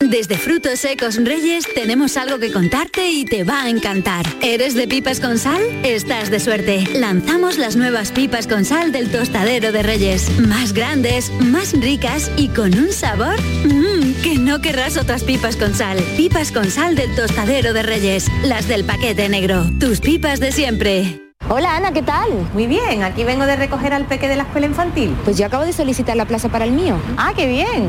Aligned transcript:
Desde 0.00 0.38
Frutos 0.38 0.78
Secos 0.78 1.16
Reyes 1.16 1.64
tenemos 1.74 2.16
algo 2.16 2.38
que 2.38 2.52
contarte 2.52 3.10
y 3.10 3.24
te 3.24 3.42
va 3.42 3.64
a 3.64 3.68
encantar. 3.68 4.24
¿Eres 4.42 4.74
de 4.74 4.86
pipas 4.86 5.18
con 5.18 5.38
sal? 5.38 5.60
Estás 5.82 6.30
de 6.30 6.38
suerte. 6.38 6.84
Lanzamos 6.94 7.58
las 7.58 7.74
nuevas 7.74 8.12
pipas 8.12 8.46
con 8.46 8.64
sal 8.64 8.92
del 8.92 9.10
tostadero 9.10 9.72
de 9.72 9.82
Reyes. 9.82 10.30
Más 10.38 10.72
grandes, 10.72 11.32
más 11.40 11.72
ricas 11.72 12.30
y 12.36 12.46
con 12.46 12.78
un 12.78 12.92
sabor 12.92 13.40
mmm, 13.64 14.12
que 14.22 14.36
no 14.38 14.60
querrás 14.60 14.96
otras 14.96 15.24
pipas 15.24 15.56
con 15.56 15.74
sal. 15.74 15.98
Pipas 16.16 16.52
con 16.52 16.70
sal 16.70 16.94
del 16.94 17.12
tostadero 17.16 17.72
de 17.72 17.82
Reyes. 17.82 18.28
Las 18.44 18.68
del 18.68 18.84
paquete 18.84 19.28
negro. 19.28 19.64
Tus 19.80 20.00
pipas 20.00 20.38
de 20.38 20.52
siempre. 20.52 21.20
Hola 21.48 21.76
Ana, 21.76 21.92
¿qué 21.92 22.02
tal? 22.02 22.28
Muy 22.54 22.68
bien, 22.68 23.02
aquí 23.02 23.24
vengo 23.24 23.46
de 23.46 23.56
recoger 23.56 23.92
al 23.92 24.06
peque 24.06 24.28
de 24.28 24.36
la 24.36 24.44
escuela 24.44 24.66
infantil. 24.66 25.16
Pues 25.24 25.36
yo 25.38 25.46
acabo 25.46 25.64
de 25.64 25.72
solicitar 25.72 26.16
la 26.16 26.26
plaza 26.26 26.48
para 26.48 26.64
el 26.64 26.70
mío. 26.70 26.96
Ah, 27.16 27.32
qué 27.34 27.46
bien. 27.46 27.88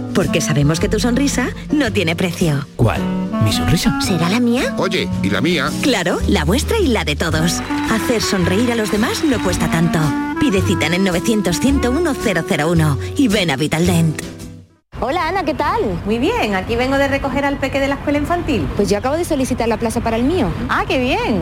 Porque 0.13 0.41
sabemos 0.41 0.79
que 0.79 0.89
tu 0.89 0.99
sonrisa 0.99 1.49
no 1.71 1.91
tiene 1.91 2.15
precio. 2.15 2.65
¿Cuál? 2.75 3.01
¿Mi 3.43 3.53
sonrisa? 3.53 3.99
¿Será 4.01 4.29
la 4.29 4.39
mía? 4.39 4.75
Oye, 4.77 5.09
¿y 5.23 5.29
la 5.29 5.41
mía? 5.41 5.69
Claro, 5.81 6.19
la 6.27 6.43
vuestra 6.45 6.77
y 6.79 6.87
la 6.87 7.03
de 7.03 7.15
todos. 7.15 7.61
Hacer 7.91 8.21
sonreír 8.21 8.71
a 8.71 8.75
los 8.75 8.91
demás 8.91 9.23
no 9.23 9.41
cuesta 9.43 9.69
tanto. 9.69 9.99
Pide 10.39 10.61
cita 10.61 10.87
en 10.87 10.93
el 10.95 11.05
900-101-001 11.05 12.97
y 13.17 13.27
ven 13.27 13.51
a 13.51 13.55
Vitaldent. 13.55 14.21
Hola 14.99 15.27
Ana, 15.29 15.43
¿qué 15.43 15.55
tal? 15.55 15.81
Muy 16.05 16.19
bien, 16.19 16.53
aquí 16.53 16.75
vengo 16.75 16.97
de 16.97 17.07
recoger 17.07 17.43
al 17.43 17.57
peque 17.57 17.79
de 17.79 17.87
la 17.87 17.95
escuela 17.95 18.19
infantil. 18.19 18.67
Pues 18.75 18.87
yo 18.89 18.99
acabo 18.99 19.17
de 19.17 19.25
solicitar 19.25 19.67
la 19.67 19.77
plaza 19.77 20.01
para 20.01 20.17
el 20.17 20.23
mío. 20.23 20.47
Ah, 20.69 20.83
qué 20.87 20.99
bien. 20.99 21.41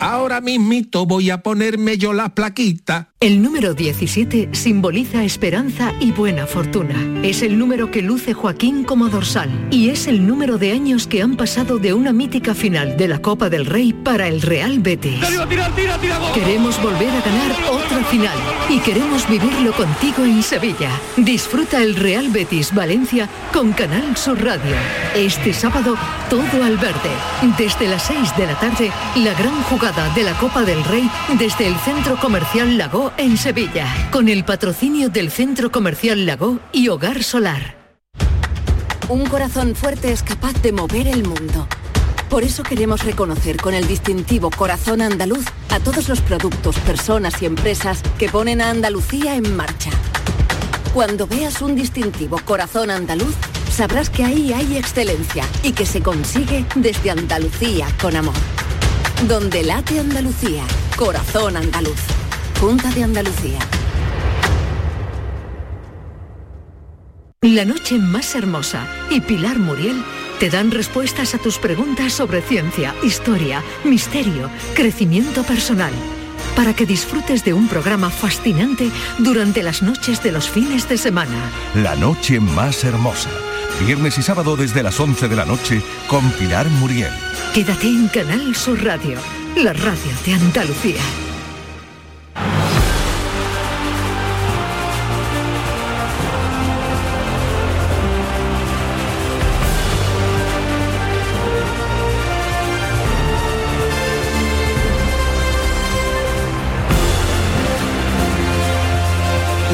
Ahora 0.00 0.40
mismito 0.40 1.06
voy 1.06 1.30
a 1.30 1.42
ponerme 1.42 1.98
yo 1.98 2.12
la 2.12 2.28
plaquita. 2.28 3.08
El 3.20 3.42
número 3.42 3.74
17 3.74 4.50
simboliza 4.52 5.24
esperanza 5.24 5.92
y 5.98 6.12
buena 6.12 6.46
fortuna. 6.46 6.94
Es 7.24 7.42
el 7.42 7.58
número 7.58 7.90
que 7.90 8.00
luce 8.00 8.32
Joaquín 8.32 8.84
como 8.84 9.08
dorsal 9.08 9.50
y 9.72 9.90
es 9.90 10.06
el 10.06 10.24
número 10.24 10.56
de 10.56 10.70
años 10.70 11.08
que 11.08 11.20
han 11.20 11.36
pasado 11.36 11.78
de 11.78 11.94
una 11.94 12.12
mítica 12.12 12.54
final 12.54 12.96
de 12.96 13.08
la 13.08 13.20
Copa 13.20 13.50
del 13.50 13.66
Rey 13.66 13.92
para 13.92 14.28
el 14.28 14.40
Real 14.40 14.78
Betis. 14.78 15.18
Queremos 16.32 16.80
volver 16.80 17.10
a 17.10 17.20
ganar 17.20 17.56
otra 17.68 18.04
final 18.04 18.38
y 18.68 18.78
queremos 18.78 19.28
vivirlo 19.28 19.72
contigo 19.72 20.24
en 20.24 20.40
Sevilla. 20.44 20.90
Disfruta 21.16 21.82
el 21.82 21.96
Real 21.96 22.28
Betis 22.28 22.72
Valencia 22.72 23.28
con 23.52 23.72
Canal 23.72 24.16
Sur 24.16 24.40
Radio. 24.44 24.76
Este 25.16 25.52
sábado 25.52 25.96
todo 26.30 26.62
al 26.62 26.76
verde. 26.76 27.10
Desde 27.58 27.88
las 27.88 28.04
6 28.04 28.36
de 28.36 28.46
la 28.46 28.60
tarde, 28.60 28.92
la 29.16 29.34
gran 29.34 29.60
jugada 29.62 29.87
de 29.88 30.22
la 30.22 30.38
Copa 30.38 30.64
del 30.64 30.84
Rey 30.84 31.10
desde 31.38 31.66
el 31.66 31.74
Centro 31.76 32.18
Comercial 32.20 32.76
Lago 32.76 33.10
en 33.16 33.38
Sevilla, 33.38 33.86
con 34.10 34.28
el 34.28 34.44
patrocinio 34.44 35.08
del 35.08 35.30
Centro 35.30 35.72
Comercial 35.72 36.26
Lago 36.26 36.60
y 36.72 36.88
Hogar 36.88 37.22
Solar. 37.22 37.74
Un 39.08 39.24
corazón 39.24 39.74
fuerte 39.74 40.12
es 40.12 40.22
capaz 40.22 40.52
de 40.60 40.72
mover 40.72 41.08
el 41.08 41.26
mundo. 41.26 41.66
Por 42.28 42.44
eso 42.44 42.62
queremos 42.64 43.02
reconocer 43.02 43.56
con 43.56 43.72
el 43.72 43.88
distintivo 43.88 44.50
Corazón 44.50 45.00
Andaluz 45.00 45.46
a 45.70 45.80
todos 45.80 46.10
los 46.10 46.20
productos, 46.20 46.76
personas 46.80 47.40
y 47.40 47.46
empresas 47.46 48.02
que 48.18 48.28
ponen 48.28 48.60
a 48.60 48.68
Andalucía 48.68 49.36
en 49.36 49.56
marcha. 49.56 49.90
Cuando 50.92 51.26
veas 51.26 51.62
un 51.62 51.74
distintivo 51.74 52.38
Corazón 52.44 52.90
Andaluz, 52.90 53.34
sabrás 53.72 54.10
que 54.10 54.24
ahí 54.24 54.52
hay 54.52 54.76
excelencia 54.76 55.44
y 55.62 55.72
que 55.72 55.86
se 55.86 56.02
consigue 56.02 56.66
desde 56.74 57.10
Andalucía 57.10 57.86
con 58.02 58.16
amor. 58.16 58.57
Donde 59.26 59.64
late 59.64 59.98
Andalucía, 59.98 60.62
corazón 60.96 61.56
andaluz. 61.56 61.98
Junta 62.60 62.88
de 62.92 63.02
Andalucía. 63.02 63.58
La 67.42 67.64
noche 67.64 67.98
más 67.98 68.36
hermosa 68.36 68.86
y 69.10 69.20
Pilar 69.20 69.58
Muriel 69.58 70.04
te 70.38 70.50
dan 70.50 70.70
respuestas 70.70 71.34
a 71.34 71.38
tus 71.38 71.58
preguntas 71.58 72.12
sobre 72.12 72.42
ciencia, 72.42 72.94
historia, 73.02 73.64
misterio, 73.82 74.50
crecimiento 74.76 75.42
personal. 75.42 75.92
Para 76.54 76.72
que 76.74 76.86
disfrutes 76.86 77.44
de 77.44 77.54
un 77.54 77.66
programa 77.66 78.10
fascinante 78.10 78.88
durante 79.18 79.64
las 79.64 79.82
noches 79.82 80.22
de 80.22 80.30
los 80.30 80.48
fines 80.48 80.88
de 80.88 80.96
semana. 80.96 81.50
La 81.74 81.96
noche 81.96 82.38
más 82.38 82.84
hermosa. 82.84 83.30
Viernes 83.80 84.18
y 84.18 84.22
sábado 84.22 84.56
desde 84.56 84.82
las 84.82 84.98
11 84.98 85.28
de 85.28 85.36
la 85.36 85.44
noche 85.44 85.82
con 86.08 86.28
Pilar 86.32 86.68
Muriel. 86.68 87.12
Quédate 87.54 87.86
en 87.86 88.08
Canal 88.08 88.54
Sur 88.54 88.84
Radio, 88.84 89.18
la 89.56 89.72
radio 89.72 90.12
de 90.26 90.34
Andalucía. 90.34 91.27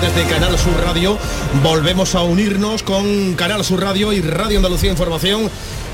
Desde 0.04 0.28
Canal 0.28 0.58
Sur 0.58 0.74
Radio. 0.84 1.16
Volvemos 1.62 2.14
a 2.14 2.22
unirnos 2.22 2.82
con 2.82 3.34
Canal 3.36 3.64
Sur 3.64 3.80
Radio 3.80 4.12
y 4.12 4.20
Radio 4.20 4.58
Andalucía 4.58 4.90
Información 4.90 5.50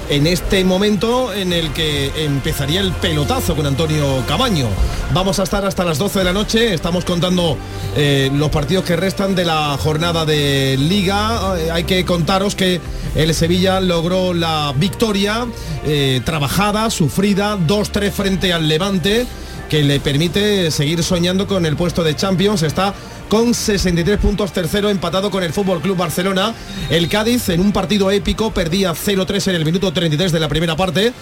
en 0.08 0.26
este 0.26 0.64
momento 0.64 1.32
en 1.32 1.52
el 1.52 1.72
que 1.72 2.24
empezaría 2.24 2.80
el 2.80 2.90
pelotazo 2.90 3.54
con 3.54 3.66
Antonio 3.66 4.24
Camaño. 4.26 4.66
Vamos 5.14 5.38
a 5.38 5.44
estar 5.44 5.64
hasta 5.64 5.84
las 5.84 5.98
12 5.98 6.18
de 6.18 6.24
la 6.24 6.32
noche, 6.32 6.74
estamos 6.74 7.04
contando 7.04 7.56
eh, 7.96 8.30
los 8.34 8.50
partidos 8.50 8.84
que 8.84 8.96
restan 8.96 9.36
de 9.36 9.44
la 9.44 9.78
jornada 9.80 10.24
de 10.24 10.76
liga. 10.76 11.56
Eh, 11.56 11.70
hay 11.70 11.84
que 11.84 12.04
contaros 12.04 12.56
que 12.56 12.80
el 13.14 13.32
Sevilla 13.32 13.78
logró 13.78 14.34
la 14.34 14.74
victoria 14.76 15.46
eh, 15.84 16.20
trabajada, 16.24 16.90
sufrida, 16.90 17.56
2-3 17.56 18.10
frente 18.10 18.52
al 18.52 18.66
Levante 18.66 19.28
que 19.68 19.84
le 19.84 20.00
permite 20.00 20.72
seguir 20.72 21.04
soñando 21.04 21.46
con 21.46 21.64
el 21.64 21.76
puesto 21.76 22.02
de 22.02 22.16
Champions. 22.16 22.64
Está 22.64 22.92
con 23.30 23.54
63 23.54 24.18
puntos 24.18 24.52
tercero 24.52 24.90
empatado 24.90 25.30
con 25.30 25.44
el 25.44 25.52
Fútbol 25.52 25.80
Club 25.80 25.96
Barcelona. 25.96 26.52
El 26.90 27.08
Cádiz 27.08 27.48
en 27.48 27.60
un 27.60 27.70
partido 27.70 28.10
épico 28.10 28.50
perdía 28.50 28.92
0-3 28.92 29.50
en 29.50 29.54
el 29.54 29.64
minuto 29.64 29.92
33 29.92 30.32
de 30.32 30.40
la 30.40 30.48
primera 30.48 30.74
parte 30.74 31.12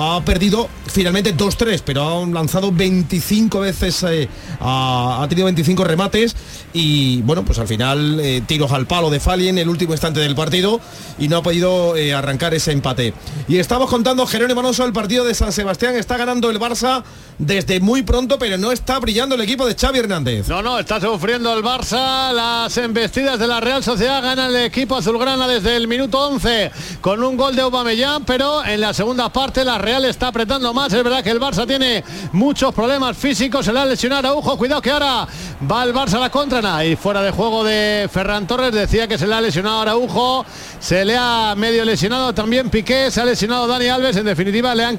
ha 0.00 0.20
perdido 0.24 0.68
finalmente 0.86 1.36
2-3, 1.36 1.82
pero 1.84 2.22
ha 2.22 2.26
lanzado 2.26 2.70
25 2.70 3.58
veces, 3.58 4.04
eh, 4.04 4.28
ha, 4.60 5.26
tenido 5.28 5.46
25 5.46 5.82
remates 5.82 6.36
y 6.72 7.20
bueno, 7.22 7.44
pues 7.44 7.58
al 7.58 7.66
final 7.66 8.20
eh, 8.20 8.40
tiros 8.46 8.70
al 8.70 8.86
palo 8.86 9.10
de 9.10 9.18
Fali 9.18 9.48
en 9.48 9.58
el 9.58 9.68
último 9.68 9.92
instante 9.92 10.20
del 10.20 10.36
partido 10.36 10.80
y 11.18 11.26
no 11.26 11.38
ha 11.38 11.42
podido 11.42 11.96
eh, 11.96 12.14
arrancar 12.14 12.54
ese 12.54 12.70
empate. 12.70 13.12
Y 13.48 13.58
estamos 13.58 13.90
contando 13.90 14.24
Jerónimo 14.24 14.60
Alonso 14.60 14.84
el 14.84 14.92
partido 14.92 15.24
de 15.24 15.34
San 15.34 15.52
Sebastián, 15.52 15.96
está 15.96 16.16
ganando 16.16 16.48
el 16.48 16.60
Barça 16.60 17.02
desde 17.38 17.80
muy 17.80 18.02
pronto, 18.02 18.38
pero 18.38 18.56
no 18.56 18.70
está 18.70 19.00
brillando 19.00 19.34
el 19.34 19.40
equipo 19.40 19.66
de 19.66 19.74
Xavi 19.74 19.98
Hernández. 19.98 20.48
No, 20.48 20.62
no, 20.62 20.78
está 20.78 21.00
sufriendo 21.00 21.52
el 21.56 21.64
Barça, 21.64 22.32
las 22.32 22.76
embestidas 22.76 23.38
de 23.38 23.48
la 23.48 23.60
Real 23.60 23.82
Sociedad 23.82 24.22
gana 24.22 24.46
el 24.46 24.56
equipo 24.56 24.96
azulgrana 24.96 25.48
desde 25.48 25.76
el 25.76 25.88
minuto 25.88 26.20
11 26.28 26.70
con 27.00 27.22
un 27.22 27.36
gol 27.36 27.56
de 27.56 27.62
Aubameyang, 27.62 28.24
pero 28.24 28.64
en 28.64 28.80
la 28.80 28.94
segunda 28.94 29.32
parte 29.32 29.64
la 29.64 29.78
está 29.96 30.28
apretando 30.28 30.72
más. 30.74 30.92
Es 30.92 31.02
verdad 31.02 31.22
que 31.22 31.30
el 31.30 31.40
Barça 31.40 31.66
tiene 31.66 32.04
muchos 32.32 32.74
problemas 32.74 33.16
físicos. 33.16 33.64
Se 33.64 33.72
le 33.72 33.80
ha 33.80 33.86
lesionado 33.86 34.36
Ojo, 34.36 34.56
Cuidado 34.58 34.82
que 34.82 34.90
ahora 34.90 35.26
va 35.70 35.84
el 35.84 35.94
Barça 35.94 36.14
a 36.14 36.20
la 36.20 36.30
contra. 36.30 36.84
Y 36.84 36.96
fuera 36.96 37.22
de 37.22 37.30
juego 37.30 37.64
de 37.64 38.08
Ferran 38.12 38.46
Torres. 38.46 38.72
Decía 38.72 39.08
que 39.08 39.16
se 39.16 39.26
le 39.26 39.34
ha 39.34 39.40
lesionado 39.40 39.80
Araujo. 39.80 40.44
Se 40.78 41.04
le 41.04 41.16
ha 41.16 41.54
medio 41.56 41.84
lesionado 41.84 42.32
también 42.34 42.70
Piqué. 42.70 43.10
Se 43.10 43.20
ha 43.20 43.24
lesionado 43.24 43.66
Dani 43.66 43.88
Alves. 43.88 44.16
En 44.16 44.26
definitiva, 44.26 44.74
le 44.74 44.84
han 44.84 44.98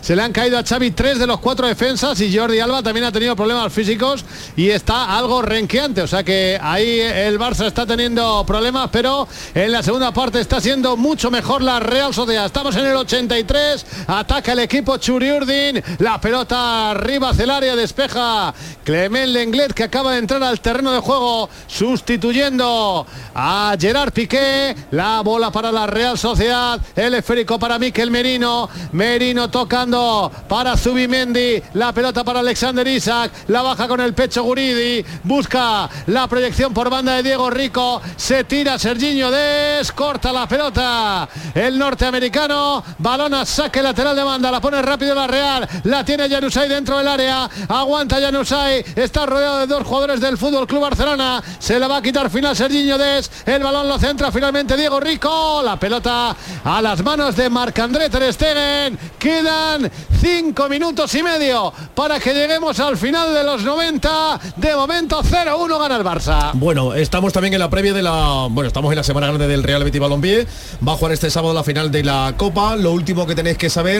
se 0.00 0.16
le 0.16 0.22
han 0.22 0.32
caído 0.32 0.58
a 0.58 0.62
Xavi 0.62 0.92
tres 0.92 1.18
de 1.18 1.26
los 1.26 1.40
cuatro 1.40 1.66
defensas. 1.66 2.20
Y 2.20 2.36
Jordi 2.36 2.60
Alba 2.60 2.82
también 2.82 3.04
ha 3.04 3.12
tenido 3.12 3.36
problemas 3.36 3.72
físicos. 3.72 4.24
Y 4.56 4.70
está 4.70 5.16
algo 5.16 5.42
renqueante. 5.42 6.02
O 6.02 6.06
sea 6.06 6.22
que 6.22 6.58
ahí 6.62 7.00
el 7.00 7.38
Barça 7.38 7.66
está 7.66 7.84
teniendo 7.86 8.44
problemas. 8.46 8.88
Pero 8.90 9.28
en 9.54 9.70
la 9.72 9.82
segunda 9.82 10.12
parte 10.12 10.40
está 10.40 10.60
siendo 10.60 10.96
mucho 10.96 11.30
mejor 11.30 11.62
la 11.62 11.80
Real 11.80 12.14
Sociedad. 12.14 12.46
Estamos 12.46 12.74
en 12.76 12.86
el 12.86 12.96
83 12.96 13.84
ataca 14.30 14.52
el 14.52 14.60
equipo 14.60 14.96
Churiurdin, 14.96 15.82
la 15.98 16.20
pelota 16.20 16.90
arriba 16.90 17.30
hacia 17.30 17.42
el 17.42 17.50
área, 17.50 17.74
despeja 17.74 18.54
Clement 18.84 19.32
Lenglet 19.32 19.72
que 19.72 19.82
acaba 19.82 20.12
de 20.12 20.18
entrar 20.18 20.40
al 20.44 20.60
terreno 20.60 20.92
de 20.92 21.00
juego 21.00 21.50
sustituyendo 21.66 23.04
a 23.34 23.74
Gerard 23.76 24.12
Piqué, 24.12 24.76
la 24.92 25.22
bola 25.22 25.50
para 25.50 25.72
la 25.72 25.88
Real 25.88 26.16
Sociedad, 26.16 26.80
el 26.94 27.14
esférico 27.14 27.58
para 27.58 27.80
Miquel 27.80 28.12
Merino, 28.12 28.68
Merino 28.92 29.50
tocando 29.50 30.30
para 30.48 30.76
Zubimendi, 30.76 31.60
la 31.74 31.92
pelota 31.92 32.22
para 32.22 32.38
Alexander 32.38 32.86
Isaac, 32.86 33.32
la 33.48 33.62
baja 33.62 33.88
con 33.88 34.00
el 34.00 34.14
pecho 34.14 34.44
Guridi, 34.44 35.04
busca 35.24 35.90
la 36.06 36.28
proyección 36.28 36.72
por 36.72 36.88
banda 36.88 37.16
de 37.16 37.24
Diego 37.24 37.50
Rico, 37.50 38.00
se 38.16 38.44
tira 38.44 38.78
Serginho 38.78 39.32
Des, 39.32 39.90
corta 39.90 40.32
la 40.32 40.46
pelota, 40.46 41.28
el 41.52 41.76
norteamericano, 41.76 42.84
balón 42.98 43.34
a 43.34 43.44
saque 43.44 43.82
lateral 43.82 44.09
de 44.14 44.22
banda, 44.22 44.50
la 44.50 44.60
pone 44.60 44.82
rápido 44.82 45.14
la 45.14 45.26
Real, 45.26 45.68
la 45.84 46.04
tiene 46.04 46.28
Janusay 46.28 46.68
dentro 46.68 46.98
del 46.98 47.08
área, 47.08 47.48
aguanta 47.68 48.20
Janusay, 48.20 48.84
está 48.96 49.26
rodeado 49.26 49.60
de 49.60 49.66
dos 49.66 49.84
jugadores 49.84 50.20
del 50.20 50.36
Fútbol 50.36 50.66
Club 50.66 50.82
Barcelona, 50.82 51.42
se 51.58 51.78
la 51.78 51.88
va 51.88 51.98
a 51.98 52.02
quitar 52.02 52.30
final 52.30 52.56
Serginho 52.56 52.98
Des, 52.98 53.30
el 53.46 53.62
balón 53.62 53.88
lo 53.88 53.98
centra 53.98 54.32
finalmente 54.32 54.76
Diego 54.76 55.00
Rico, 55.00 55.62
la 55.64 55.78
pelota 55.78 56.34
a 56.64 56.82
las 56.82 57.02
manos 57.02 57.36
de 57.36 57.48
Marc-André 57.48 58.10
Ter 58.10 58.32
Stegen, 58.32 58.98
quedan 59.18 59.90
cinco 60.20 60.68
minutos 60.68 61.14
y 61.14 61.22
medio 61.22 61.72
para 61.94 62.20
que 62.20 62.34
lleguemos 62.34 62.78
al 62.80 62.96
final 62.96 63.32
de 63.32 63.44
los 63.44 63.62
90, 63.62 64.40
de 64.56 64.76
momento 64.76 65.22
0-1 65.22 65.78
gana 65.78 65.96
el 65.96 66.04
Barça. 66.04 66.50
Bueno, 66.54 66.94
estamos 66.94 67.32
también 67.32 67.54
en 67.54 67.60
la 67.60 67.70
previa 67.70 67.94
de 67.94 68.02
la, 68.02 68.46
bueno, 68.50 68.68
estamos 68.68 68.92
en 68.92 68.96
la 68.96 69.02
semana 69.02 69.28
grande 69.28 69.46
del 69.46 69.62
Real 69.62 69.84
Betis 69.84 70.00
Balompié, 70.00 70.46
va 70.86 70.92
a 70.92 70.96
jugar 70.96 71.12
este 71.12 71.30
sábado 71.30 71.54
la 71.54 71.64
final 71.64 71.90
de 71.90 72.04
la 72.04 72.34
Copa, 72.36 72.76
lo 72.76 72.92
último 72.92 73.26
que 73.26 73.34
tenéis 73.34 73.56
que 73.56 73.70
saber 73.70 73.99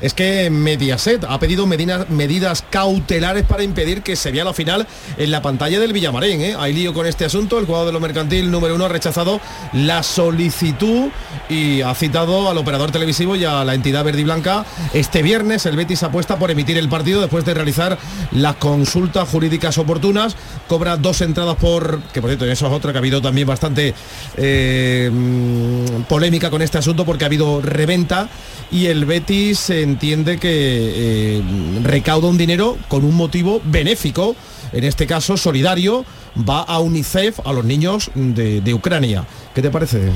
es 0.00 0.14
que 0.14 0.50
Mediaset 0.50 1.24
ha 1.24 1.38
pedido 1.38 1.66
medidas 1.66 2.64
cautelares 2.70 3.44
para 3.44 3.62
impedir 3.62 4.02
que 4.02 4.16
se 4.16 4.30
vea 4.30 4.44
la 4.44 4.54
final 4.54 4.86
en 5.16 5.30
la 5.30 5.42
pantalla 5.42 5.80
del 5.80 5.92
Villamarín. 5.92 6.40
¿eh? 6.40 6.54
Hay 6.58 6.72
lío 6.72 6.94
con 6.94 7.06
este 7.06 7.24
asunto. 7.24 7.58
El 7.58 7.66
jugador 7.66 7.86
de 7.86 7.92
lo 7.92 8.00
mercantil 8.00 8.50
número 8.50 8.74
uno 8.74 8.86
ha 8.86 8.88
rechazado 8.88 9.40
la 9.72 10.02
solicitud 10.02 11.10
y 11.48 11.82
ha 11.82 11.94
citado 11.94 12.48
al 12.50 12.58
operador 12.58 12.90
televisivo 12.90 13.36
y 13.36 13.44
a 13.44 13.64
la 13.64 13.74
entidad 13.74 14.04
verde 14.04 14.20
y 14.20 14.24
blanca. 14.24 14.64
Este 14.94 15.22
viernes 15.22 15.66
el 15.66 15.76
Betis 15.76 16.02
apuesta 16.02 16.38
por 16.38 16.50
emitir 16.50 16.78
el 16.78 16.88
partido 16.88 17.20
después 17.20 17.44
de 17.44 17.54
realizar 17.54 17.98
las 18.32 18.56
consultas 18.56 19.28
jurídicas 19.28 19.78
oportunas. 19.78 20.36
Cobra 20.68 20.96
dos 20.96 21.20
entradas 21.20 21.56
por, 21.56 22.00
que 22.12 22.20
por 22.20 22.30
cierto, 22.30 22.46
eso 22.46 22.66
es 22.66 22.72
otra 22.72 22.92
que 22.92 22.98
ha 22.98 23.00
habido 23.00 23.20
también 23.20 23.46
bastante 23.46 23.94
eh, 24.36 25.10
mm, 25.12 26.02
polémica 26.02 26.50
con 26.50 26.62
este 26.62 26.78
asunto 26.78 27.04
porque 27.04 27.24
ha 27.24 27.26
habido 27.26 27.60
reventa 27.60 28.28
y 28.70 28.86
el 28.86 29.04
Betis 29.04 29.39
se 29.54 29.82
entiende 29.82 30.38
que 30.38 30.48
eh, 30.52 31.42
recauda 31.82 32.28
un 32.28 32.38
dinero 32.38 32.76
con 32.88 33.04
un 33.04 33.14
motivo 33.14 33.60
benéfico, 33.64 34.36
en 34.72 34.84
este 34.84 35.06
caso 35.06 35.36
solidario, 35.36 36.04
va 36.36 36.62
a 36.62 36.78
UNICEF 36.80 37.40
a 37.44 37.52
los 37.52 37.64
niños 37.64 38.10
de, 38.14 38.74
Ucrania. 38.74 39.24
¿Qué 39.54 39.62
te 39.62 39.70
parece? 39.70 40.10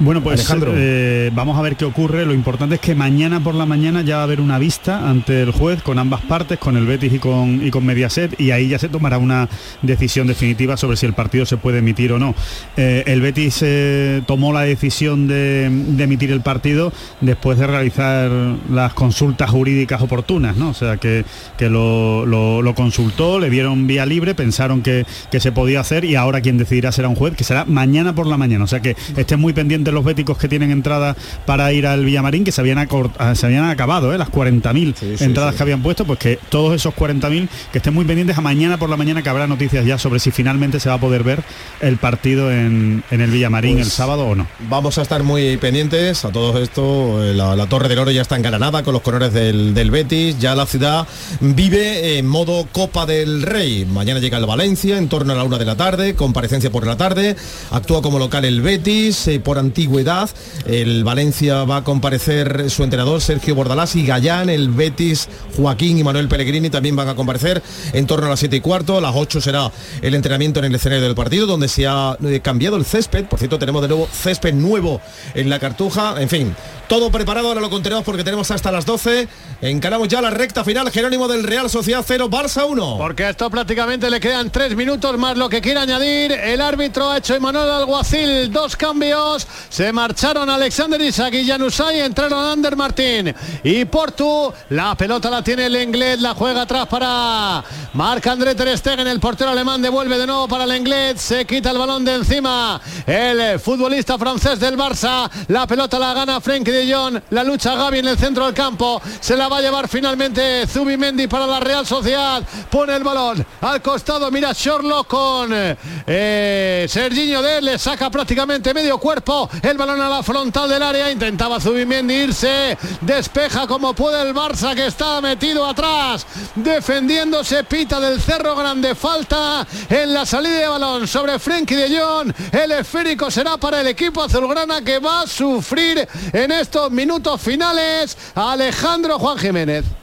Bueno, 0.00 0.20
pues 0.20 0.40
Alejandro. 0.40 0.72
Eh, 0.74 1.30
vamos 1.32 1.56
a 1.56 1.62
ver 1.62 1.76
qué 1.76 1.84
ocurre. 1.84 2.26
Lo 2.26 2.34
importante 2.34 2.74
es 2.74 2.80
que 2.80 2.94
mañana 2.94 3.38
por 3.38 3.54
la 3.54 3.64
mañana 3.64 4.02
ya 4.02 4.16
va 4.16 4.22
a 4.22 4.24
haber 4.24 4.40
una 4.40 4.58
vista 4.58 5.08
ante 5.08 5.42
el 5.42 5.52
juez 5.52 5.82
con 5.82 5.98
ambas 5.98 6.22
partes, 6.22 6.58
con 6.58 6.76
el 6.76 6.86
Betis 6.86 7.12
y 7.12 7.18
con, 7.18 7.64
y 7.64 7.70
con 7.70 7.86
Mediaset, 7.86 8.40
y 8.40 8.50
ahí 8.50 8.68
ya 8.68 8.78
se 8.78 8.88
tomará 8.88 9.18
una 9.18 9.48
decisión 9.82 10.26
definitiva 10.26 10.76
sobre 10.76 10.96
si 10.96 11.06
el 11.06 11.12
partido 11.12 11.46
se 11.46 11.56
puede 11.56 11.78
emitir 11.78 12.12
o 12.12 12.18
no. 12.18 12.34
Eh, 12.76 13.04
el 13.06 13.20
Betis 13.20 13.60
eh, 13.62 14.22
tomó 14.26 14.52
la 14.52 14.62
decisión 14.62 15.28
de, 15.28 15.66
emitir 15.66 16.32
el 16.32 16.40
partido 16.40 16.92
después 17.20 17.58
de 17.58 17.66
realizar 17.66 18.30
las 18.70 18.92
consultas 18.94 19.50
jurídicas 19.50 20.02
oportunas, 20.02 20.56
¿no? 20.56 20.70
O 20.70 20.74
sea, 20.74 20.96
que, 20.96 21.24
que 21.56 21.70
lo, 21.70 22.72
consultó, 22.74 23.38
le 23.38 23.50
dieron 23.50 23.86
vía 23.86 24.06
libre, 24.06 24.34
pensaron 24.34 24.82
que, 24.82 25.04
que 25.30 25.40
se 25.40 25.52
podía 25.52 25.59
hacer 25.78 26.04
y 26.04 26.16
ahora 26.16 26.40
quien 26.40 26.58
decidirá 26.58 26.92
será 26.92 27.08
un 27.08 27.14
juez, 27.14 27.34
que 27.36 27.44
será 27.44 27.64
mañana 27.64 28.14
por 28.14 28.26
la 28.26 28.36
mañana. 28.36 28.64
O 28.64 28.66
sea 28.66 28.80
que 28.80 28.96
estén 29.16 29.40
muy 29.40 29.52
pendientes 29.52 29.92
los 29.92 30.04
béticos 30.04 30.38
que 30.38 30.48
tienen 30.48 30.70
entrada 30.70 31.16
para 31.46 31.72
ir 31.72 31.86
al 31.86 32.04
Villamarín, 32.04 32.44
que 32.44 32.52
se 32.52 32.60
habían, 32.60 32.78
ah, 33.18 33.34
se 33.34 33.46
habían 33.46 33.64
acabado, 33.64 34.12
¿eh? 34.14 34.18
las 34.18 34.30
40.000 34.30 35.20
entradas 35.20 35.54
que 35.54 35.62
habían 35.62 35.82
puesto, 35.82 36.04
pues 36.04 36.18
que 36.18 36.38
todos 36.48 36.74
esos 36.74 36.94
40.000 36.94 37.48
que 37.72 37.78
estén 37.78 37.94
muy 37.94 38.04
pendientes 38.04 38.36
a 38.36 38.40
mañana 38.40 38.78
por 38.78 38.88
la 38.90 38.96
mañana 38.96 39.22
que 39.22 39.28
habrá 39.28 39.46
noticias 39.46 39.84
ya 39.84 39.98
sobre 39.98 40.20
si 40.20 40.30
finalmente 40.30 40.80
se 40.80 40.88
va 40.88 40.96
a 40.96 41.00
poder 41.00 41.22
ver 41.22 41.42
el 41.80 41.96
partido 41.96 42.50
en, 42.50 43.02
el 43.10 43.30
Villamarín 43.30 43.78
el 43.78 43.84
pues 43.84 43.92
sábado 43.92 44.26
o 44.26 44.34
no. 44.34 44.46
Vamos 44.68 44.98
a 44.98 45.02
estar 45.02 45.22
muy 45.22 45.56
pendientes 45.56 46.24
a 46.24 46.32
todo 46.32 46.60
esto. 46.62 47.22
Eh, 47.24 47.34
la, 47.34 47.66
Torre 47.66 47.88
del 47.88 47.98
Oro 48.00 48.10
ya 48.10 48.22
está 48.22 48.36
engalanada 48.36 48.82
con 48.82 48.92
los 48.92 49.02
colores 49.02 49.32
del, 49.32 49.74
del 49.74 49.90
Betis. 49.90 50.38
Ya 50.38 50.54
la 50.54 50.66
ciudad 50.66 51.06
vive 51.40 52.18
en 52.18 52.26
modo 52.26 52.66
Copa 52.72 53.06
del 53.06 53.42
Rey. 53.42 53.84
Mañana 53.84 54.20
llega 54.20 54.38
el 54.38 54.46
Valencia 54.46 54.98
en 54.98 55.08
torno 55.08 55.32
a 55.32 55.36
la 55.36 55.44
de 55.58 55.64
la 55.64 55.76
tarde, 55.76 56.14
comparecencia 56.14 56.70
por 56.70 56.86
la 56.86 56.96
tarde, 56.96 57.36
actúa 57.70 58.02
como 58.02 58.18
local 58.18 58.44
el 58.44 58.60
Betis, 58.60 59.28
eh, 59.28 59.40
por 59.40 59.58
antigüedad, 59.58 60.30
el 60.66 61.04
Valencia 61.04 61.64
va 61.64 61.78
a 61.78 61.84
comparecer 61.84 62.70
su 62.70 62.84
entrenador 62.84 63.20
Sergio 63.20 63.54
Bordalás 63.54 63.96
y 63.96 64.06
Gallán, 64.06 64.50
el 64.50 64.70
Betis 64.70 65.28
Joaquín 65.56 65.98
y 65.98 66.04
Manuel 66.04 66.28
Pellegrini 66.28 66.70
también 66.70 66.96
van 66.96 67.08
a 67.08 67.14
comparecer 67.14 67.62
en 67.92 68.06
torno 68.06 68.26
a 68.26 68.30
las 68.30 68.40
7 68.40 68.56
y 68.56 68.60
cuarto, 68.60 68.98
a 68.98 69.00
las 69.00 69.14
8 69.14 69.40
será 69.40 69.70
el 70.02 70.14
entrenamiento 70.14 70.60
en 70.60 70.66
el 70.66 70.74
escenario 70.74 71.04
del 71.04 71.14
partido, 71.14 71.46
donde 71.46 71.68
se 71.68 71.86
ha 71.86 72.16
eh, 72.24 72.40
cambiado 72.40 72.76
el 72.76 72.84
césped, 72.84 73.26
por 73.26 73.38
cierto 73.38 73.58
tenemos 73.58 73.82
de 73.82 73.88
nuevo 73.88 74.08
césped 74.12 74.54
nuevo 74.54 75.00
en 75.34 75.48
la 75.50 75.58
cartuja, 75.58 76.14
en 76.20 76.28
fin, 76.28 76.54
todo 76.90 77.12
preparado, 77.12 77.46
ahora 77.46 77.60
lo 77.60 77.70
contenemos 77.70 78.04
porque 78.04 78.24
tenemos 78.24 78.50
hasta 78.50 78.72
las 78.72 78.84
12. 78.84 79.28
Encaramos 79.62 80.08
ya 80.08 80.20
la 80.20 80.30
recta 80.30 80.64
final, 80.64 80.90
Jerónimo 80.90 81.28
del 81.28 81.44
Real 81.44 81.70
Sociedad 81.70 82.04
0, 82.04 82.28
Barça 82.28 82.66
1. 82.68 82.96
Porque 82.98 83.28
esto 83.28 83.48
prácticamente 83.48 84.10
le 84.10 84.18
quedan 84.18 84.50
tres 84.50 84.74
minutos 84.74 85.16
más 85.16 85.36
lo 85.40 85.48
que 85.48 85.62
quiere 85.62 85.80
añadir. 85.80 86.32
El 86.32 86.60
árbitro 86.60 87.10
ha 87.10 87.16
hecho 87.16 87.34
Emanuel 87.34 87.70
Alguacil 87.70 88.52
dos 88.52 88.76
cambios. 88.76 89.46
Se 89.70 89.90
marcharon 89.90 90.50
Alexander 90.50 91.00
Isaac 91.00 91.32
y 91.32 91.46
Janusay, 91.46 92.00
entraron 92.00 92.44
Ander 92.44 92.76
Martín 92.76 93.34
y 93.64 93.86
Portu. 93.86 94.52
La 94.68 94.94
pelota 94.94 95.30
la 95.30 95.42
tiene 95.42 95.64
el 95.66 95.76
inglés, 95.76 96.20
la 96.20 96.34
juega 96.34 96.62
atrás 96.62 96.86
para 96.88 97.64
Marc 97.94 98.26
André 98.26 98.54
Ter 98.54 98.76
Stegen, 98.76 99.06
el 99.08 99.18
portero 99.18 99.50
alemán 99.50 99.80
devuelve 99.80 100.18
de 100.18 100.26
nuevo 100.26 100.46
para 100.46 100.64
el 100.64 100.76
inglés, 100.76 101.20
se 101.20 101.46
quita 101.46 101.70
el 101.70 101.78
balón 101.78 102.04
de 102.04 102.16
encima. 102.16 102.80
El 103.06 103.58
futbolista 103.58 104.18
francés 104.18 104.60
del 104.60 104.76
Barça, 104.76 105.28
la 105.48 105.66
pelota 105.66 105.98
la 105.98 106.12
gana 106.12 106.40
Frenkie 106.40 106.70
de 106.70 106.94
Jong, 106.94 107.18
la 107.30 107.42
lucha 107.42 107.74
Gaby 107.76 108.00
en 108.00 108.08
el 108.08 108.18
centro 108.18 108.44
del 108.44 108.54
campo, 108.54 109.00
se 109.20 109.36
la 109.36 109.48
va 109.48 109.56
a 109.58 109.62
llevar 109.62 109.88
finalmente 109.88 110.66
Zubimendi 110.66 111.26
para 111.26 111.46
la 111.46 111.60
Real 111.60 111.86
Sociedad, 111.86 112.42
pone 112.70 112.94
el 112.94 113.02
balón 113.02 113.44
al 113.62 113.80
costado, 113.80 114.30
mira 114.30 114.52
Shorlock 114.52 115.12
con 115.30 115.52
eh, 115.54 116.86
Serginho 116.88 117.40
de 117.40 117.62
le 117.62 117.78
saca 117.78 118.10
prácticamente 118.10 118.74
medio 118.74 118.98
cuerpo, 118.98 119.48
el 119.62 119.78
balón 119.78 120.00
a 120.00 120.08
la 120.08 120.24
frontal 120.24 120.68
del 120.68 120.82
área, 120.82 121.08
intentaba 121.08 121.60
Zubimendi 121.60 122.14
irse, 122.14 122.76
despeja 123.00 123.68
como 123.68 123.94
puede 123.94 124.20
el 124.22 124.34
Barça 124.34 124.74
que 124.74 124.86
está 124.86 125.20
metido 125.20 125.64
atrás, 125.64 126.26
defendiéndose 126.56 127.62
Pita 127.62 128.00
del 128.00 128.20
Cerro 128.20 128.56
Grande, 128.56 128.96
falta 128.96 129.64
en 129.88 130.12
la 130.12 130.26
salida 130.26 130.62
de 130.62 130.68
balón 130.68 131.06
sobre 131.06 131.38
Frenkie 131.38 131.76
de 131.76 131.96
Jong, 131.96 132.32
el 132.50 132.72
esférico 132.72 133.30
será 133.30 133.56
para 133.56 133.82
el 133.82 133.86
equipo 133.86 134.24
azulgrana 134.24 134.82
que 134.82 134.98
va 134.98 135.22
a 135.22 135.26
sufrir 135.28 136.08
en 136.32 136.50
estos 136.50 136.90
minutos 136.90 137.40
finales 137.40 138.18
Alejandro 138.34 139.16
Juan 139.20 139.38
Jiménez. 139.38 139.99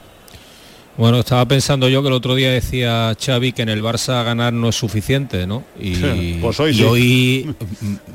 Bueno, 0.98 1.20
estaba 1.20 1.46
pensando 1.46 1.88
yo 1.88 2.02
que 2.02 2.08
el 2.08 2.14
otro 2.14 2.34
día 2.34 2.50
decía 2.50 3.16
Xavi 3.24 3.52
que 3.52 3.62
en 3.62 3.68
el 3.68 3.84
Barça 3.84 4.24
ganar 4.24 4.52
no 4.52 4.68
es 4.68 4.74
suficiente, 4.74 5.46
¿no? 5.46 5.62
Y, 5.78 6.34
Pues 6.40 6.58
hoy 6.58 6.72
y 6.72 6.74
sí. 6.74 6.82
hoy, 6.82 7.54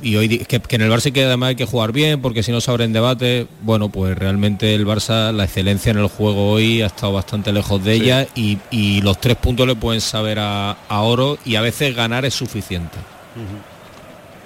y 0.01 0.15
hoy 0.17 0.27
di- 0.27 0.39
que, 0.39 0.59
que 0.59 0.75
en 0.75 0.81
el 0.81 0.91
Barça 0.91 1.13
que 1.13 1.23
además 1.23 1.47
hay 1.49 1.55
que 1.55 1.63
jugar 1.65 1.93
bien 1.93 2.21
porque 2.21 2.43
si 2.43 2.51
no 2.51 2.59
se 2.59 2.69
abre 2.69 2.83
en 2.83 2.91
debate, 2.91 3.47
bueno, 3.61 3.87
pues 3.87 4.17
realmente 4.17 4.75
el 4.75 4.85
Barça, 4.85 5.31
la 5.31 5.45
excelencia 5.45 5.91
en 5.91 5.99
el 5.99 6.07
juego 6.07 6.51
hoy 6.51 6.81
ha 6.81 6.87
estado 6.87 7.13
bastante 7.13 7.53
lejos 7.53 7.81
de 7.81 7.95
Sí. 7.95 8.01
ella 8.03 8.27
y, 8.35 8.57
y 8.69 9.01
los 9.01 9.17
tres 9.21 9.37
puntos 9.37 9.65
le 9.65 9.75
pueden 9.75 10.01
saber 10.01 10.39
a, 10.39 10.71
a 10.89 11.01
oro 11.03 11.37
y 11.45 11.55
a 11.55 11.61
veces 11.61 11.95
ganar 11.95 12.25
es 12.25 12.33
suficiente. 12.33 12.97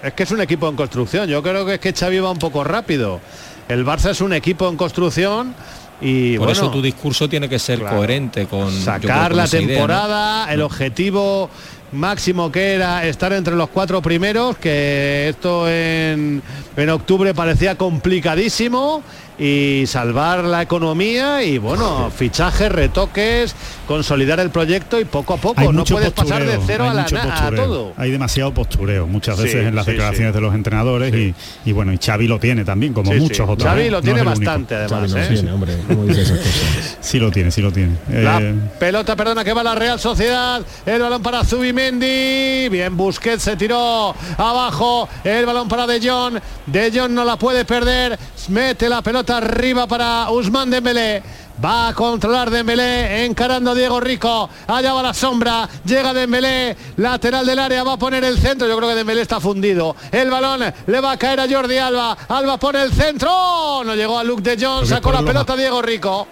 Es 0.03 0.13
que 0.13 0.21
es 0.23 0.29
un 0.31 0.41
equipo 0.41 0.69
en 0.69 0.75
construcción. 0.75 1.27
Yo 1.27 1.41
creo 1.41 1.65
que 1.65 1.73
es 1.73 1.79
que 1.79 1.91
Xavi 1.91 2.19
va 2.19 2.29
un 2.29 2.37
poco 2.37 2.63
rápido. 2.63 3.19
El 3.67 3.83
Barça 3.83 4.11
es 4.11 4.21
un 4.21 4.31
equipo 4.31 4.69
en 4.69 4.77
construcción 4.77 5.55
y 5.99 6.37
Por 6.37 6.47
bueno, 6.47 6.51
eso 6.53 6.71
tu 6.71 6.81
discurso 6.81 7.27
tiene 7.27 7.49
que 7.49 7.59
ser 7.59 7.79
claro. 7.79 7.97
coherente 7.97 8.45
con 8.45 8.67
creo, 8.69 8.81
sacar 8.83 9.29
con 9.29 9.37
la 9.37 9.45
esa 9.45 9.57
idea, 9.57 9.67
¿no? 9.67 9.73
temporada, 9.73 10.53
el 10.53 10.61
objetivo 10.61 11.49
máximo 11.91 12.51
que 12.51 12.73
era 12.73 13.05
estar 13.05 13.33
entre 13.33 13.55
los 13.55 13.69
cuatro 13.69 14.01
primeros, 14.01 14.57
que 14.57 15.29
esto 15.29 15.69
en, 15.69 16.41
en 16.75 16.89
octubre 16.89 17.33
parecía 17.33 17.75
complicadísimo 17.75 19.01
y 19.39 19.83
salvar 19.87 20.43
la 20.43 20.61
economía 20.63 21.43
y 21.43 21.57
bueno, 21.59 22.11
fichajes, 22.15 22.71
retoques, 22.71 23.55
consolidar 23.87 24.39
el 24.39 24.49
proyecto 24.49 24.99
y 24.99 25.05
poco 25.05 25.35
a 25.35 25.37
poco. 25.37 25.61
Hay 25.61 25.67
No 25.69 25.83
puedes 25.85 26.11
pasar 26.11 26.43
de 26.45 26.57
cero 26.65 26.85
hay 26.85 26.89
a, 26.89 26.93
la, 26.95 27.01
mucho 27.03 27.15
na- 27.15 27.47
a 27.47 27.51
todo. 27.51 27.93
Hay 27.97 28.11
demasiado 28.11 28.53
postureo 28.53 29.05
muchas 29.07 29.37
Sí, 29.37 29.43
veces 29.43 29.67
en 29.67 29.75
las 29.75 29.85
sí, 29.85 29.91
declaraciones 29.91 30.31
sí. 30.33 30.35
de 30.35 30.41
los 30.41 30.55
entrenadores 30.55 31.13
y, 31.13 31.35
y 31.65 31.71
bueno, 31.71 31.93
y 31.93 31.97
Xavi 31.97 32.27
lo 32.27 32.39
tiene 32.39 32.65
también, 32.65 32.93
como 32.93 33.11
Sí, 33.11 33.17
sí. 33.17 33.23
muchos 33.23 33.47
otros. 33.49 33.69
Xavi 33.69 33.81
¿eh? 33.83 33.91
lo 33.91 33.97
No 33.97 34.01
tiene 34.03 34.21
único. 34.21 34.35
bastante, 34.35 34.75
además, 34.75 35.11
Xavi 35.11 35.21
¿eh? 35.21 35.27
lo 35.29 35.33
tiene, 35.35 35.51
hombre, 35.51 35.77
¿cómo 35.87 36.05
dice 36.05 36.21
esas 36.23 36.37
cosas? 36.39 36.97
Sí 37.07 37.19
lo 37.19 37.31
tiene, 37.31 37.51
sí 37.51 37.61
lo 37.61 37.71
tiene. 37.71 37.95
La 38.11 38.39
Eh, 38.41 38.53
pelota, 38.79 39.15
perdona, 39.15 39.43
que 39.43 39.53
va 39.53 39.63
la 39.63 39.75
Real 39.75 39.99
Sociedad. 39.99 40.61
El 40.85 41.01
balón 41.01 41.21
para 41.21 41.43
Zubimendi. 41.45 42.67
Bien, 42.69 42.95
Busquets 42.97 43.43
se 43.43 43.55
tiró 43.55 44.13
abajo. 44.37 45.07
El 45.23 45.45
balón 45.45 45.67
para 45.69 45.87
De 45.87 45.99
Jong. 46.05 46.39
De 46.65 46.91
Jong 46.93 47.11
no 47.11 47.23
la 47.23 47.37
puede 47.37 47.63
perder. 47.65 48.17
Mete 48.49 48.87
la 48.87 49.01
pelota 49.01 49.37
arriba 49.37 49.87
para 49.87 50.31
Usman 50.31 50.69
Dembélé. 50.69 51.21
Va 51.63 51.89
a 51.89 51.93
controlar 51.93 52.49
Dembélé, 52.49 53.25
encarando 53.25 53.71
a 53.71 53.75
Diego 53.75 53.99
Rico. 53.99 54.49
Allá 54.67 54.93
va 54.93 55.03
la 55.03 55.13
sombra. 55.13 55.67
Llega 55.83 56.13
Dembélé, 56.13 56.77
lateral 56.97 57.45
del 57.45 57.59
área, 57.59 57.83
va 57.83 57.93
a 57.93 57.97
poner 57.97 58.23
el 58.23 58.37
centro. 58.37 58.67
Yo 58.67 58.77
creo 58.77 58.89
que 58.89 58.95
Dembélé 58.95 59.21
está 59.21 59.41
fundido. 59.41 59.95
El 60.11 60.29
balón 60.29 60.61
le 60.85 60.99
va 61.01 61.11
a 61.11 61.17
caer 61.17 61.41
a 61.41 61.49
Jordi 61.49 61.77
Alba. 61.77 62.17
Alba 62.29 62.57
pone 62.57 62.81
el 62.83 62.93
centro. 62.93 63.83
No 63.83 63.95
llegó 63.95 64.17
a 64.17 64.23
Luke 64.23 64.43
de 64.43 64.65
Jong, 64.65 64.85
sacó 64.85 65.11
la 65.11 65.21
lo 65.21 65.27
pelota 65.27 65.55
Diego 65.55 65.81
Rico. 65.81 66.27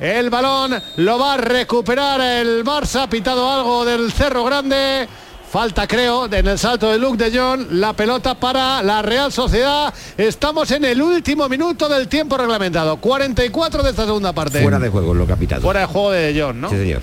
El 0.00 0.30
balón 0.30 0.82
lo 0.96 1.18
va 1.18 1.34
a 1.34 1.36
recuperar 1.36 2.20
el 2.20 2.64
Barça, 2.64 3.08
pitado 3.08 3.50
algo 3.50 3.84
del 3.84 4.10
Cerro 4.12 4.42
Grande. 4.44 5.08
Falta 5.50 5.86
creo 5.86 6.26
en 6.26 6.46
el 6.46 6.58
salto 6.58 6.90
de 6.90 6.98
Luke 6.98 7.22
de 7.22 7.38
Jong, 7.38 7.68
la 7.70 7.92
pelota 7.92 8.34
para 8.34 8.82
la 8.82 9.00
Real 9.00 9.30
Sociedad. 9.30 9.94
Estamos 10.16 10.70
en 10.72 10.84
el 10.84 11.00
último 11.00 11.48
minuto 11.48 11.88
del 11.88 12.08
tiempo 12.08 12.36
reglamentado, 12.36 12.96
44 12.96 13.82
de 13.82 13.90
esta 13.90 14.06
segunda 14.06 14.32
parte. 14.32 14.60
Fuera 14.60 14.80
de 14.80 14.88
juego, 14.88 15.14
lo 15.14 15.26
capitado. 15.26 15.62
Fuera 15.62 15.80
de 15.80 15.86
juego 15.86 16.10
de 16.10 16.32
de 16.32 16.42
Jong, 16.42 16.56
¿no? 16.56 16.68
Sí, 16.70 16.76
señor. 16.76 17.02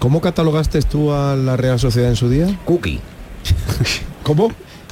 ¿Cómo 0.00 0.20
catalogaste 0.20 0.82
tú 0.82 1.12
a 1.12 1.36
la 1.36 1.56
Real 1.56 1.78
Sociedad 1.78 2.10
en 2.10 2.16
su 2.16 2.28
día? 2.28 2.46
Cookie. 2.64 3.00
¿Cómo? 4.24 4.46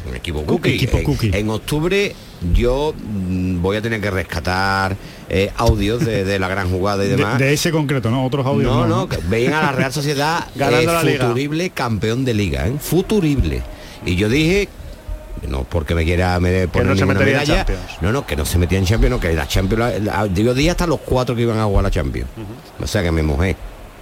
Un 0.08 0.16
equipo 0.16 0.44
cookie. 0.44 0.88
En, 0.90 1.04
cookie. 1.04 1.30
en 1.34 1.50
octubre 1.50 2.14
yo 2.54 2.94
mm, 2.96 3.60
voy 3.60 3.76
a 3.76 3.82
tener 3.82 4.00
que 4.00 4.10
rescatar 4.10 4.96
eh, 5.30 5.50
audios 5.56 6.04
de, 6.04 6.24
de 6.24 6.38
la 6.38 6.48
gran 6.48 6.70
jugada 6.70 7.04
y 7.04 7.08
de, 7.08 7.16
demás. 7.16 7.38
de 7.38 7.52
ese 7.52 7.70
concreto, 7.70 8.10
¿no? 8.10 8.24
Otros 8.24 8.46
audios. 8.46 8.72
no, 8.72 8.86
No, 8.86 8.96
no, 8.96 9.08
que 9.08 9.18
veían 9.28 9.52
a 9.54 9.62
la 9.62 9.72
Real 9.72 9.92
Sociedad 9.92 10.44
Ganando 10.54 10.90
eh, 10.90 10.94
la 10.94 11.02
liga. 11.02 11.24
futurible 11.24 11.70
campeón 11.70 12.24
de 12.24 12.34
liga, 12.34 12.66
¿eh? 12.66 12.72
futurible. 12.80 13.62
Y 14.06 14.16
yo 14.16 14.28
dije, 14.28 14.68
no 15.48 15.64
porque 15.64 15.94
me 15.94 16.04
quiera 16.04 16.38
me 16.40 16.66
poner 16.68 16.88
no 16.88 16.96
se 16.96 17.02
en 17.02 17.08
medalla, 17.08 17.56
Champions. 17.56 17.80
no, 18.00 18.12
no, 18.12 18.26
que 18.26 18.36
no 18.36 18.44
se 18.44 18.58
metía 18.58 18.78
en 18.78 18.84
Champions, 18.86 19.10
no, 19.16 19.20
que 19.20 19.32
la 19.34 19.46
Champions, 19.46 19.78
la- 20.04 20.24
la- 20.24 20.26
yo 20.26 20.54
dije 20.54 20.70
hasta 20.70 20.86
los 20.86 21.00
cuatro 21.00 21.34
que 21.36 21.42
iban 21.42 21.58
a 21.58 21.64
jugar 21.64 21.84
la 21.84 21.90
Champions. 21.90 22.28
O 22.80 22.86
sea 22.86 23.02
que 23.02 23.12
me 23.12 23.22
mojé. 23.22 23.56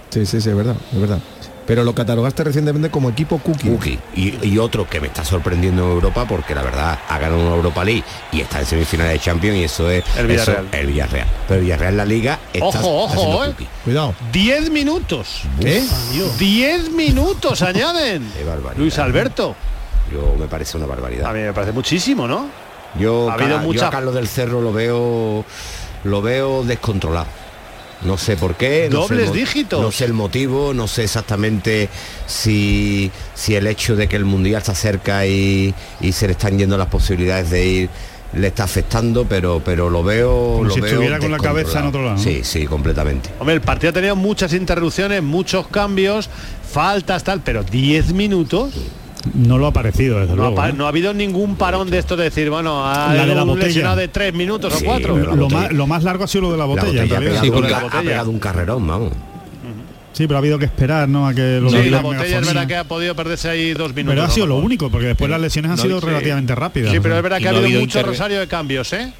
Sí, 0.09 0.25
sí, 0.25 0.39
sí, 0.39 0.49
es 0.49 0.55
verdad, 0.55 0.75
es 0.93 0.99
verdad. 0.99 1.19
Pero 1.67 1.83
lo 1.83 1.93
catalogaste 1.93 2.45
recientemente 2.45 2.89
como 2.89 3.09
equipo 3.09 3.39
cookie. 3.39 3.67
Cookie. 3.69 3.99
Y, 4.15 4.47
y 4.47 4.57
otro 4.57 4.89
que 4.89 5.01
me 5.01 5.07
está 5.07 5.25
sorprendiendo 5.25 5.83
en 5.83 5.91
Europa 5.91 6.25
porque 6.25 6.55
la 6.55 6.63
verdad 6.63 6.97
ha 7.09 7.19
ganado 7.19 7.41
una 7.45 7.55
Europa 7.55 7.83
League 7.83 8.03
y 8.31 8.39
está 8.39 8.59
en 8.61 8.65
semifinales 8.65 9.11
de 9.13 9.19
Champions 9.19 9.57
y 9.57 9.63
eso 9.65 9.91
es 9.91 10.03
El 10.17 10.31
eso- 10.31 10.51
Villarreal. 10.51 10.67
el 10.71 10.87
Villarreal. 10.87 11.27
Pero 11.47 11.59
el 11.59 11.65
Villarreal 11.65 11.91
en 11.93 11.97
la 11.97 12.05
liga 12.05 12.39
está 12.53 12.79
Ojo, 12.79 13.03
ojo, 13.03 13.45
eh. 13.45 13.53
Cuidado. 13.83 14.15
10 14.31 14.69
minutos. 14.71 15.41
¿Qué? 15.59 15.83
10 16.39 16.91
minutos 16.91 17.61
añaden. 17.61 18.31
Luis 18.77 18.97
Alberto. 18.97 19.55
Yo 20.11 20.35
me 20.39 20.47
parece 20.47 20.77
una 20.77 20.85
A 20.85 20.89
barbaridad. 20.89 21.33
mí 21.33 21.41
me 21.41 21.51
parece 21.51 21.73
muchísimo, 21.73 22.29
¿no? 22.29 22.47
Yo, 22.97 23.29
ha 23.29 23.33
habido 23.33 23.57
yo 23.57 23.59
mucha- 23.59 23.87
a 23.87 23.91
Carlos 23.91 24.15
del 24.15 24.29
Cerro 24.29 24.61
lo 24.61 24.71
veo 24.71 25.43
lo 26.05 26.21
veo 26.21 26.63
descontrolado. 26.63 27.27
No 28.03 28.17
sé 28.17 28.37
por 28.37 28.55
qué. 28.55 28.89
no 28.91 29.07
sé 29.07 29.15
Dobles 29.15 29.33
dígitos. 29.33 29.81
No 29.81 29.91
sé 29.91 30.05
el 30.05 30.13
motivo, 30.13 30.73
no 30.73 30.87
sé 30.87 31.03
exactamente 31.03 31.89
si, 32.27 33.11
si 33.33 33.55
el 33.55 33.67
hecho 33.67 33.95
de 33.95 34.07
que 34.07 34.15
el 34.15 34.25
Mundial 34.25 34.59
está 34.59 34.75
cerca 34.75 35.25
y, 35.25 35.73
y 36.01 36.11
se 36.11 36.27
le 36.27 36.33
están 36.33 36.57
yendo 36.57 36.77
las 36.77 36.87
posibilidades 36.87 37.49
de 37.49 37.65
ir 37.65 37.89
le 38.33 38.47
está 38.47 38.65
afectando, 38.65 39.25
pero 39.25 39.61
pero 39.63 39.89
lo 39.89 40.03
veo 40.03 40.29
Como 40.57 40.63
lo 40.65 40.73
si 40.73 40.81
veo 40.81 40.91
estuviera 40.91 41.19
con 41.19 41.31
la 41.31 41.37
cabeza 41.37 41.79
en 41.79 41.85
otro 41.87 42.03
lado, 42.03 42.17
¿no? 42.17 42.23
Sí, 42.23 42.41
sí, 42.43 42.65
completamente. 42.65 43.29
Hombre, 43.39 43.55
el 43.55 43.61
partido 43.61 43.91
ha 43.91 43.93
tenido 43.93 44.15
muchas 44.15 44.53
interrupciones, 44.53 45.23
muchos 45.23 45.67
cambios, 45.67 46.29
faltas, 46.69 47.23
tal, 47.23 47.41
pero 47.41 47.63
10 47.63 48.13
minutos. 48.13 48.73
No 49.35 49.57
lo 49.57 49.67
ha 49.67 49.71
parecido, 49.73 50.19
desde 50.19 50.35
No 50.35 50.43
ha, 50.43 50.45
luego. 50.47 50.55
pa- 50.55 50.69
¿eh? 50.69 50.73
no 50.73 50.85
ha 50.85 50.89
habido 50.89 51.13
ningún 51.13 51.55
parón 51.55 51.89
de 51.89 51.97
esto 51.99 52.15
de 52.15 52.25
decir, 52.25 52.49
bueno, 52.49 52.85
ha 52.85 53.13
La 53.13 53.25
de 53.25 53.35
la 53.35 53.43
un 53.43 53.49
botella. 53.49 53.67
lesionado 53.67 53.95
de 53.97 54.07
tres 54.07 54.33
minutos 54.33 54.73
o 54.75 54.85
cuatro. 54.85 55.17
lo, 55.17 55.49
más, 55.49 55.71
lo 55.71 55.87
más 55.87 56.03
largo 56.03 56.23
ha 56.23 56.27
sido 56.27 56.43
lo 56.43 56.51
de 56.51 56.57
la 56.57 56.63
La 56.63 56.65
botella, 56.67 57.03
ha 57.03 57.19
pegado, 57.19 57.41
Sí, 57.41 57.49
un, 57.49 57.53
porque 57.55 57.69
la 57.71 57.77
ca- 57.77 57.79
ha 57.79 57.83
botella. 57.85 58.03
pegado 58.03 58.29
un 58.31 58.39
carrerón, 58.39 58.87
vamos. 58.87 59.11
Sí, 60.13 60.25
pero 60.25 60.37
ha 60.37 60.39
habido 60.39 60.57
que 60.57 60.65
esperar, 60.65 61.07
¿no? 61.07 61.27
A 61.27 61.33
que 61.35 61.59
lo 61.61 61.69
Sí, 61.69 61.75
la 61.91 61.97
la 61.97 62.01
botella 62.01 62.39
es 62.39 62.45
verdad 62.47 62.65
que 62.67 62.75
ha 62.75 62.83
podido 62.85 63.15
perderse 63.15 63.49
ahí 63.49 63.73
dos 63.73 63.93
minutos. 63.93 64.13
Pero 64.13 64.23
ha 64.23 64.27
¿no? 64.27 64.33
sido 64.33 64.47
lo 64.47 64.55
único, 64.57 64.89
porque 64.89 65.07
después 65.07 65.29
las 65.29 65.39
lesiones 65.39 65.69
han 65.69 65.77
no, 65.77 65.83
sido 65.83 65.99
sí. 65.99 66.07
relativamente 66.07 66.55
rápidas. 66.55 66.91
Sí, 66.91 66.99
pero 66.99 67.17
es 67.17 67.21
verdad 67.21 67.37
que 67.37 67.47
ha 67.47 67.51
no 67.51 67.57
ha 67.57 67.61
habido 67.61 67.77
habido 67.77 67.81
mucho 67.81 68.01
rosario 68.03 68.39
de 68.39 68.47
cambios, 68.47 68.91
¿eh? 68.93 69.13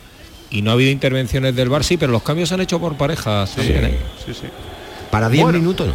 Y 0.49 0.63
no 0.63 0.71
ha 0.71 0.73
habido 0.73 0.89
intervenciones 0.89 1.55
del 1.55 1.69
Barça, 1.69 1.83
sí, 1.83 1.97
pero 1.97 2.11
los 2.11 2.23
cambios 2.23 2.49
se 2.49 2.55
han 2.55 2.61
hecho 2.61 2.79
por 2.79 2.95
parejas 2.95 3.53
también, 3.53 3.85
¿eh? 3.85 3.97
Sí, 4.25 4.33
sí. 4.33 4.47
Para 5.11 5.29
10 5.29 5.43
Bueno. 5.43 5.59
minutos. 5.59 5.89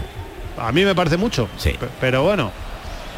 A 0.57 0.71
mí 0.71 0.85
me 0.85 0.95
parece 0.95 1.17
mucho. 1.17 1.49
Sí. 1.57 1.73
Pero 2.01 2.23
bueno, 2.23 2.53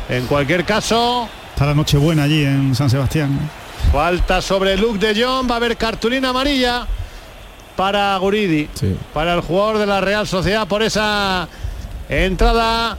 en 0.09 0.27
cualquier 0.27 0.64
caso, 0.64 1.29
Está 1.55 1.67
la 1.67 1.75
noche 1.75 1.97
buena 1.99 2.25
allí 2.25 2.45
en 2.45 2.75
San 2.75 2.90
Sebastián. 2.90 3.38
falta 3.93 4.43
sobre 4.43 4.77
Luke 4.77 4.99
de 4.99 5.23
Jong, 5.25 5.49
va 5.49 5.55
a 5.55 5.57
haber 5.59 5.77
cartulina 5.77 6.31
amarilla 6.31 6.87
para 7.77 8.17
Guridi, 8.19 8.69
Sí. 8.75 8.97
para 9.12 9.35
el 9.35 9.40
jugador 9.40 9.79
de 9.79 9.87
la 9.87 10.01
Real 10.01 10.27
Sociedad 10.27 10.67
por 10.67 10.83
esa 10.83 11.49
entrada 12.09 12.99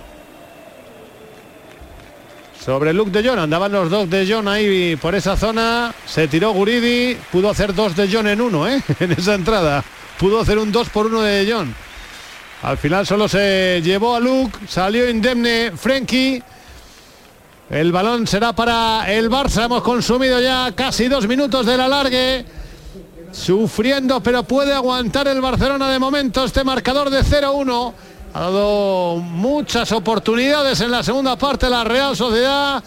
sobre 2.63 2.93
Luke 2.93 3.11
de 3.11 3.27
Jong. 3.27 3.39
Andaban 3.39 3.71
los 3.71 3.89
dos 3.89 4.09
de 4.09 4.25
Jong 4.31 4.47
ahí 4.47 4.95
por 4.95 5.15
esa 5.15 5.35
zona, 5.37 5.93
se 6.05 6.27
tiró 6.27 6.51
Guridi, 6.51 7.15
pudo 7.31 7.49
hacer 7.49 7.73
dos 7.75 7.95
de 7.95 8.11
Jong 8.11 8.27
en 8.27 8.41
uno, 8.41 8.67
¿eh? 8.67 8.81
en 8.99 9.11
esa 9.11 9.35
entrada. 9.35 9.83
Pudo 10.17 10.39
hacer 10.39 10.57
un 10.57 10.71
2 10.71 10.89
por 10.89 11.07
1 11.07 11.21
de 11.23 11.51
Jong. 11.51 11.67
Al 12.63 12.77
final 12.77 13.05
solo 13.05 13.27
se 13.27 13.81
llevó 13.83 14.15
a 14.15 14.19
Luke, 14.21 14.57
salió 14.65 15.09
indemne 15.09 15.73
Frenkie. 15.75 16.41
El 17.69 17.91
balón 17.91 18.27
será 18.27 18.53
para 18.53 19.11
el 19.11 19.29
Barça. 19.29 19.65
Hemos 19.65 19.81
consumido 19.81 20.39
ya 20.39 20.71
casi 20.75 21.07
dos 21.07 21.27
minutos 21.27 21.65
del 21.65 21.81
alargue. 21.81 22.45
Sufriendo, 23.31 24.21
pero 24.21 24.43
puede 24.43 24.71
aguantar 24.71 25.27
el 25.27 25.41
Barcelona 25.41 25.89
de 25.89 25.97
momento 25.97 26.45
este 26.45 26.63
marcador 26.63 27.09
de 27.09 27.21
0-1. 27.21 27.93
Ha 28.33 28.39
dado 28.39 29.15
muchas 29.17 29.91
oportunidades 29.91 30.79
en 30.81 30.91
la 30.91 31.01
segunda 31.01 31.35
parte 31.37 31.67
la 31.67 31.83
Real 31.83 32.15
Sociedad, 32.15 32.83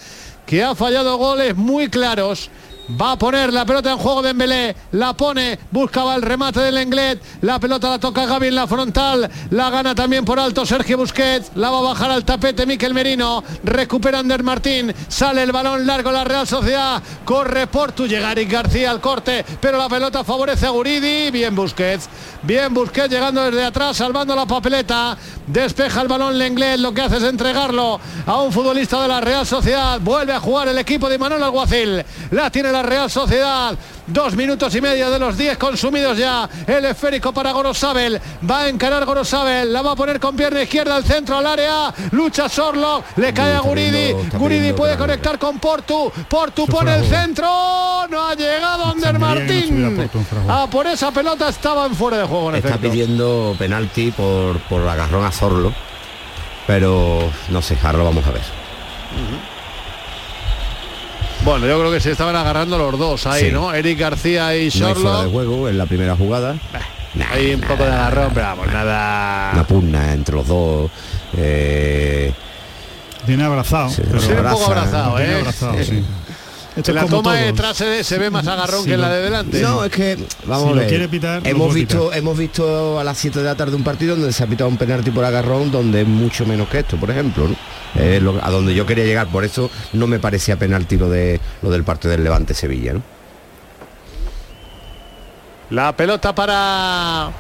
que 0.47 0.63
ha 0.63 0.75
fallado 0.77 1.17
goles 1.17 1.57
muy 1.57 1.89
claros. 1.89 2.49
Va 2.91 3.13
a 3.13 3.19
poner 3.19 3.53
la 3.53 3.67
pelota 3.67 3.93
en 3.93 3.99
juego 3.99 4.23
de 4.23 4.31
Embelé. 4.31 4.75
La 4.93 5.13
pone, 5.13 5.59
buscaba 5.71 6.15
el 6.15 6.23
remate 6.23 6.61
del 6.61 6.79
Englet. 6.79 7.21
La 7.43 7.61
pelota 7.61 7.91
la 7.91 7.99
toca 7.99 8.25
Gaby 8.25 8.47
en 8.49 8.55
la 8.55 8.67
frontal. 8.67 9.31
La 9.51 9.69
gana 9.69 9.95
también 9.95 10.25
por 10.25 10.41
alto 10.41 10.65
Sergio 10.65 10.97
Busquets. 10.97 11.53
La 11.57 11.69
va 11.69 11.81
a 11.81 11.83
bajar 11.83 12.11
al 12.11 12.25
tapete 12.25 12.65
Miquel 12.65 12.95
Merino. 12.95 13.45
Recupera 13.63 14.21
Ander 14.21 14.43
Martín. 14.43 14.95
Sale 15.07 15.43
el 15.43 15.53
balón 15.53 15.87
largo 15.87 16.11
la 16.11 16.25
Real 16.25 16.47
Sociedad. 16.47 17.03
Corre 17.27 17.67
por 17.67 17.95
llegar 17.95 18.39
y 18.39 18.47
García 18.47 18.91
al 18.91 19.03
corte. 19.03 19.45
Pero 19.61 19.77
la 19.77 19.89
pelota 19.91 20.25
favorece 20.25 20.67
a 20.67 20.71
Guridi. 20.71 21.31
Bien 21.31 21.55
Busquets. 21.55 22.09
Bien 22.43 22.73
Busquets 22.73 23.11
llegando 23.11 23.43
desde 23.43 23.67
atrás, 23.67 23.99
salvando 23.99 24.35
la 24.35 24.47
papeleta. 24.47 25.15
Despeja 25.47 26.01
el 26.01 26.09
balón 26.09 26.39
Lenglet. 26.39 26.79
Lo 26.79 26.95
que 26.95 27.03
hace 27.03 27.19
es 27.19 27.25
entregarlo 27.25 28.01
a 28.25 28.41
un 28.41 28.51
futbolista 28.51 29.03
de 29.03 29.09
la 29.09 29.21
Real 29.21 29.47
Sociedad. 29.47 30.01
Vuelve 30.01 30.33
a 30.33 30.41
jugar 30.41 30.69
el 30.69 30.79
equipo 30.79 31.11
de 31.11 31.19
Manuel 31.19 31.43
Alguacil. 31.43 32.03
La 32.31 32.51
tiene 32.51 32.73
la 32.73 32.78
Real 32.83 33.11
Sociedad. 33.11 33.75
Dos 34.07 34.35
minutos 34.35 34.75
y 34.75 34.81
medio 34.81 35.11
de 35.11 35.19
los 35.19 35.37
diez 35.37 35.59
consumidos 35.59 36.17
ya. 36.17 36.49
El 36.67 36.85
esférico 36.87 37.33
para 37.33 37.53
Gorosabel. 37.53 38.19
Va 38.49 38.61
a 38.63 38.69
encarar 38.69 39.05
Gorosabel. 39.05 39.71
La 39.73 39.83
va 39.83 39.93
a 39.93 39.97
poner 39.97 40.19
con 40.19 40.35
pierna 40.35 40.63
izquierda 40.63 40.97
al 40.97 41.05
centro 41.05 41.37
al 41.37 41.47
área. 41.47 41.93
Lucha 42.13 42.49
Sorlo. 42.49 43.05
Le 43.17 43.35
cae 43.35 43.55
a 43.55 43.61
Guridi. 43.61 44.13
Guridi 44.33 44.73
puede 44.73 44.97
conectar 44.97 45.39
con 45.39 45.59
Portu. 45.59 46.11
Portu 46.29 46.67
pone 46.67 46.95
el 46.97 47.05
centro. 47.07 47.47
No 48.11 48.29
ha 48.29 48.35
llegado 48.35 48.87
Ander 48.87 49.19
Martín. 49.19 50.09
Ah, 50.49 50.67
por 50.71 50.87
esa 50.87 51.11
pelota 51.11 51.49
estaban 51.51 51.95
fuera 51.95 52.19
de 52.19 52.25
juego. 52.25 52.49
En 52.51 52.57
Está 52.57 52.69
efecto. 52.71 52.91
pidiendo 52.91 53.55
penalti 53.59 54.11
por, 54.11 54.59
por 54.61 54.89
agarrón 54.89 55.25
a 55.27 55.31
Zorlo. 55.31 55.73
Pero 56.67 57.31
no 57.51 57.63
sé, 57.63 57.77
ahora 57.83 57.99
lo 57.99 58.05
vamos 58.05 58.27
a 58.27 58.31
ver. 58.31 58.43
Bueno, 61.49 61.67
yo 61.67 61.79
creo 61.79 61.91
que 61.91 62.01
se 62.01 62.11
estaban 62.13 62.37
agarrando 62.37 62.77
los 62.77 62.99
dos 62.99 63.27
ahí, 63.27 63.47
Sí. 63.47 63.51
¿no? 63.53 63.73
Eric 63.73 63.99
García 63.99 64.55
y 64.55 64.69
No 64.79 64.87
hay 64.89 64.95
fuera 64.95 65.23
de 65.25 65.31
juego 65.31 65.69
en 65.69 65.79
la 65.79 65.87
primera 65.87 66.15
jugada. 66.15 66.57
Hay 67.33 67.55
un 67.55 67.61
poco 67.63 67.85
de 67.85 67.91
agarrón, 67.91 68.31
pero 68.35 68.47
vamos, 68.49 68.67
nada. 68.67 69.51
Una 69.55 69.67
pugna 69.67 70.13
entre 70.13 70.35
los 70.35 70.47
dos. 70.47 70.91
eh, 71.37 72.33
Tiene 73.27 73.45
abrazado. 73.45 73.91
pero- 73.97 74.21
Sí, 74.21 74.33
un 74.33 74.45
poco 74.51 74.67
abrazado, 74.67 75.17
Tiene 75.17 75.33
¿eh? 75.33 75.39
abrazado, 75.41 75.83
Sí. 75.83 76.05
Esto 76.77 76.93
la 76.93 77.07
toma 77.07 77.35
todos. 77.57 77.77
se, 77.77 78.05
se 78.05 78.19
ve 78.19 78.31
más 78.31 78.47
agarrón 78.47 78.83
Si 78.83 78.89
que 78.89 78.95
en 78.95 79.01
la 79.01 79.09
de 79.09 79.23
delante. 79.23 79.61
No, 79.63 79.85
es 79.85 79.91
que 79.91 80.17
vamos 80.47 80.69
Si 80.69 80.73
a 80.79 80.81
ver. 80.81 80.89
quiere 80.89 81.09
pitar, 81.09 81.41
hemos 81.47 81.75
visto, 81.75 82.05
pitar. 82.05 82.19
hemos 82.19 82.39
visto 82.39 83.01
a 83.01 83.05
las 83.05 83.19
7 83.19 83.39
de 83.41 83.45
la 83.47 83.55
tarde 83.57 83.75
un 83.75 83.83
partido 83.83 84.15
donde 84.15 84.33
se 84.33 84.45
ha 84.45 84.47
pitado 84.47 84.69
un 84.71 84.77
penalti 84.77 85.11
por 85.11 85.25
agarrón 85.25 85.73
donde 85.73 86.03
es 86.03 86.07
mucho 86.07 86.47
menos 86.47 86.69
que 86.69 86.81
esto, 86.81 86.97
por 86.99 87.11
ejemplo, 87.11 87.49
¿no? 87.49 87.57
Lo- 88.21 88.43
a 88.45 88.51
donde 88.51 88.75
yo 88.75 88.87
quería 88.87 89.05
llegar, 89.05 89.27
por 89.29 89.45
eso 89.45 89.71
no 89.93 90.07
me 90.07 90.19
parecía 90.19 90.57
penalti 90.57 90.97
lo 90.97 91.09
de 91.11 91.41
lo 91.63 91.71
del 91.71 91.85
partido 91.85 92.13
del 92.13 92.25
Levante 92.25 92.55
Sevilla. 92.55 92.95
La 95.71 95.95
pelota 95.95 96.35
para 96.35 97.31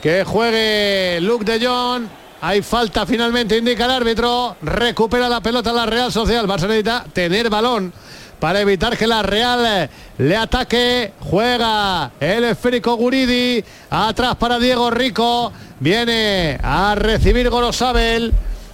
que 0.00 0.24
juegue 0.24 1.18
Luke 1.20 1.44
de 1.44 1.66
Jong. 1.66 2.04
Hay 2.44 2.60
falta 2.62 3.06
finalmente, 3.06 3.56
indica 3.56 3.84
el 3.84 3.90
árbitro. 3.92 4.56
Recupera 4.62 5.28
la 5.28 5.40
pelota 5.40 5.72
la 5.72 5.86
Real 5.86 6.12
Social. 6.12 6.46
Barça 6.46 6.62
necesita 6.66 7.04
tener 7.12 7.48
balón 7.50 7.92
para 8.40 8.60
evitar 8.60 8.96
que 8.96 9.06
la 9.06 9.22
Real 9.22 9.64
eh, 9.64 9.88
le 10.18 10.36
ataque. 10.36 11.12
Juega 11.20 12.10
el 12.20 12.44
esférico 12.44 12.96
Guridi. 12.96 13.64
Atrás 13.90 14.34
para 14.36 14.58
Diego 14.58 14.90
Rico. 14.90 15.52
Viene 15.78 16.58
a 16.62 16.94
recibir 16.96 17.48
Gorosabel. 17.48 18.32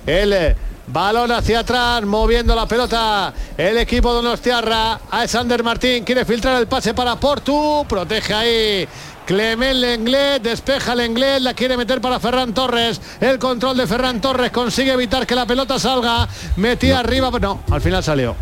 El 0.08 0.32
eh, 0.32 0.56
balón 0.86 1.30
hacia 1.32 1.60
atrás, 1.60 2.02
moviendo 2.02 2.56
la 2.56 2.64
pelota. 2.64 3.30
El 3.58 3.76
equipo 3.76 4.08
de 4.08 4.22
Donostiarra. 4.22 5.00
A 5.10 5.28
Sander 5.28 5.62
Martín 5.62 6.02
quiere 6.02 6.24
filtrar 6.24 6.58
el 6.58 6.66
pase 6.66 6.94
para 6.94 7.16
Portu. 7.16 7.84
Protege 7.86 8.32
ahí. 8.32 8.88
Clement 9.26 9.74
Lenglet, 9.76 10.40
despeja 10.40 10.94
Lenglet, 10.94 11.42
la 11.42 11.52
quiere 11.52 11.76
meter 11.76 12.00
para 12.00 12.18
Ferran 12.18 12.54
Torres. 12.54 12.98
El 13.20 13.38
control 13.38 13.76
de 13.76 13.86
Ferran 13.86 14.22
Torres 14.22 14.50
consigue 14.50 14.94
evitar 14.94 15.26
que 15.26 15.34
la 15.34 15.44
pelota 15.44 15.78
salga. 15.78 16.26
Metía 16.56 17.00
arriba, 17.00 17.30
pero 17.30 17.60
no, 17.68 17.74
al 17.74 17.82
final 17.82 18.02
salió. 18.02 18.34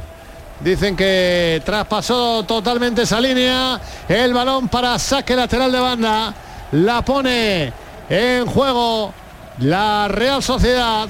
Dicen 0.61 0.95
que 0.95 1.61
traspasó 1.67 2.45
totalmente 2.45 3.03
esa 3.03 3.21
línea. 3.21 3.81
El 4.09 4.33
balón 4.33 4.69
para 4.69 4.97
saque 5.01 5.35
lateral 5.35 5.73
de 5.73 5.81
banda. 5.81 6.35
La 6.71 7.05
pone 7.05 7.73
en 8.09 8.47
juego 8.47 9.13
la 9.59 10.07
Real 10.07 10.41
Sociedad. 10.45 11.09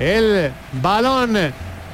El 0.00 0.50
balón 0.72 1.36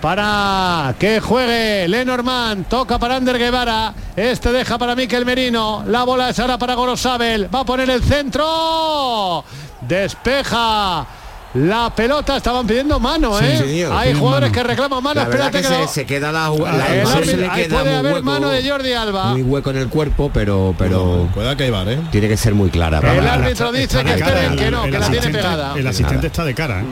para 0.01 0.95
que 0.99 1.21
juegue 1.21 1.89
Lenormand. 1.89 2.67
Toca 2.69 2.99
para 2.99 3.17
Ander 3.17 3.37
Guevara. 3.39 3.93
Este 4.15 4.53
deja 4.53 4.79
para 4.79 4.95
Miquel 4.95 5.27
Merino. 5.27 5.83
La 5.87 6.05
bola 6.05 6.31
es 6.31 6.39
ahora 6.39 6.57
para 6.57 6.75
Gorosabel. 6.75 7.53
Va 7.53 7.61
a 7.61 7.65
poner 7.65 7.91
el 7.91 8.03
centro. 8.03 9.45
Despeja. 9.81 11.07
La 11.55 11.91
pelota 11.95 12.37
estaban 12.37 12.67
pidiendo 12.67 13.01
mano, 13.01 13.39
Sí, 13.39 13.45
¿eh? 13.47 13.59
señor. 13.59 13.93
Hay 13.97 14.13
jugadores 14.13 14.51
mano. 14.51 14.63
que 14.63 14.69
reclaman 14.69 15.03
mano. 15.03 15.15
La 15.23 15.23
Espérate 15.23 15.53
que 15.53 15.63
que, 15.63 15.69
se, 15.69 15.79
no- 15.81 15.89
se 15.89 16.05
queda 16.07 16.31
la, 16.31 16.49
El 16.53 17.07
se 17.25 17.37
le 17.39 17.49
queda 17.49 17.79
puede 17.79 17.85
muy 17.85 17.95
haber 17.95 18.13
hueco, 18.15 18.25
mano 18.27 18.49
de 18.51 18.69
Jordi 18.71 18.93
Alba. 18.93 19.25
muy 19.33 19.43
hueco 19.43 19.71
en 19.71 19.77
el 19.79 19.89
cuerpo, 19.89 20.31
pero 20.35 20.75
pero 20.77 21.29
Cuidado 21.33 21.57
que 21.57 21.65
hay 21.65 21.71
bar, 21.71 21.89
¿eh? 21.89 21.99
tiene 22.13 22.29
que 22.29 22.37
ser 22.37 22.55
muy 22.55 22.69
clara. 22.69 22.99
El 22.99 23.27
árbitro 23.27 23.73
dice 23.73 24.05
que 24.05 24.19
cara, 24.19 24.55
que 24.55 24.71
no, 24.71 24.85
el 24.85 24.91
que 24.93 24.99
la 24.99 25.07
tiene 25.07 25.19
asistente- 25.19 25.39
pegada. 25.39 25.75
El 25.79 25.87
asistente 25.87 26.27
está 26.27 26.45
de 26.45 26.55
cara. 26.55 26.81
¿eh? 26.81 26.85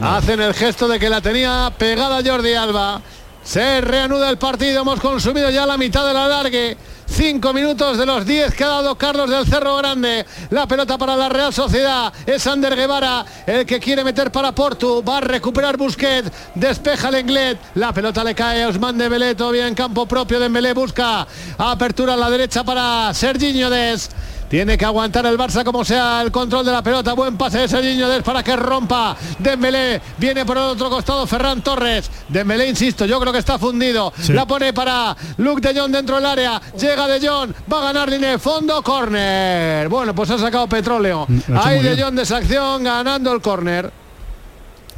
Hacen 0.00 0.40
el 0.40 0.54
gesto 0.54 0.86
de 0.86 1.00
que 1.00 1.10
la 1.10 1.20
tenía 1.20 1.72
pegada 1.76 2.22
Jordi 2.24 2.54
Alba. 2.54 3.00
Se 3.42 3.80
reanuda 3.80 4.30
el 4.30 4.38
partido. 4.38 4.82
Hemos 4.82 5.00
consumido 5.00 5.50
ya 5.50 5.66
la 5.66 5.76
mitad 5.76 6.06
del 6.06 6.16
alargue. 6.16 6.76
Cinco 7.04 7.52
minutos 7.52 7.98
de 7.98 8.06
los 8.06 8.24
diez 8.24 8.54
que 8.54 8.62
ha 8.62 8.68
dado 8.68 8.94
Carlos 8.96 9.28
del 9.28 9.44
Cerro 9.44 9.76
Grande. 9.76 10.24
La 10.50 10.68
pelota 10.68 10.96
para 10.98 11.16
la 11.16 11.28
Real 11.28 11.52
Sociedad. 11.52 12.12
Es 12.24 12.46
Ander 12.46 12.76
Guevara 12.76 13.24
el 13.44 13.66
que 13.66 13.80
quiere 13.80 14.04
meter 14.04 14.30
para 14.30 14.52
Portu. 14.52 15.02
Va 15.02 15.16
a 15.16 15.20
recuperar 15.20 15.76
Busquets. 15.76 16.30
Despeja 16.54 17.08
el 17.08 17.16
Englet. 17.16 17.58
La 17.74 17.92
pelota 17.92 18.22
le 18.22 18.36
cae 18.36 18.62
a 18.62 18.68
Usman 18.68 18.96
de 18.96 19.08
Belé. 19.08 19.34
Todavía 19.34 19.66
en 19.66 19.74
campo 19.74 20.06
propio. 20.06 20.38
Dembélé 20.38 20.74
busca 20.74 21.26
apertura 21.56 22.14
a 22.14 22.16
la 22.16 22.30
derecha 22.30 22.62
para 22.62 23.12
Serginho 23.14 23.68
Des. 23.68 24.10
Tiene 24.48 24.78
que 24.78 24.84
aguantar 24.86 25.26
el 25.26 25.36
Barça 25.36 25.62
como 25.62 25.84
sea 25.84 26.22
el 26.22 26.32
control 26.32 26.64
de 26.64 26.72
la 26.72 26.82
pelota. 26.82 27.12
Buen 27.12 27.36
pase 27.36 27.58
de 27.58 27.68
Serginho 27.68 28.08
Des 28.08 28.22
para 28.22 28.42
que 28.42 28.56
rompa. 28.56 29.14
Dembélé 29.38 30.00
viene 30.16 30.46
por 30.46 30.56
el 30.56 30.62
otro 30.64 30.88
costado 30.88 31.26
Ferran 31.26 31.60
Torres. 31.60 32.10
Dembélé, 32.28 32.68
insisto, 32.68 33.04
yo 33.04 33.20
creo 33.20 33.32
que 33.32 33.40
está 33.40 33.58
fundido. 33.58 34.12
Sí. 34.18 34.32
La 34.32 34.46
pone 34.46 34.72
para 34.72 35.14
Luke 35.36 35.60
de 35.60 35.78
Jong 35.78 35.92
dentro 35.92 36.16
del 36.16 36.24
área. 36.24 36.60
Llega 36.78 37.06
de 37.06 37.28
Jong, 37.28 37.52
va 37.70 37.78
a 37.80 37.84
ganar 37.84 38.08
línea 38.08 38.38
fondo, 38.38 38.82
córner. 38.82 39.88
Bueno, 39.88 40.14
pues 40.14 40.30
ha 40.30 40.38
sacado 40.38 40.66
petróleo. 40.66 41.26
Mm, 41.28 41.52
muy 41.52 41.78
de. 41.80 42.02
Jong 42.02 42.14
de 42.14 42.22
esa 42.22 42.38
acción 42.38 42.84
ganando 42.84 43.32
el 43.32 43.42
córner. 43.42 44.07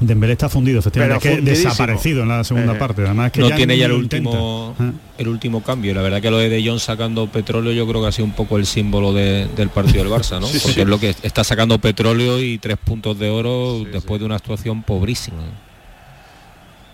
Dembélé 0.00 0.32
está 0.32 0.48
fundido, 0.48 0.78
efectivamente, 0.80 1.18
Pero 1.20 1.30
es 1.30 1.36
que 1.36 1.36
fundidísimo. 1.42 1.70
desaparecido 1.70 2.22
en 2.22 2.28
la 2.28 2.42
segunda 2.42 2.72
Eh. 2.72 2.76
parte. 2.78 3.02
Además 3.02 3.30
que 3.32 3.40
no 3.42 3.48
ya 3.50 3.56
tiene 3.56 3.76
ya 3.76 3.84
el 3.86 3.92
último 3.92 4.74
intenta. 4.78 4.98
Ah. 4.98 5.12
el 5.18 5.28
último 5.28 5.62
cambio. 5.62 5.92
La 5.94 6.00
verdad 6.00 6.22
que 6.22 6.30
lo 6.30 6.38
de 6.38 6.48
De 6.48 6.66
Jong 6.66 6.78
sacando 6.80 7.26
petróleo 7.26 7.72
yo 7.72 7.86
creo 7.86 8.00
que 8.00 8.08
ha 8.08 8.12
sido 8.12 8.24
un 8.24 8.32
poco 8.32 8.56
el 8.56 8.64
símbolo 8.64 9.12
de- 9.12 9.46
del 9.54 9.68
partido 9.68 10.02
del 10.02 10.10
Barça, 10.12 10.40
¿no? 10.40 10.46
Sí, 10.48 10.58
Porque 10.62 10.74
sí. 10.74 10.80
es 10.80 10.86
lo 10.88 10.98
que 10.98 11.14
está 11.22 11.44
sacando 11.44 11.78
petróleo 11.78 12.40
y 12.40 12.56
tres 12.58 12.78
puntos 12.82 13.18
de 13.18 13.28
oro 13.28 13.84
después 13.92 14.18
de 14.20 14.26
una 14.26 14.36
actuación 14.36 14.82
pobrísima. 14.82 15.42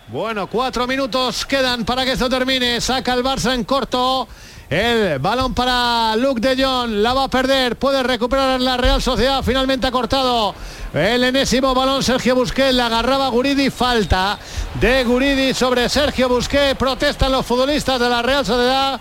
Bueno, 0.08 0.46
cuatro 0.48 0.86
minutos 0.86 1.44
quedan 1.46 1.84
para 1.84 2.04
que 2.04 2.12
esto 2.12 2.28
termine. 2.28 2.80
Saca 2.80 3.12
el 3.14 3.22
Barça 3.24 3.54
en 3.54 3.64
corto. 3.64 4.28
El 4.68 5.20
balón 5.20 5.54
para 5.54 6.16
Luke 6.16 6.40
de 6.40 6.62
Jong. 6.62 6.90
La 6.90 7.14
va 7.14 7.24
a 7.24 7.28
perder. 7.28 7.76
Puede 7.76 8.02
recuperar 8.02 8.56
en 8.56 8.64
la 8.64 8.76
Real 8.76 9.00
Sociedad. 9.00 9.42
Finalmente 9.44 9.86
ha 9.86 9.92
cortado 9.92 10.54
el 10.92 11.22
enésimo 11.22 11.72
balón. 11.72 12.02
Sergio 12.02 12.34
Busquets 12.34 12.74
la 12.74 12.86
agarraba 12.86 13.28
Guridi. 13.28 13.70
Falta 13.70 14.38
de 14.80 15.04
Guridi 15.04 15.54
sobre 15.54 15.88
Sergio 15.88 16.28
Busquets. 16.28 16.76
Protestan 16.76 17.30
los 17.30 17.46
futbolistas 17.46 18.00
de 18.00 18.08
la 18.08 18.22
Real 18.22 18.44
Sociedad. 18.44 19.00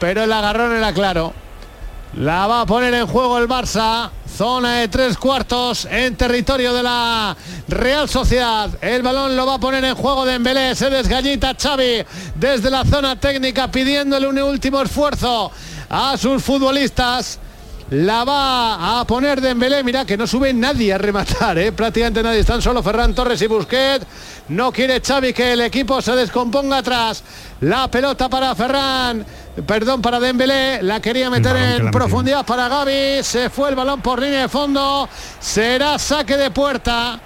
Pero 0.00 0.24
el 0.24 0.32
agarrón 0.32 0.76
era 0.76 0.92
claro. 0.92 1.43
La 2.16 2.46
va 2.46 2.60
a 2.60 2.66
poner 2.66 2.94
en 2.94 3.08
juego 3.08 3.38
el 3.38 3.48
Barça. 3.48 4.08
Zona 4.36 4.78
de 4.78 4.88
tres 4.88 5.16
cuartos 5.16 5.84
en 5.90 6.16
territorio 6.16 6.72
de 6.72 6.82
la 6.82 7.36
Real 7.68 8.08
Sociedad. 8.08 8.70
El 8.80 9.02
balón 9.02 9.36
lo 9.36 9.46
va 9.46 9.54
a 9.54 9.58
poner 9.58 9.84
en 9.84 9.96
juego 9.96 10.24
de 10.24 10.34
Embelé. 10.34 10.76
Se 10.76 10.90
desgallita 10.90 11.56
Xavi 11.60 12.04
desde 12.36 12.70
la 12.70 12.84
zona 12.84 13.18
técnica 13.18 13.70
pidiéndole 13.70 14.28
un 14.28 14.38
último 14.38 14.82
esfuerzo 14.82 15.50
a 15.88 16.16
sus 16.16 16.42
futbolistas. 16.42 17.40
la 17.90 18.24
va 18.24 19.00
a 19.00 19.04
poner 19.04 19.40
Dembélé, 19.40 19.82
mira 19.84 20.04
que 20.04 20.16
no 20.16 20.26
sube 20.26 20.52
nadie 20.54 20.92
a 20.92 20.98
rematar, 20.98 21.58
¿eh? 21.58 21.70
prácticamente 21.70 22.22
nadie, 22.22 22.40
están 22.40 22.62
solo 22.62 22.82
Ferran 22.82 23.14
Torres 23.14 23.42
y 23.42 23.46
Busquets, 23.46 24.06
no 24.48 24.72
quiere 24.72 25.00
Xavi 25.00 25.32
que 25.32 25.52
el 25.52 25.60
equipo 25.60 26.00
se 26.00 26.16
descomponga 26.16 26.78
atrás, 26.78 27.22
la 27.60 27.88
pelota 27.88 28.28
para 28.28 28.54
Ferran, 28.54 29.24
perdón, 29.62 30.02
para 30.02 30.18
Dembélé, 30.18 30.82
la 30.82 31.00
quería 31.00 31.30
meter 31.30 31.56
en 31.56 31.90
profundidad 31.90 32.44
para 32.44 32.68
Gaby, 32.68 33.22
se 33.22 33.50
fue 33.50 33.68
el 33.68 33.74
balón 33.74 34.00
por 34.00 34.20
línea 34.20 34.42
de 34.42 34.48
fondo, 34.48 35.08
será 35.40 35.98
saque 35.98 36.36
de 36.36 36.50
puerta 36.50 37.20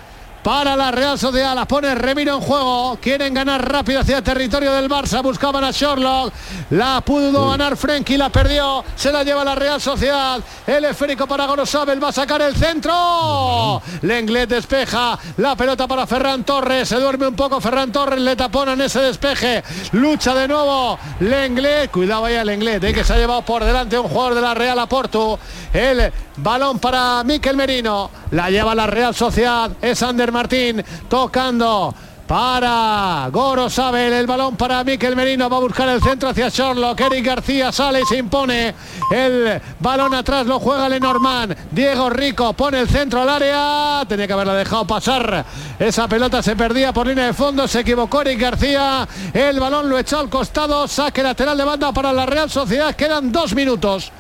para 0.49 0.75
la 0.77 0.91
Real 0.91 1.19
Sociedad. 1.19 1.55
La 1.55 1.69
pone 1.69 1.95
Remiro 1.95 2.37
en 2.37 2.41
juego. 2.41 2.99
Quieren 3.03 3.35
ganar 3.35 3.71
rápido 3.71 4.01
hacia 4.01 4.17
el 4.17 4.23
territorio 4.23 4.73
del 4.73 4.89
Barça. 4.89 5.23
Buscaban 5.23 5.63
a 5.63 5.73
Sherlock. 5.73 6.33
La 6.71 7.03
pudo 7.03 7.51
ganar 7.51 7.77
Frenkie. 7.77 8.17
La 8.17 8.31
perdió. 8.31 8.83
Se 8.97 9.13
la 9.13 9.25
lleva 9.25 9.45
la 9.45 9.55
Real 9.55 9.79
Sociedad. 9.79 10.41
El 10.67 10.87
esférico 10.87 11.27
para 11.27 11.45
Gorosabel. 11.45 12.03
Va 12.03 12.09
a 12.09 12.13
sacar 12.13 12.41
el 12.41 12.57
centro. 12.57 13.83
Lenglet 14.01 14.49
despeja. 14.49 15.19
La 15.37 15.55
pelota 15.55 15.87
para 15.87 16.07
Ferran 16.07 16.43
Torres. 16.45 16.89
Se 16.89 16.97
duerme 16.97 17.27
un 17.27 17.37
poco 17.37 17.61
Ferran 17.61 17.93
Torres. 17.93 18.19
Le 18.19 18.35
tapona 18.35 18.73
en 18.73 18.81
ese 18.81 19.01
despeje. 19.01 19.63
Lucha 19.93 20.35
de 20.35 20.49
nuevo. 20.49 20.99
Lenglet. 21.21 21.91
Cuidado 21.91 22.25
ahí 22.25 22.37
a 22.37 22.45
Lenglet. 22.47 22.83
Eh, 22.85 22.95
que 22.95 23.05
se 23.05 23.13
ha 23.13 23.19
llevado 23.19 23.43
por 23.43 23.63
delante 23.63 23.99
un 23.99 24.09
jugador 24.09 24.35
de 24.35 24.41
la 24.41 24.55
Real 24.55 24.79
a 24.79 24.87
Porto. 24.87 25.39
El 25.75 26.11
balón 26.39 26.79
para 26.79 27.23
Miquel 27.25 27.57
Merino. 27.57 28.11
La 28.31 28.51
lleva 28.51 28.75
la 28.75 28.87
Real 28.87 29.15
Sociedad. 29.15 29.71
Es 29.81 30.03
Ander 30.03 30.33
Martín 30.33 30.85
tocando 31.09 31.95
para 32.29 33.31
Goro 33.33 33.71
Sabel, 33.71 34.13
el 34.13 34.27
balón 34.27 34.55
para 34.55 34.85
Miquel 34.85 35.17
Merino, 35.17 35.49
va 35.49 35.57
a 35.57 35.61
buscar 35.61 35.89
el 35.89 36.03
centro 36.03 36.29
hacia 36.29 36.51
Sherlock, 36.51 37.01
Eric 37.01 37.25
García 37.25 37.73
sale 37.73 38.03
y 38.03 38.05
se 38.05 38.19
impone, 38.19 38.75
el 39.11 39.59
balón 39.81 40.13
atrás 40.13 40.47
lo 40.47 40.61
juega 40.61 40.91
Lenormand, 40.91 41.57
Diego 41.71 42.11
Rico 42.11 42.53
pone 42.53 42.81
el 42.81 42.89
centro 42.89 43.23
al 43.23 43.31
área, 43.31 44.05
tenía 44.07 44.27
que 44.27 44.35
haberla 44.35 44.53
dejado 44.53 44.87
pasar, 44.87 45.43
esa 45.79 46.07
pelota 46.07 46.43
se 46.43 46.55
perdía 46.55 46.93
por 46.93 47.07
línea 47.07 47.25
de 47.25 47.33
fondo, 47.33 47.67
se 47.67 47.81
equivocó 47.81 48.21
Eric 48.21 48.41
García, 48.41 49.09
el 49.33 49.59
balón 49.59 49.89
lo 49.89 49.99
echó 49.99 50.19
al 50.19 50.29
costado, 50.29 50.87
saque 50.87 51.23
lateral 51.23 51.57
de 51.57 51.65
banda 51.65 51.93
para 51.93 52.13
la 52.13 52.27
Real 52.27 52.51
Sociedad, 52.51 52.95
quedan 52.95 53.33
dos 53.33 53.55
minutos 53.55 54.13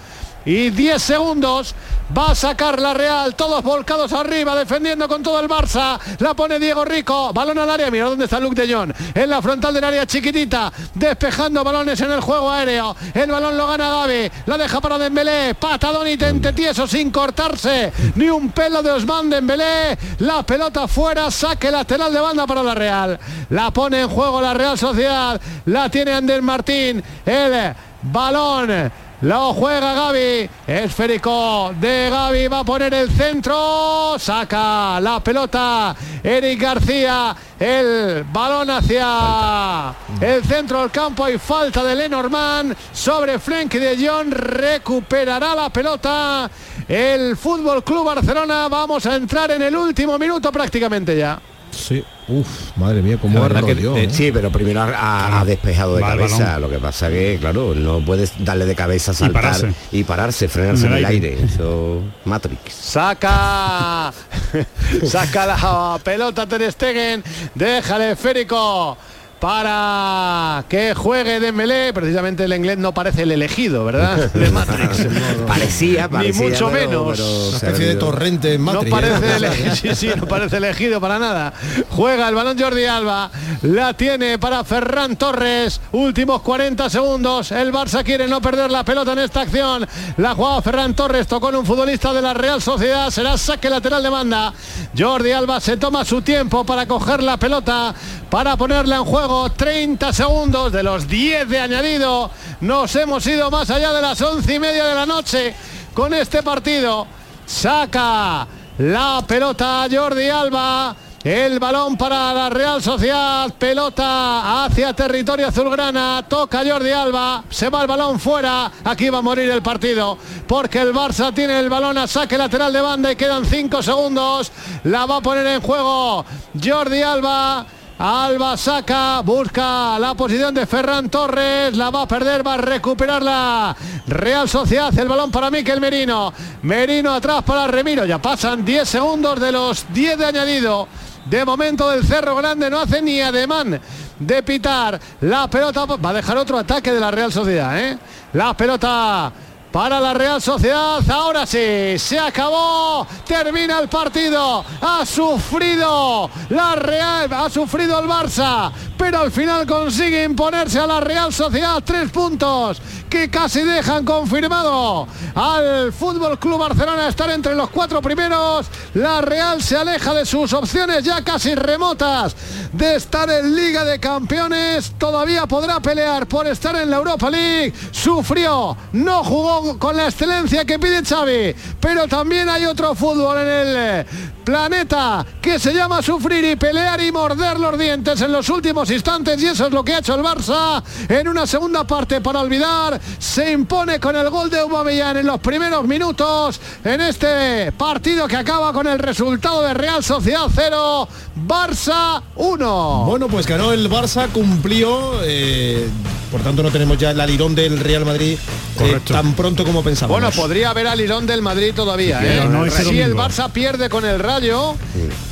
y 0.44 0.70
10 0.70 1.02
segundos. 1.02 1.74
Va 2.16 2.30
a 2.30 2.34
sacar 2.34 2.80
la 2.80 2.94
Real, 2.94 3.34
todos 3.34 3.62
volcados 3.62 4.14
arriba, 4.14 4.56
defendiendo 4.56 5.06
con 5.06 5.22
todo 5.22 5.38
el 5.40 5.46
Barça. 5.46 5.98
La 6.20 6.32
pone 6.32 6.58
Diego 6.58 6.82
Rico, 6.82 7.34
balón 7.34 7.58
al 7.58 7.68
área, 7.68 7.90
mira 7.90 8.06
dónde 8.06 8.24
está 8.24 8.40
Luke 8.40 8.58
de 8.66 8.72
Jong. 8.72 8.94
En 9.14 9.28
la 9.28 9.42
frontal 9.42 9.74
del 9.74 9.84
área 9.84 10.06
chiquitita, 10.06 10.72
despejando 10.94 11.62
balones 11.62 12.00
en 12.00 12.10
el 12.10 12.20
juego 12.20 12.50
aéreo. 12.50 12.96
El 13.12 13.30
balón 13.30 13.58
lo 13.58 13.66
gana 13.66 13.90
Gaby, 13.90 14.30
la 14.46 14.56
deja 14.56 14.80
para 14.80 14.96
Dembélé, 14.96 15.54
patadón 15.54 16.08
y 16.08 16.16
tente 16.16 16.54
tieso 16.54 16.86
sin 16.86 17.10
cortarse. 17.10 17.92
Ni 18.14 18.30
un 18.30 18.52
pelo 18.52 18.82
de 18.82 18.92
Osman 18.92 19.28
Dembélé. 19.28 19.98
La 20.20 20.42
pelota 20.44 20.88
fuera, 20.88 21.30
saque 21.30 21.70
lateral 21.70 22.10
de 22.10 22.20
banda 22.20 22.46
para 22.46 22.62
la 22.62 22.74
Real. 22.74 23.18
La 23.50 23.70
pone 23.70 24.00
en 24.00 24.08
juego 24.08 24.40
la 24.40 24.54
Real 24.54 24.78
Sociedad, 24.78 25.38
la 25.66 25.90
tiene 25.90 26.12
Ander 26.12 26.40
Martín. 26.40 27.02
El 27.26 27.74
balón 28.00 28.90
lo 29.22 29.52
juega 29.54 29.94
Gaby. 29.94 30.50
Esférico 30.66 31.72
de 31.78 32.08
Gaby. 32.10 32.48
Va 32.48 32.60
a 32.60 32.64
poner 32.64 32.94
el 32.94 33.10
centro. 33.10 34.16
Saca 34.18 35.00
la 35.00 35.20
pelota. 35.20 35.94
Eric 36.22 36.60
García. 36.60 37.34
El 37.58 38.24
balón 38.32 38.70
hacia 38.70 39.94
el 40.20 40.44
centro 40.44 40.80
del 40.80 40.90
campo. 40.90 41.24
Hay 41.24 41.38
falta 41.38 41.82
de 41.82 41.94
Lenormand 41.96 42.76
sobre 42.92 43.38
Frenkie 43.38 43.78
de 43.78 44.08
Jong. 44.08 44.32
Recuperará 44.32 45.54
la 45.54 45.70
pelota. 45.70 46.50
El 46.86 47.36
Fútbol 47.36 47.82
Club 47.82 48.04
Barcelona. 48.04 48.68
Vamos 48.68 49.04
a 49.06 49.16
entrar 49.16 49.50
en 49.50 49.62
el 49.62 49.74
último 49.74 50.18
minuto 50.18 50.52
prácticamente 50.52 51.16
ya. 51.16 51.40
Sí, 51.78 52.04
Uf, 52.28 52.76
madre 52.76 53.00
mía, 53.00 53.16
cómo 53.20 53.42
ha 53.42 53.48
¿eh? 53.48 54.08
Sí, 54.10 54.30
pero 54.32 54.52
primero 54.52 54.82
ha, 54.82 55.42
despejado 55.46 55.96
de 55.96 56.02
cabeza. 56.02 56.58
Lo 56.58 56.68
que 56.68 56.78
pasa 56.78 57.08
que, 57.08 57.38
claro, 57.40 57.74
no 57.74 58.00
puedes 58.00 58.32
darle 58.44 58.66
de 58.66 58.74
cabeza, 58.74 59.14
saltar 59.14 59.56
y 59.92 60.04
pararse, 60.04 60.48
frenarse 60.48 60.86
en 60.86 60.92
el 60.92 61.04
aire. 61.06 61.38
Eso, 61.42 62.02
Matrix. 62.26 62.74
Saca, 62.74 64.12
saca 65.06 65.46
la 65.46 65.98
pelota 66.04 66.46
Ter 66.46 66.70
Stegen, 66.70 67.24
deja 67.54 67.96
el 67.96 68.12
esférico 68.12 68.98
para 69.40 70.64
que 70.68 70.94
juegue 70.94 71.40
Dembélé. 71.40 71.92
Precisamente 71.92 72.44
el 72.44 72.52
inglés 72.52 72.78
no 72.78 72.92
parece 72.92 73.22
el 73.22 73.32
elegido, 73.32 73.84
¿verdad? 73.84 74.30
De 74.32 74.50
Matrix. 74.50 75.06
parecía, 75.46 76.08
parecía, 76.08 76.42
Ni 76.42 76.50
mucho 76.50 76.70
menos. 76.70 77.18
Una 77.20 77.56
especie 77.56 77.86
de 77.86 77.94
torrente 77.96 78.54
en 78.54 78.60
Matrix. 78.62 78.84
No 78.84 78.90
parece, 78.90 79.36
elegido, 79.36 79.74
sí, 79.76 79.94
sí, 79.94 80.10
no 80.16 80.26
parece 80.26 80.56
elegido 80.56 81.00
para 81.00 81.18
nada. 81.18 81.52
Juega 81.90 82.28
el 82.28 82.34
balón 82.34 82.58
Jordi 82.58 82.84
Alba. 82.84 83.30
La 83.62 83.94
tiene 83.94 84.38
para 84.38 84.64
Ferran 84.64 85.16
Torres. 85.16 85.80
Últimos 85.92 86.42
40 86.42 86.90
segundos. 86.90 87.52
El 87.52 87.72
Barça 87.72 88.02
quiere 88.04 88.26
no 88.26 88.40
perder 88.40 88.70
la 88.70 88.84
pelota 88.84 89.12
en 89.12 89.20
esta 89.20 89.42
acción. 89.42 89.86
La 90.16 90.34
jugada 90.34 90.62
Ferran 90.62 90.94
Torres 90.94 91.26
tocó 91.26 91.50
en 91.50 91.56
un 91.56 91.66
futbolista 91.66 92.12
de 92.12 92.22
la 92.22 92.34
Real 92.34 92.60
Sociedad. 92.60 93.10
Será 93.10 93.36
saque 93.38 93.70
lateral 93.70 94.02
de 94.02 94.08
banda. 94.08 94.52
Jordi 94.96 95.32
Alba 95.32 95.60
se 95.60 95.76
toma 95.76 96.04
su 96.04 96.22
tiempo 96.22 96.64
para 96.64 96.86
coger 96.86 97.22
la 97.22 97.36
pelota, 97.36 97.94
para 98.30 98.56
ponerla 98.56 98.96
en 98.96 99.04
juego 99.04 99.27
30 99.28 100.12
segundos 100.12 100.72
de 100.72 100.82
los 100.82 101.06
10 101.06 101.48
de 101.48 101.60
añadido. 101.60 102.30
Nos 102.62 102.96
hemos 102.96 103.26
ido 103.26 103.50
más 103.50 103.68
allá 103.70 103.92
de 103.92 104.00
las 104.00 104.20
11 104.20 104.54
y 104.54 104.58
media 104.58 104.84
de 104.86 104.94
la 104.94 105.04
noche. 105.04 105.54
Con 105.92 106.14
este 106.14 106.42
partido. 106.42 107.06
Saca 107.44 108.46
la 108.78 109.22
pelota 109.26 109.86
Jordi 109.90 110.30
Alba. 110.30 110.96
El 111.22 111.58
balón 111.58 111.96
para 111.96 112.32
la 112.32 112.48
Real 112.48 112.80
Sociedad, 112.80 113.52
pelota 113.58 114.64
hacia 114.64 114.94
territorio 114.94 115.48
azulgrana, 115.48 116.24
toca 116.28 116.62
Jordi 116.64 116.90
Alba, 116.90 117.42
se 117.50 117.68
va 117.68 117.82
el 117.82 117.88
balón 117.88 118.20
fuera, 118.20 118.70
aquí 118.84 119.10
va 119.10 119.18
a 119.18 119.22
morir 119.22 119.50
el 119.50 119.60
partido, 119.60 120.16
porque 120.46 120.80
el 120.80 120.94
Barça 120.94 121.34
tiene 121.34 121.58
el 121.58 121.68
balón 121.68 121.98
a 121.98 122.06
saque 122.06 122.38
lateral 122.38 122.72
de 122.72 122.80
banda 122.80 123.10
y 123.10 123.16
quedan 123.16 123.44
5 123.44 123.82
segundos, 123.82 124.52
la 124.84 125.06
va 125.06 125.16
a 125.16 125.20
poner 125.20 125.44
en 125.48 125.60
juego 125.60 126.24
Jordi 126.62 127.02
Alba, 127.02 127.66
Alba 128.00 128.56
saca, 128.56 129.22
busca 129.22 129.98
la 129.98 130.14
posición 130.14 130.54
de 130.54 130.66
Ferran 130.66 131.10
Torres, 131.10 131.76
la 131.76 131.90
va 131.90 132.02
a 132.02 132.06
perder, 132.06 132.46
va 132.46 132.54
a 132.54 132.58
recuperar 132.58 133.20
la 133.20 133.76
Real 134.06 134.48
Sociedad, 134.48 134.96
el 134.96 135.08
balón 135.08 135.32
para 135.32 135.50
Miquel 135.50 135.80
Merino, 135.80 136.32
Merino 136.62 137.12
atrás 137.12 137.42
para 137.42 137.66
Remiro, 137.66 138.04
ya 138.04 138.22
pasan 138.22 138.64
10 138.64 138.88
segundos 138.88 139.40
de 139.40 139.50
los 139.50 139.84
10 139.92 140.16
de 140.16 140.26
añadido, 140.26 140.86
de 141.24 141.44
momento 141.44 141.90
del 141.90 142.04
Cerro 142.04 142.36
Grande 142.36 142.70
no 142.70 142.78
hace 142.78 143.02
ni 143.02 143.20
ademán 143.20 143.80
de 144.16 144.42
pitar, 144.44 145.00
la 145.22 145.50
pelota 145.50 145.84
va 145.84 146.10
a 146.10 146.14
dejar 146.14 146.38
otro 146.38 146.56
ataque 146.56 146.92
de 146.92 147.00
la 147.00 147.10
Real 147.10 147.32
Sociedad, 147.32 147.80
¿eh? 147.80 147.98
la 148.32 148.56
pelota 148.56 149.32
para 149.78 150.00
la 150.00 150.12
Real 150.12 150.42
Sociedad. 150.42 151.08
Ahora 151.08 151.46
sí, 151.46 151.96
se 151.98 152.18
acabó. 152.18 153.06
Termina 153.24 153.78
el 153.78 153.88
partido. 153.88 154.64
Ha 154.80 155.06
sufrido 155.06 156.28
la 156.48 156.74
Real, 156.74 157.32
ha 157.32 157.48
sufrido 157.48 158.00
el 158.00 158.08
Barça, 158.08 158.72
pero 158.96 159.20
al 159.20 159.30
final 159.30 159.68
consigue 159.68 160.24
imponerse 160.24 160.80
a 160.80 160.86
la 160.88 160.98
Real 160.98 161.32
Sociedad 161.32 161.80
tres 161.84 162.10
puntos 162.10 162.82
que 163.08 163.30
casi 163.30 163.62
dejan 163.62 164.04
confirmado 164.04 165.06
al 165.34 165.92
Fútbol 165.92 166.38
Club 166.38 166.58
Barcelona 166.58 167.08
estar 167.08 167.30
entre 167.30 167.54
los 167.54 167.70
cuatro 167.70 168.02
primeros. 168.02 168.66
La 168.94 169.20
Real 169.20 169.62
se 169.62 169.76
aleja 169.76 170.12
de 170.12 170.26
sus 170.26 170.52
opciones 170.52 171.04
ya 171.04 171.22
casi 171.22 171.54
remotas 171.54 172.34
de 172.72 172.96
estar 172.96 173.30
en 173.30 173.54
Liga 173.54 173.84
de 173.84 173.98
Campeones. 174.00 174.92
Todavía 174.98 175.46
podrá 175.46 175.80
pelear 175.80 176.26
por 176.26 176.46
estar 176.48 176.74
en 176.76 176.90
la 176.90 176.96
Europa 176.96 177.30
League. 177.30 177.72
Sufrió, 177.92 178.76
no 178.92 179.24
jugó 179.24 179.67
con 179.76 179.96
la 179.96 180.06
excelencia 180.06 180.64
que 180.64 180.78
pide 180.78 181.02
Xavi, 181.02 181.54
pero 181.80 182.06
también 182.06 182.48
hay 182.48 182.64
otro 182.64 182.94
fútbol 182.94 183.38
en 183.38 183.48
el 183.48 184.06
planeta 184.48 185.26
que 185.42 185.58
se 185.58 185.74
llama 185.74 186.00
sufrir 186.00 186.42
y 186.42 186.56
pelear 186.56 187.02
y 187.02 187.12
morder 187.12 187.60
los 187.60 187.78
dientes 187.78 188.18
en 188.22 188.32
los 188.32 188.48
últimos 188.48 188.90
instantes 188.90 189.42
y 189.42 189.46
eso 189.48 189.66
es 189.66 189.72
lo 189.72 189.84
que 189.84 189.92
ha 189.92 189.98
hecho 189.98 190.14
el 190.14 190.22
Barça. 190.22 190.82
En 191.06 191.28
una 191.28 191.46
segunda 191.46 191.86
parte 191.86 192.22
para 192.22 192.40
olvidar 192.40 192.98
se 193.18 193.52
impone 193.52 194.00
con 194.00 194.16
el 194.16 194.30
gol 194.30 194.48
de 194.48 194.60
Aubameyang 194.60 195.18
en 195.18 195.26
los 195.26 195.38
primeros 195.40 195.86
minutos. 195.86 196.58
En 196.82 197.02
este 197.02 197.72
partido 197.72 198.26
que 198.26 198.36
acaba 198.36 198.72
con 198.72 198.86
el 198.86 198.98
resultado 198.98 199.60
de 199.60 199.74
Real 199.74 200.02
Sociedad 200.02 200.46
0 200.50 201.08
Barça 201.46 202.22
1 202.36 203.04
bueno 203.06 203.28
pues 203.28 203.46
ganó 203.46 203.72
el 203.72 203.88
Barça 203.90 204.28
cumplió 204.28 205.20
eh, 205.22 205.88
por 206.32 206.40
tanto 206.42 206.62
no 206.62 206.70
tenemos 206.70 206.98
ya 206.98 207.10
el 207.12 207.20
alirón 207.20 207.54
del 207.54 207.78
Real 207.78 208.04
Madrid 208.04 208.38
eh, 208.80 209.00
tan 209.06 209.34
pronto 209.34 209.64
como 209.64 209.82
pensamos. 209.82 210.14
Bueno 210.14 210.30
podría 210.30 210.70
haber 210.70 210.86
alirón 210.86 211.26
del 211.26 211.42
Madrid 211.42 211.72
todavía 211.74 212.20
¿eh? 212.22 212.70
si 212.70 213.00
el 213.00 213.14
Barça 213.14 213.50
pierde 213.50 213.88
con 213.88 214.04
el 214.04 214.18
Real 214.18 214.37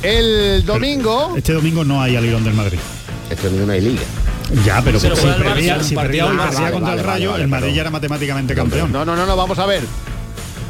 el 0.03 0.65
domingo. 0.65 1.33
Este 1.37 1.53
domingo 1.53 1.83
no 1.83 2.01
hay 2.01 2.15
alirón 2.15 2.43
del 2.43 2.53
Madrid. 2.53 2.79
Este 3.29 3.47
domingo 3.47 3.65
no 3.67 3.73
hay 3.73 3.81
liga. 3.81 4.01
Ya, 4.65 4.81
pero 4.81 4.99
si 4.99 5.07
perdía, 5.09 5.83
si 5.83 5.95
perdía 5.95 6.25
contra 6.71 6.93
el 6.93 7.03
Rayo, 7.03 7.35
el 7.35 7.47
Madrid 7.47 7.73
ya 7.73 7.81
era 7.81 7.91
matemáticamente 7.91 8.55
campeón. 8.55 8.91
No, 8.91 9.03
no, 9.03 9.15
no, 9.15 9.25
no, 9.25 9.35
vamos 9.35 9.59
a 9.59 9.65
ver. 9.65 9.83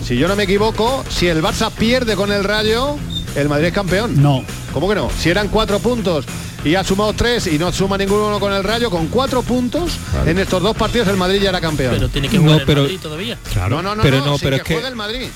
si 0.03 0.17
yo 0.17 0.27
no 0.27 0.35
me 0.35 0.43
equivoco, 0.43 1.03
si 1.09 1.27
el 1.27 1.41
Barça 1.43 1.69
pierde 1.71 2.15
con 2.15 2.31
el 2.31 2.43
Rayo, 2.43 2.95
el 3.35 3.49
Madrid 3.49 3.67
es 3.67 3.73
campeón. 3.73 4.21
No. 4.21 4.43
¿Cómo 4.73 4.87
que 4.89 4.95
no? 4.95 5.09
Si 5.19 5.29
eran 5.29 5.47
cuatro 5.49 5.79
puntos 5.79 6.25
y 6.63 6.75
ha 6.75 6.83
sumado 6.83 7.13
tres 7.13 7.47
y 7.47 7.57
no 7.59 7.71
suma 7.71 7.97
ninguno 7.97 8.39
con 8.39 8.51
el 8.53 8.63
Rayo, 8.63 8.89
con 8.89 9.07
cuatro 9.07 9.41
puntos 9.43 9.91
en 10.25 10.39
estos 10.39 10.61
dos 10.61 10.75
partidos 10.75 11.07
el 11.09 11.17
Madrid 11.17 11.41
ya 11.41 11.49
era 11.49 11.61
campeón. 11.61 11.93
Pero 11.95 12.09
tiene 12.09 12.29
que 12.29 12.37
No, 12.37 12.43
jugar 12.43 12.59
el 12.61 12.65
pero- 12.65 12.81
Madrid 12.83 12.99
todavía. 13.01 13.37
no, 13.69 13.81
no, 13.81 13.95
no, 13.95 14.01
pero 14.01 14.19
no, 14.19 14.25
no, 14.25 14.37
sin 14.37 14.43
pero 14.45 14.55
es 14.57 14.63
que- 14.63 14.77
el 14.77 14.95
Madrid. 14.95 15.27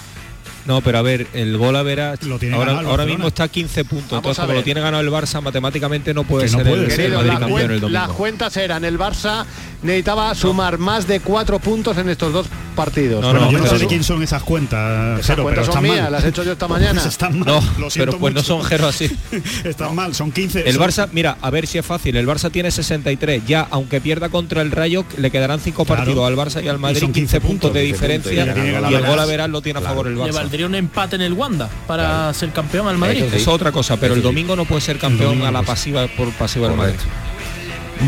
No, 0.65 0.82
pero 0.82 1.00
a 1.00 1.02
ver, 1.02 1.28
el 1.34 1.58
gol 1.58 1.76
a 1.76 1.84
ver 1.84 2.17
tiene 2.39 2.56
ahora, 2.56 2.74
ganado 2.74 2.89
ahora 2.91 3.06
mismo 3.06 3.28
está 3.28 3.43
a 3.45 3.47
15 3.47 3.84
puntos. 3.86 4.10
Vamos 4.12 4.17
Entonces, 4.19 4.41
como 4.43 4.54
lo 4.54 4.63
tiene 4.63 4.82
ganado 4.82 5.02
el 5.04 5.10
Barça, 5.10 5.41
matemáticamente 5.41 6.13
no 6.13 6.24
puede 6.24 6.45
Que 6.45 6.52
no 6.52 6.58
ser 6.60 6.67
puede 6.67 6.84
el, 6.86 6.91
ser. 6.91 7.00
el 7.00 7.06
Querido, 7.12 7.17
Madrid 7.17 7.34
la 7.34 7.39
campeón 7.39 7.71
el 7.71 7.80
domingo. 7.82 8.00
las 8.00 8.10
cuentas 8.10 8.58
eran 8.58 8.86
el 8.86 9.00
Barça 9.00 9.45
necesitaba 9.82 10.36
sumar 10.36 10.78
más 10.78 11.08
de 11.08 11.19
cuatro 11.19 11.58
puntos 11.60 11.97
en 11.97 12.10
estos 12.10 12.32
dos 12.32 12.47
partidos. 12.72 13.22
No, 13.22 13.28
Bueno, 13.32 13.46
no, 13.46 13.52
yo 13.52 13.58
no 13.60 13.64
pero 13.66 13.76
sé 13.78 13.82
de 13.84 13.88
quién 13.88 14.04
son 14.04 14.22
esas 14.24 14.44
cuentas, 14.44 15.16
Esas 15.20 15.28
Jero, 15.28 15.44
cuentas 15.44 15.64
pero 15.68 15.74
son 15.74 15.84
mías, 15.84 16.02
mal. 16.04 16.12
las 16.12 16.24
he 16.24 16.28
hecho 16.30 16.44
yo 16.44 16.52
esta 16.54 16.68
mañana. 16.70 16.94
Pues 17.02 17.06
están 17.06 17.40
mal. 17.40 17.48
No, 17.48 17.62
lo 17.80 17.88
pero 17.94 18.18
pues 18.18 18.34
no 18.34 18.42
son 18.44 18.64
Jero 18.64 18.88
así. 18.88 19.10
están 19.64 19.96
mal, 19.96 20.16
son 20.16 20.32
15. 20.32 20.68
El 20.68 20.76
son- 20.76 20.84
Barça, 20.84 21.10
mira, 21.12 21.38
a 21.42 21.50
ver 21.50 21.68
si 21.68 21.78
es 21.78 21.86
fácil. 21.86 22.16
El 22.16 22.28
Barça 22.28 22.52
tiene 22.52 22.72
63. 22.72 23.44
Ya, 23.46 23.68
aunque 23.72 24.02
pierda 24.02 24.30
contra 24.30 24.62
el 24.62 24.72
Rayo, 24.72 25.06
le 25.18 25.32
quedarán 25.32 25.60
cinco 25.60 25.86
Claro. 25.86 26.02
partidos 26.04 26.28
al 26.28 26.36
Barça 26.36 26.64
y 26.64 26.68
al 26.68 26.80
Madrid, 26.80 27.00
son 27.02 27.14
15 27.14 27.42
puntos 27.42 27.74
de 27.74 27.86
15 27.86 28.00
puntos, 28.08 28.32
diferencia. 28.32 28.44
y 28.44 28.46
le 28.66 28.92
Y 28.92 28.96
el 28.96 29.06
gol 29.06 29.20
a 29.20 29.26
Verás. 29.26 29.50
lo 29.50 29.62
tiene 29.62 29.80
a 29.80 29.82
favor 29.82 30.08
el 30.08 30.16
Le 30.16 30.22
Barça. 30.22 30.34
valdría 30.34 30.66
un 30.66 30.76
empate 30.76 31.16
en 31.16 31.22
el 31.22 31.34
Wanda 31.34 31.70
para 31.88 32.34
ser 32.34 32.52
campeón 32.52 32.88
al 32.88 32.98
Madrid. 32.98 33.24
Eso 33.24 33.36
es 33.36 33.48
otra 33.48 33.72
cosa, 33.72 33.98
pero 33.98 34.14
el 34.14 34.22
domingo 34.22 34.56
no 34.56 34.66
puede 34.66 34.82
ser 34.82 34.98
campeón 34.98 35.42
a 35.44 35.52
la 35.52 35.64
pasiva 35.64 36.08
por 36.08 36.32
pasiva 36.34 36.68
del 36.68 36.78
Madrid. 36.78 36.96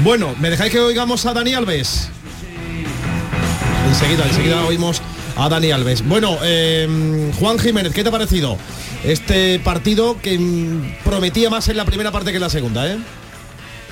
Bueno, 0.04 0.36
¿me 0.40 0.50
dejáis 0.50 0.72
que 0.72 0.80
oigamos 0.80 1.26
a 1.26 1.34
Dani 1.34 1.54
Alves? 1.54 2.10
Enseguida, 3.94 4.26
enseguida 4.26 4.66
oímos 4.66 5.04
a 5.36 5.50
Dani 5.50 5.70
Alves. 5.70 6.04
Bueno, 6.04 6.40
eh, 6.42 7.32
Juan 7.40 7.60
Jiménez, 7.60 7.94
¿qué 7.94 8.02
te 8.02 8.10
ha 8.10 8.12
parecido? 8.12 8.58
Este 9.04 9.60
partido 9.60 10.20
que 10.20 10.40
mm, 10.40 11.04
prometía 11.04 11.52
más 11.52 11.70
en 11.70 11.78
la 11.78 11.86
primera 11.86 12.12
parte 12.12 12.32
que 12.32 12.38
en 12.38 12.42
la 12.42 12.50
segunda, 12.50 12.92
¿eh? 12.92 12.98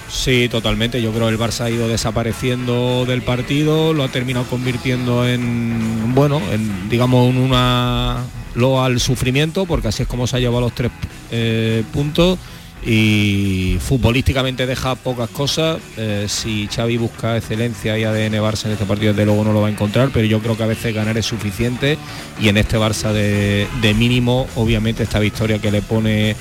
Sí, 0.10 0.50
totalmente. 0.50 1.04
Yo 1.04 1.12
creo 1.12 1.28
que 1.28 1.34
el 1.34 1.40
Barça 1.40 1.66
ha 1.66 1.70
ido 1.70 1.88
desapareciendo 1.88 3.06
del 3.06 3.22
partido, 3.22 3.94
lo 3.94 4.04
ha 4.04 4.08
terminado 4.08 4.48
convirtiendo 4.48 5.28
en, 5.28 6.16
bueno, 6.16 6.42
en, 6.52 6.90
digamos, 6.90 7.30
en 7.30 7.38
una 7.38 8.24
loa 8.56 8.88
al 8.88 9.00
sufrimiento, 9.00 9.68
porque 9.68 9.90
así 9.90 10.02
es 10.02 10.10
como 10.10 10.26
se 10.26 10.36
ha 10.36 10.40
llevado 10.40 10.62
los 10.62 10.74
tres 10.74 10.90
eh, 11.30 11.84
puntos 11.94 12.40
y 12.84 13.78
futbolísticamente 13.80 14.65
deja 14.65 14.96
pocas 14.96 15.30
cosas. 15.30 15.78
Eh, 15.98 16.26
si 16.28 16.67
Xavi 16.67 16.98
busca 16.98 17.38
excelencia 17.38 17.98
y 17.98 18.04
ADN 18.04 18.34
Barça 18.41 18.65
en 18.65 18.72
este 18.72 18.86
partido, 18.86 19.13
desde 19.13 19.26
luego 19.26 19.44
no 19.44 19.54
lo 19.54 19.62
va 19.62 19.67
a 19.67 19.72
encontrar, 19.72 20.10
pero 20.13 20.26
yo 20.26 20.39
creo 20.39 20.58
que 20.58 20.63
a 20.63 20.67
veces 20.67 20.94
ganar 20.94 21.17
es 21.17 21.26
suficiente 21.26 21.98
y 22.39 22.50
en 22.50 22.58
este 22.58 22.78
Barça 22.78 23.12
de, 23.13 23.94
mínimo, 23.94 24.48
obviamente 24.56 25.04
esta 25.04 25.20
victoria 25.20 25.60
que 25.60 25.72
le 25.72 25.82
pone 25.82 26.36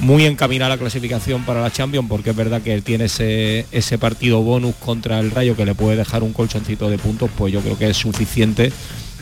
muy 0.00 0.24
encaminada 0.26 0.70
la 0.70 0.78
clasificación 0.78 1.44
para 1.44 1.62
la 1.62 1.70
Champions 1.70 2.08
porque 2.08 2.30
es 2.30 2.36
verdad 2.36 2.60
que 2.60 2.80
tiene 2.82 3.04
ese, 3.04 3.66
ese 3.70 3.96
partido 3.96 4.42
bonus 4.42 4.74
contra 4.76 5.20
el 5.20 5.30
Rayo 5.30 5.54
que 5.54 5.64
le 5.64 5.76
puede 5.76 5.96
dejar 5.96 6.24
un 6.24 6.32
colchoncito 6.32 6.90
de 6.90 6.98
puntos, 6.98 7.30
pues 7.36 7.52
yo 7.52 7.60
creo 7.60 7.78
que 7.78 7.90
es 7.90 7.96
suficiente 7.96 8.72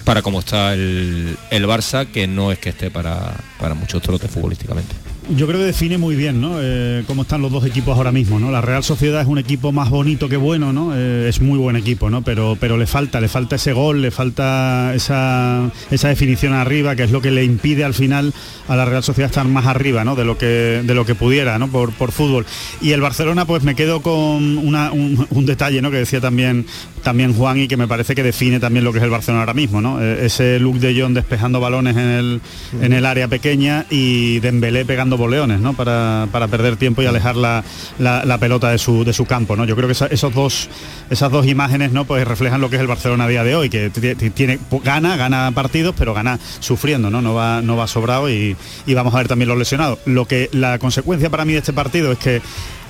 para 0.05 0.23
cómo 0.23 0.41
está 0.41 0.73
el, 0.73 1.37
el 1.51 1.67
Barça, 1.67 2.07
que 2.07 2.27
no 2.27 2.51
es 2.51 2.59
que 2.59 2.71
esté 2.71 2.91
para, 2.91 3.37
para 3.61 3.75
muchos 3.75 4.01
trotes 4.01 4.31
futbolísticamente. 4.31 5.12
Yo 5.31 5.47
creo 5.47 5.61
que 5.61 5.67
define 5.67 5.99
muy 5.99 6.17
bien 6.17 6.41
¿no? 6.41 6.57
Eh, 6.61 7.05
cómo 7.07 7.23
están 7.23 7.43
los 7.43 7.53
dos 7.53 7.65
equipos 7.65 7.97
ahora 7.97 8.11
mismo. 8.11 8.41
¿no? 8.41 8.51
La 8.51 8.61
Real 8.61 8.83
Sociedad 8.83 9.21
es 9.23 9.29
un 9.29 9.39
equipo 9.39 9.71
más 9.71 9.89
bonito 9.89 10.29
que 10.29 10.37
bueno, 10.37 10.73
¿no? 10.73 10.93
Eh, 10.97 11.27
es 11.29 11.41
muy 11.41 11.59
buen 11.59 11.77
equipo, 11.77 12.11
¿no? 12.11 12.23
pero, 12.23 12.57
pero 12.59 12.77
le 12.77 12.87
falta, 12.87 13.21
le 13.21 13.29
falta 13.29 13.55
ese 13.57 13.73
gol, 13.73 14.03
le 14.03 14.11
falta 14.11 14.93
esa, 14.95 15.71
esa 15.93 16.09
definición 16.09 16.53
arriba, 16.55 16.97
que 16.97 17.05
es 17.05 17.13
lo 17.13 17.23
que 17.23 17.31
le 17.31 17.45
impide 17.45 17.85
al 17.85 17.95
final 17.95 18.35
a 18.67 18.75
la 18.75 18.85
Real 18.85 19.03
Sociedad 19.05 19.31
estar 19.31 19.47
más 19.47 19.67
arriba 19.67 20.05
¿no? 20.05 20.17
de, 20.17 20.25
lo 20.25 20.37
que, 20.37 20.83
de 20.85 20.95
lo 20.95 21.07
que 21.07 21.15
pudiera 21.15 21.57
¿no? 21.59 21.69
por, 21.69 21.93
por 21.93 22.11
fútbol. 22.11 22.45
Y 22.81 22.91
el 22.91 23.01
Barcelona, 23.01 23.45
pues 23.47 23.63
me 23.63 23.77
quedo 23.77 24.03
con 24.03 24.59
una- 24.59 24.91
un, 24.91 25.25
un 25.31 25.47
detalle 25.47 25.81
¿no? 25.81 25.91
que 25.93 25.99
decía 25.99 26.21
también, 26.21 26.67
también 27.03 27.35
Juan 27.35 27.59
y 27.59 27.69
que 27.69 27.77
me 27.77 27.87
parece 27.89 28.15
que 28.15 28.23
define 28.23 28.61
también 28.61 28.85
lo 28.85 28.93
que 28.93 28.99
es 28.99 29.05
el 29.05 29.11
Barcelona 29.11 29.43
ahora 29.43 29.55
mismo. 29.55 29.81
¿no? 29.81 30.01
Eh, 30.03 30.27
ese 30.27 30.59
look 30.59 30.79
de 30.79 30.99
John 31.01 31.15
despejando 31.15 31.61
balones 31.61 31.97
en 31.97 32.09
el, 32.09 32.41
en 32.81 32.93
el 32.93 33.05
área 33.07 33.29
pequeña 33.29 33.87
y 33.91 34.41
Dembélé 34.41 34.85
pegando 34.85 35.17
boleones 35.17 35.61
¿no? 35.61 35.75
para, 35.75 36.27
para 36.33 36.49
perder 36.49 36.77
tiempo 36.77 37.03
y 37.03 37.07
alejar 37.07 37.37
la, 37.37 37.65
la- 37.99 38.25
la 38.25 38.39
pelota 38.39 38.71
de 38.71 38.79
su, 38.79 39.05
de 39.05 39.13
su 39.13 39.25
campo. 39.27 39.57
¿no? 39.57 39.65
Yo 39.65 39.75
creo 39.77 39.89
que 39.89 39.93
esa- 39.93 40.07
esos 40.07 40.33
dos, 40.35 40.69
esas 41.11 41.31
dos 41.31 41.47
imágenes 41.47 41.93
¿no? 41.93 42.05
pues 42.05 42.27
reflejan 42.27 42.61
lo 42.61 42.71
que 42.71 42.77
es 42.77 42.83
el 42.83 42.89
Barcelona 42.89 43.25
a 43.25 43.29
día 43.29 43.45
de 43.45 43.55
hoy, 43.57 43.69
que 43.69 43.91
ti- 43.91 44.15
ti- 44.15 44.31
tiene, 44.31 44.59
gana, 44.85 45.17
gana 45.17 45.51
partidos, 45.55 45.95
pero 45.99 46.15
gana 46.15 46.39
sufriendo, 46.61 47.11
¿no? 47.11 47.21
No 47.23 47.35
va, 47.35 47.61
no 47.63 47.77
va 47.77 47.87
sobrado 47.87 48.31
y, 48.31 48.57
y 48.87 48.95
vamos 48.95 49.15
a 49.15 49.19
ver 49.19 49.29
también 49.29 49.49
los 49.49 49.59
lesionados. 49.59 49.99
Lo 50.07 50.27
que 50.27 50.49
la 50.53 50.79
consecuencia 50.79 51.31
para 51.31 51.45
mí 51.45 51.53
de 51.53 51.59
este 51.59 51.73
partido 51.73 52.13
es 52.13 52.19
que 52.19 52.43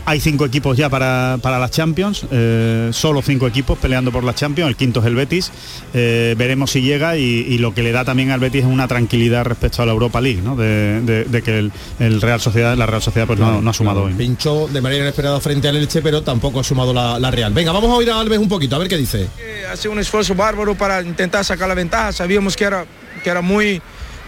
hay 0.04 0.18
cinco 0.20 0.44
equipos 0.44 0.76
ya 0.76 0.88
para, 0.88 1.38
para 1.40 1.58
las 1.58 1.70
Champions, 1.70 2.26
eh, 2.30 2.90
solo 2.92 3.22
cinco 3.22 3.46
equipos 3.46 3.78
peleando 3.78 4.10
por 4.10 4.24
las 4.24 4.34
Champions, 4.34 4.68
el 4.68 4.76
quinto 4.76 5.00
es 5.00 5.06
el 5.06 5.14
Betis, 5.14 5.52
Eh, 5.94 6.34
veremos 6.38 6.70
si 6.70 6.80
llega 6.82 7.16
y, 7.16 7.22
y 7.22 7.58
lo 7.58 7.74
que 7.74 7.82
le 7.82 7.92
da 7.92 8.04
también 8.04 8.30
al 8.30 8.40
Betis 8.40 8.62
es 8.62 8.66
una 8.66 8.88
tranquilidad 8.88 9.44
respecto 9.44 9.82
a 9.82 9.86
la 9.86 9.92
Europa 9.92 10.20
League, 10.20 10.40
¿no? 10.42 10.56
de, 10.56 11.00
de- 11.02 11.24
de 11.24 11.42
que 11.42 11.58
el, 11.58 11.72
el 12.00 12.20
Real 12.20 12.40
Sociedad, 12.40 12.76
la 12.76 12.86
Real 12.86 13.02
Sociedad 13.02 13.26
pues 13.26 13.38
no, 13.38 13.60
no 13.60 13.70
ha 13.70 13.74
sumado 13.74 14.04
hoy. 14.04 14.14
Pinchó 14.14 14.66
de 14.68 14.80
manera 14.80 15.02
inesperada 15.02 15.38
frente 15.40 15.68
al 15.68 15.76
Elche, 15.76 16.02
pero 16.02 16.22
tampoco 16.22 16.60
ha 16.60 16.64
sumado 16.64 16.92
la, 16.92 17.18
la 17.20 17.30
Real. 17.30 17.52
Venga, 17.52 17.72
vamos 17.72 17.90
a 17.90 17.94
oír 17.94 18.10
a 18.10 18.18
Alves 18.20 18.38
un 18.38 18.48
poquito, 18.48 18.76
a 18.76 18.78
ver 18.80 18.88
qué 18.88 18.96
dice. 18.96 19.28
hace 19.72 19.88
un 19.88 19.98
esfuerzo 19.98 20.34
bárbaro 20.34 20.74
para 20.74 21.00
intentar 21.02 21.44
sacar 21.44 21.68
la 21.68 21.74
ventaja. 21.74 22.12
Sabíamos 22.12 22.56
que 22.56 22.64
era, 22.64 22.84
que 23.22 23.30
era 23.30 23.40
muy, 23.42 23.80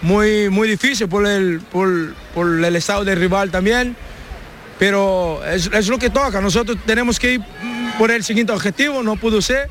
muy, 0.02 0.50
muy 0.50 0.68
difícil 0.68 1.08
por 1.08 1.26
el, 1.26 1.60
por, 1.72 2.14
por 2.34 2.46
el 2.64 2.76
estado 2.76 3.04
del 3.04 3.18
rival 3.18 3.50
también. 3.50 3.96
Pero 4.78 5.44
es, 5.44 5.70
es 5.72 5.88
lo 5.88 5.98
que 5.98 6.10
toca. 6.10 6.40
Nosotros 6.40 6.78
tenemos 6.84 7.18
que 7.18 7.34
ir 7.34 7.40
por 7.98 8.10
el 8.10 8.24
siguiente 8.24 8.52
objetivo. 8.52 9.02
No 9.02 9.16
pudo 9.16 9.40
ser, 9.40 9.68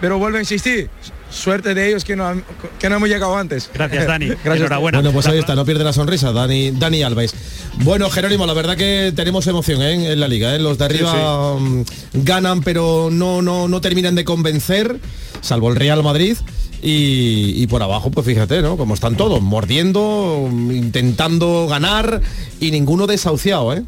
pero 0.00 0.18
vuelvo 0.18 0.38
a 0.38 0.40
insistir. 0.40 0.90
Suerte 1.28 1.74
de 1.74 1.88
ellos 1.88 2.04
que 2.04 2.14
no, 2.14 2.40
que 2.78 2.88
no 2.88 2.96
hemos 2.96 3.08
llegado 3.08 3.36
antes. 3.36 3.68
Gracias, 3.74 4.06
Dani. 4.08 4.26
Gracias. 4.26 4.56
Enhorabuena. 4.56 4.98
Bueno, 4.98 5.12
pues 5.12 5.26
ahí 5.26 5.38
está, 5.38 5.54
no 5.54 5.64
pierde 5.64 5.82
la 5.82 5.92
sonrisa, 5.92 6.32
Dani, 6.32 6.70
Dani 6.70 7.02
Alves. 7.02 7.34
Bueno, 7.82 8.08
Jerónimo, 8.10 8.46
la 8.46 8.54
verdad 8.54 8.76
que 8.76 9.12
tenemos 9.14 9.46
emoción 9.46 9.82
¿eh? 9.82 10.12
en, 10.12 10.20
la 10.20 10.28
liga. 10.28 10.54
¿eh? 10.54 10.58
Los 10.58 10.78
de 10.78 10.84
arriba 10.84 11.58
mm, 11.58 11.84
ganan, 12.14 12.62
pero 12.62 13.08
no, 13.10 13.42
no, 13.42 13.68
no 13.68 13.80
terminan 13.80 14.14
de 14.14 14.24
convencer, 14.24 14.98
salvo 15.40 15.68
el 15.70 15.76
Real 15.76 16.02
Madrid. 16.02 16.36
Y, 16.82 17.54
y 17.56 17.66
por 17.66 17.82
abajo, 17.82 18.10
pues 18.10 18.26
fíjate, 18.26 18.62
¿no? 18.62 18.76
Como 18.76 18.94
están 18.94 19.16
todos, 19.16 19.42
mordiendo, 19.42 20.46
mm, 20.48 20.70
intentando 20.70 21.66
ganar 21.68 22.20
y 22.60 22.70
ninguno 22.70 23.06
desahuciado, 23.06 23.74
¿eh? 23.74 23.82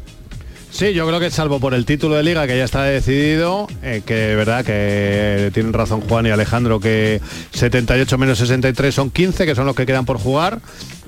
Sí, 0.71 0.93
yo 0.93 1.07
creo 1.07 1.19
que 1.19 1.31
salvo 1.31 1.59
por 1.59 1.73
el 1.73 1.85
título 1.85 2.15
de 2.15 2.23
liga 2.23 2.47
que 2.47 2.57
ya 2.57 2.63
está 2.63 2.83
decidido, 2.83 3.67
eh, 3.81 4.01
que 4.05 4.35
verdad 4.35 4.63
que 4.63 5.51
tienen 5.53 5.73
razón 5.73 6.01
Juan 6.01 6.27
y 6.27 6.29
Alejandro 6.29 6.79
que 6.79 7.21
78 7.51 8.17
menos 8.17 8.37
63 8.37 8.93
son 8.93 9.09
15, 9.09 9.45
que 9.45 9.55
son 9.55 9.65
los 9.65 9.75
que 9.75 9.85
quedan 9.85 10.05
por 10.05 10.17
jugar. 10.19 10.59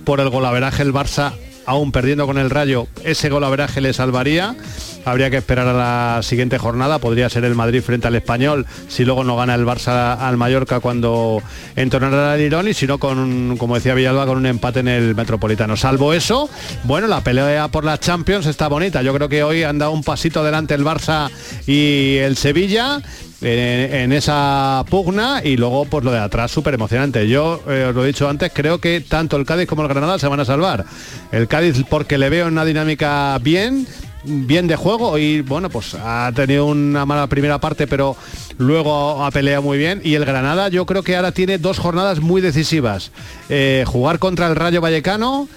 Por 0.04 0.20
el 0.20 0.30
golaveraje 0.30 0.82
el 0.82 0.94
Barça 0.94 1.34
aún 1.66 1.92
perdiendo 1.92 2.26
con 2.26 2.38
el 2.38 2.50
Rayo, 2.50 2.88
ese 3.04 3.30
golaveraje 3.30 3.82
le 3.82 3.94
salvaría. 3.94 4.56
Habría 5.04 5.32
que 5.32 5.38
esperar 5.38 5.68
a 5.68 5.74
la 5.74 6.22
siguiente 6.22 6.60
jornada, 6.60 7.00
podría 7.00 7.28
ser 7.28 7.44
el 7.44 7.56
Madrid 7.56 7.82
frente 7.82 8.08
al 8.08 8.16
Español, 8.16 8.68
si 8.88 9.04
luego 9.04 9.24
no 9.24 9.36
gana 9.36 9.56
el 9.56 9.66
Barça 9.66 10.18
al 10.20 10.38
Mallorca 10.38 10.80
cuando 10.80 11.42
entonará 11.76 12.36
el 12.36 12.42
Irón 12.42 12.68
y 12.68 12.76
si 12.76 12.86
no 12.86 13.00
con, 13.00 13.58
como 13.58 13.76
decía 13.76 13.96
Villalba, 13.96 14.28
con 14.28 14.38
un 14.38 14.46
empate 14.46 14.82
en 14.82 14.90
el 14.90 15.16
Metropolitano. 15.16 15.76
Salvo 15.76 16.14
eso, 16.14 16.50
bueno, 16.84 17.08
la 17.08 17.22
pelea 17.22 17.68
por 17.70 17.84
las 17.84 18.00
Champions 18.00 18.46
está 18.46 18.68
bonita. 18.68 19.02
Yo 19.02 19.12
creo 19.14 19.28
que 19.28 19.44
hoy 19.44 19.64
han 19.64 19.80
dado 19.80 19.92
un 19.92 20.04
pasito 20.04 20.42
adelante 20.42 20.76
el 20.76 20.86
Barça 20.86 21.32
y 21.66 22.18
el 22.18 22.38
Sevilla. 22.38 23.02
En, 23.44 24.12
esa 24.12 24.86
pugna 24.88 25.42
y 25.44 25.58
luego 25.58 25.86
pues 25.86 26.04
lo 26.04 26.12
de 26.12 26.20
atrás 26.20 26.52
súper 26.52 26.76
emocionante 26.76 27.28
yo 27.28 27.60
eh, 27.68 27.88
os 27.90 27.96
lo 27.96 28.04
he 28.04 28.08
dicho 28.08 28.30
antes 28.30 28.52
creo 28.54 28.80
que 28.80 29.02
tanto 29.02 29.36
el 29.36 29.46
Cádiz 29.46 29.68
como 29.68 29.82
el 29.82 29.88
Granada 29.88 30.20
se 30.20 30.28
van 30.28 30.40
a 30.40 30.46
salvar. 30.46 30.86
El 31.32 31.48
Cádiz 31.48 31.84
porque 31.90 32.20
le 32.20 32.30
veo 32.30 32.48
una 32.48 32.66
dinámica 32.66 33.38
bien 33.42 33.88
bien 34.24 34.68
de 34.68 34.76
juego 34.76 35.18
y 35.18 35.42
bueno 35.42 35.70
pues 35.70 35.96
ha 35.96 36.32
tenido 36.36 36.68
una 36.68 37.06
mala 37.08 37.26
primera 37.26 37.60
parte 37.60 37.88
pero 37.88 38.16
luego 38.60 39.26
ha 39.26 39.32
peleado 39.32 39.64
muy 39.64 39.78
bien. 39.78 40.02
Y 40.04 40.14
el 40.16 40.26
Granada 40.26 40.70
yo 40.70 40.86
creo 40.86 41.02
que 41.02 41.16
ahora 41.16 41.32
tiene 41.32 41.58
dos 41.58 41.80
jornadas 41.80 42.20
muy 42.20 42.42
decisivas. 42.42 43.12
Eh, 43.50 43.84
jugar 43.88 44.20
contra 44.20 44.48
el 44.48 44.56
Rayo 44.56 44.82
Vallecano 44.82 45.48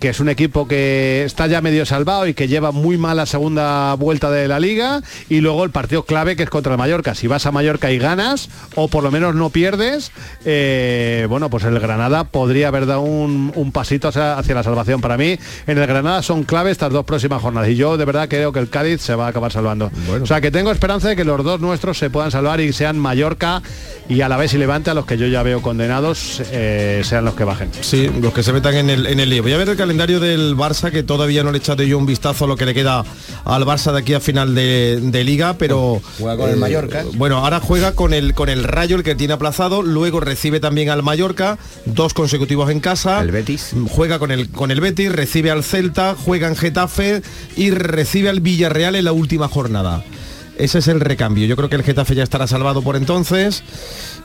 que 0.00 0.08
es 0.08 0.18
un 0.18 0.28
equipo 0.28 0.66
que 0.66 1.24
está 1.24 1.46
ya 1.46 1.60
medio 1.60 1.84
salvado 1.86 2.26
y 2.26 2.34
que 2.34 2.48
lleva 2.48 2.72
muy 2.72 2.96
mal 2.98 3.18
la 3.18 3.26
segunda 3.26 3.94
vuelta 3.94 4.30
de 4.30 4.48
la 4.48 4.58
liga, 4.58 5.02
y 5.28 5.40
luego 5.40 5.62
el 5.62 5.70
partido 5.70 6.04
clave 6.04 6.36
que 6.36 6.42
es 6.42 6.50
contra 6.50 6.72
el 6.72 6.78
Mallorca. 6.78 7.14
Si 7.14 7.26
vas 7.26 7.46
a 7.46 7.52
Mallorca 7.52 7.92
y 7.92 7.98
ganas, 7.98 8.48
o 8.74 8.88
por 8.88 9.04
lo 9.04 9.10
menos 9.10 9.34
no 9.34 9.50
pierdes, 9.50 10.10
eh, 10.44 11.26
bueno, 11.28 11.50
pues 11.50 11.64
el 11.64 11.78
Granada 11.78 12.24
podría 12.24 12.68
haber 12.68 12.86
dado 12.86 13.02
un, 13.02 13.52
un 13.54 13.72
pasito 13.72 14.08
hacia, 14.08 14.38
hacia 14.38 14.54
la 14.54 14.62
salvación. 14.62 15.00
Para 15.00 15.16
mí, 15.18 15.38
en 15.66 15.78
el 15.78 15.86
Granada 15.86 16.22
son 16.22 16.44
clave 16.44 16.70
estas 16.70 16.92
dos 16.92 17.04
próximas 17.04 17.42
jornadas, 17.42 17.68
y 17.68 17.76
yo 17.76 17.96
de 17.96 18.04
verdad 18.06 18.28
creo 18.28 18.52
que 18.52 18.58
el 18.58 18.70
Cádiz 18.70 19.02
se 19.02 19.14
va 19.14 19.26
a 19.26 19.28
acabar 19.28 19.52
salvando. 19.52 19.90
O 20.22 20.26
sea 20.26 20.40
que 20.40 20.50
tengo 20.50 20.72
esperanza 20.72 21.10
de 21.10 21.16
que 21.16 21.24
los 21.24 21.44
dos 21.44 21.60
nuestros 21.60 21.98
se 21.98 22.08
puedan 22.08 22.30
salvar 22.30 22.60
y 22.60 22.72
sean 22.72 22.98
Mallorca 22.98 23.62
y 24.08 24.22
a 24.22 24.28
la 24.28 24.36
vez 24.36 24.54
y 24.54 24.58
Levante, 24.58 24.90
a 24.90 24.94
los 24.94 25.04
que 25.04 25.18
yo 25.18 25.26
ya 25.26 25.42
veo 25.42 25.60
condenados, 25.60 26.42
eh, 26.52 27.02
sean 27.04 27.24
los 27.24 27.34
que 27.34 27.44
bajen. 27.44 27.70
Sí, 27.80 28.10
los 28.20 28.32
que 28.32 28.42
se 28.42 28.52
metan 28.52 28.74
en 28.74 28.90
el, 28.90 29.06
en 29.06 29.20
el 29.20 29.28
lío. 29.28 29.42
Voy 29.42 29.52
a 29.52 29.58
ver 29.58 29.68
el 29.68 29.76
calendario 29.90 30.20
del 30.20 30.56
Barça, 30.56 30.92
que 30.92 31.02
todavía 31.02 31.42
no 31.42 31.50
le 31.50 31.58
he 31.58 31.60
echado 31.60 31.82
yo 31.82 31.98
un 31.98 32.06
vistazo 32.06 32.44
a 32.44 32.46
lo 32.48 32.56
que 32.56 32.64
le 32.64 32.74
queda 32.74 33.04
al 33.44 33.64
Barça 33.64 33.90
de 33.90 33.98
aquí 33.98 34.14
a 34.14 34.20
final 34.20 34.54
de, 34.54 35.00
de 35.02 35.24
liga, 35.24 35.54
pero... 35.58 36.00
Juega 36.16 36.36
con 36.36 36.50
el 36.50 36.56
Mallorca. 36.58 37.04
Bueno, 37.14 37.38
ahora 37.38 37.58
juega 37.58 37.96
con 37.96 38.14
el, 38.14 38.32
con 38.32 38.48
el 38.48 38.62
Rayo, 38.62 38.94
el 38.94 39.02
que 39.02 39.16
tiene 39.16 39.32
aplazado, 39.34 39.82
luego 39.82 40.20
recibe 40.20 40.60
también 40.60 40.90
al 40.90 41.02
Mallorca, 41.02 41.58
dos 41.86 42.14
consecutivos 42.14 42.70
en 42.70 42.78
casa. 42.78 43.20
El 43.20 43.32
Betis. 43.32 43.72
Juega 43.90 44.20
con 44.20 44.30
el, 44.30 44.48
con 44.50 44.70
el 44.70 44.80
Betis, 44.80 45.10
recibe 45.10 45.50
al 45.50 45.64
Celta, 45.64 46.14
juega 46.14 46.46
en 46.46 46.54
Getafe 46.54 47.22
y 47.56 47.70
recibe 47.70 48.28
al 48.28 48.38
Villarreal 48.38 48.94
en 48.94 49.06
la 49.06 49.12
última 49.12 49.48
jornada. 49.48 50.04
Ese 50.60 50.78
es 50.78 50.88
el 50.88 51.00
recambio. 51.00 51.46
Yo 51.46 51.56
creo 51.56 51.68
que 51.68 51.76
el 51.76 51.82
Getafe 51.82 52.14
ya 52.14 52.22
estará 52.22 52.46
salvado 52.46 52.82
por 52.82 52.96
entonces. 52.96 53.62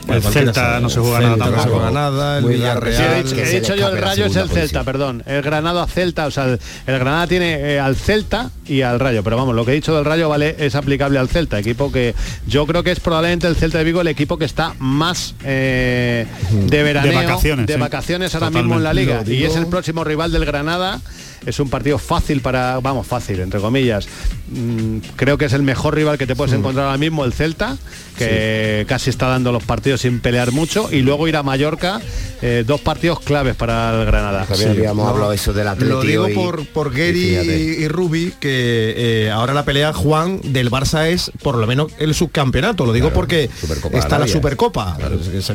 El 0.07 0.21
Celta 0.21 0.79
no 0.79 0.89
se 0.89 0.99
juega 0.99 1.19
nada 1.21 1.49
No 1.49 1.63
se 1.63 1.69
juega 1.69 1.91
nada. 1.91 2.37
El 2.37 2.43
Sí, 2.43 2.49
he 2.49 2.53
Villarreal. 2.53 3.23
dicho- 3.23 3.35
he 3.37 3.49
dicho 3.59 3.75
yo 3.75 3.87
el 3.89 3.97
Rayo 3.97 4.25
es 4.25 4.35
el 4.35 4.49
Celta, 4.49 4.83
perdón. 4.83 5.23
El 5.25 5.41
Granado 5.41 5.81
a 5.81 5.87
Celta, 5.87 6.27
o 6.27 6.31
sea, 6.31 6.45
el, 6.45 6.59
el 6.87 6.99
Granada 6.99 7.25
tiene 7.27 7.53
eh, 7.75 7.79
al 7.79 7.95
Celta 7.95 8.51
y 8.67 8.81
al 8.81 8.99
Rayo, 8.99 9.23
pero 9.23 9.37
vamos, 9.37 9.55
lo 9.55 9.65
que 9.65 9.71
he 9.71 9.75
dicho 9.75 9.95
del 9.95 10.05
Rayo 10.05 10.29
vale 10.29 10.55
es 10.59 10.75
aplicable 10.75 11.17
al 11.19 11.29
Celta, 11.29 11.57
equipo 11.57 11.91
que 11.91 12.13
yo 12.47 12.65
creo 12.67 12.83
que 12.83 12.91
es 12.91 12.99
probablemente 12.99 13.47
el 13.47 13.55
Celta 13.55 13.77
de 13.79 13.83
Vigo 13.83 14.01
el 14.01 14.07
equipo 14.07 14.37
que 14.37 14.45
está 14.45 14.73
más 14.79 15.33
eh, 15.43 16.27
de 16.51 16.83
veraneo, 16.83 17.11
De 17.19 17.25
vacaciones, 17.25 17.67
de 17.67 17.73
sí. 17.73 17.79
vacaciones 17.79 18.35
ahora 18.35 18.49
mismo 18.49 18.75
en 18.75 18.83
la 18.83 18.93
liga 18.93 19.23
y 19.25 19.43
es 19.43 19.55
el 19.55 19.67
próximo 19.67 20.03
rival 20.03 20.31
del 20.31 20.45
Granada. 20.45 20.99
Es 21.45 21.59
un 21.59 21.69
partido 21.69 21.97
fácil 21.97 22.41
para, 22.41 22.79
vamos, 22.79 23.05
fácil, 23.05 23.39
entre 23.39 23.59
comillas. 23.59 24.07
Mm, 24.49 24.97
creo 25.15 25.37
que 25.37 25.45
es 25.45 25.53
el 25.53 25.61
mejor 25.63 25.95
rival 25.95 26.17
que 26.17 26.25
te 26.27 26.35
puedes 26.35 26.53
encontrar 26.53 26.85
ahora 26.87 26.97
mismo, 26.97 27.23
el 27.25 27.33
Celta, 27.33 27.77
que 28.17 28.85
casi 28.87 29.09
está 29.09 29.27
dando 29.27 29.51
los 29.51 29.63
partidos 29.63 30.01
sin 30.01 30.19
pelear 30.21 30.51
mucho, 30.51 30.89
y 30.91 31.01
luego 31.01 31.27
ir 31.27 31.35
a 31.35 31.43
Mallorca, 31.43 32.01
eh, 32.41 32.63
dos 32.65 32.81
partidos 32.81 33.19
claves 33.19 33.55
para 33.55 33.99
el 33.99 34.05
Granada. 34.05 34.45
También 34.45 34.71
habíamos 34.71 35.07
hablado 35.09 35.33
eso 35.33 35.53
del 35.53 35.65
Lo 35.65 35.71
Atlético 35.71 36.01
digo 36.01 36.29
y- 36.29 36.33
por, 36.33 36.65
por 36.67 36.87
y 36.93 36.97
Gary 36.99 37.21
fíjate. 37.29 37.57
y, 37.57 37.83
y 37.83 37.87
Rubi, 37.87 38.33
que 38.39 38.93
eh, 39.25 39.31
ahora 39.31 39.53
la 39.53 39.65
pelea 39.65 39.93
Juan 39.93 40.39
del 40.43 40.71
Barça 40.71 41.07
es 41.07 41.31
por 41.43 41.55
lo 41.57 41.67
menos 41.67 41.91
el 41.99 42.13
subcampeonato. 42.15 42.85
Lo 42.85 42.93
digo 42.93 43.07
Claro, 43.09 43.15
porque 43.21 43.49
está 43.93 44.17
la. 44.19 44.27
Supercopa. 44.27 44.97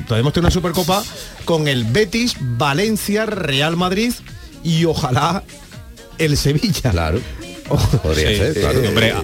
Podemos 0.08 0.32
tener 0.32 0.44
una 0.44 0.50
Supercopa 0.50 1.02
con 1.44 1.68
el 1.68 1.84
Betis, 1.84 2.36
Valencia, 2.40 3.26
Real 3.26 3.76
Madrid 3.76 4.12
y 4.62 4.84
ojalá 4.84 5.42
el 6.20 6.36
Sevilla. 6.36 6.90
Claro. 6.90 7.20
Podría 8.02 8.28
Sí, 8.30 8.36
ser, 8.36 8.54
claro. 8.54 8.80
hombre, 8.88 9.14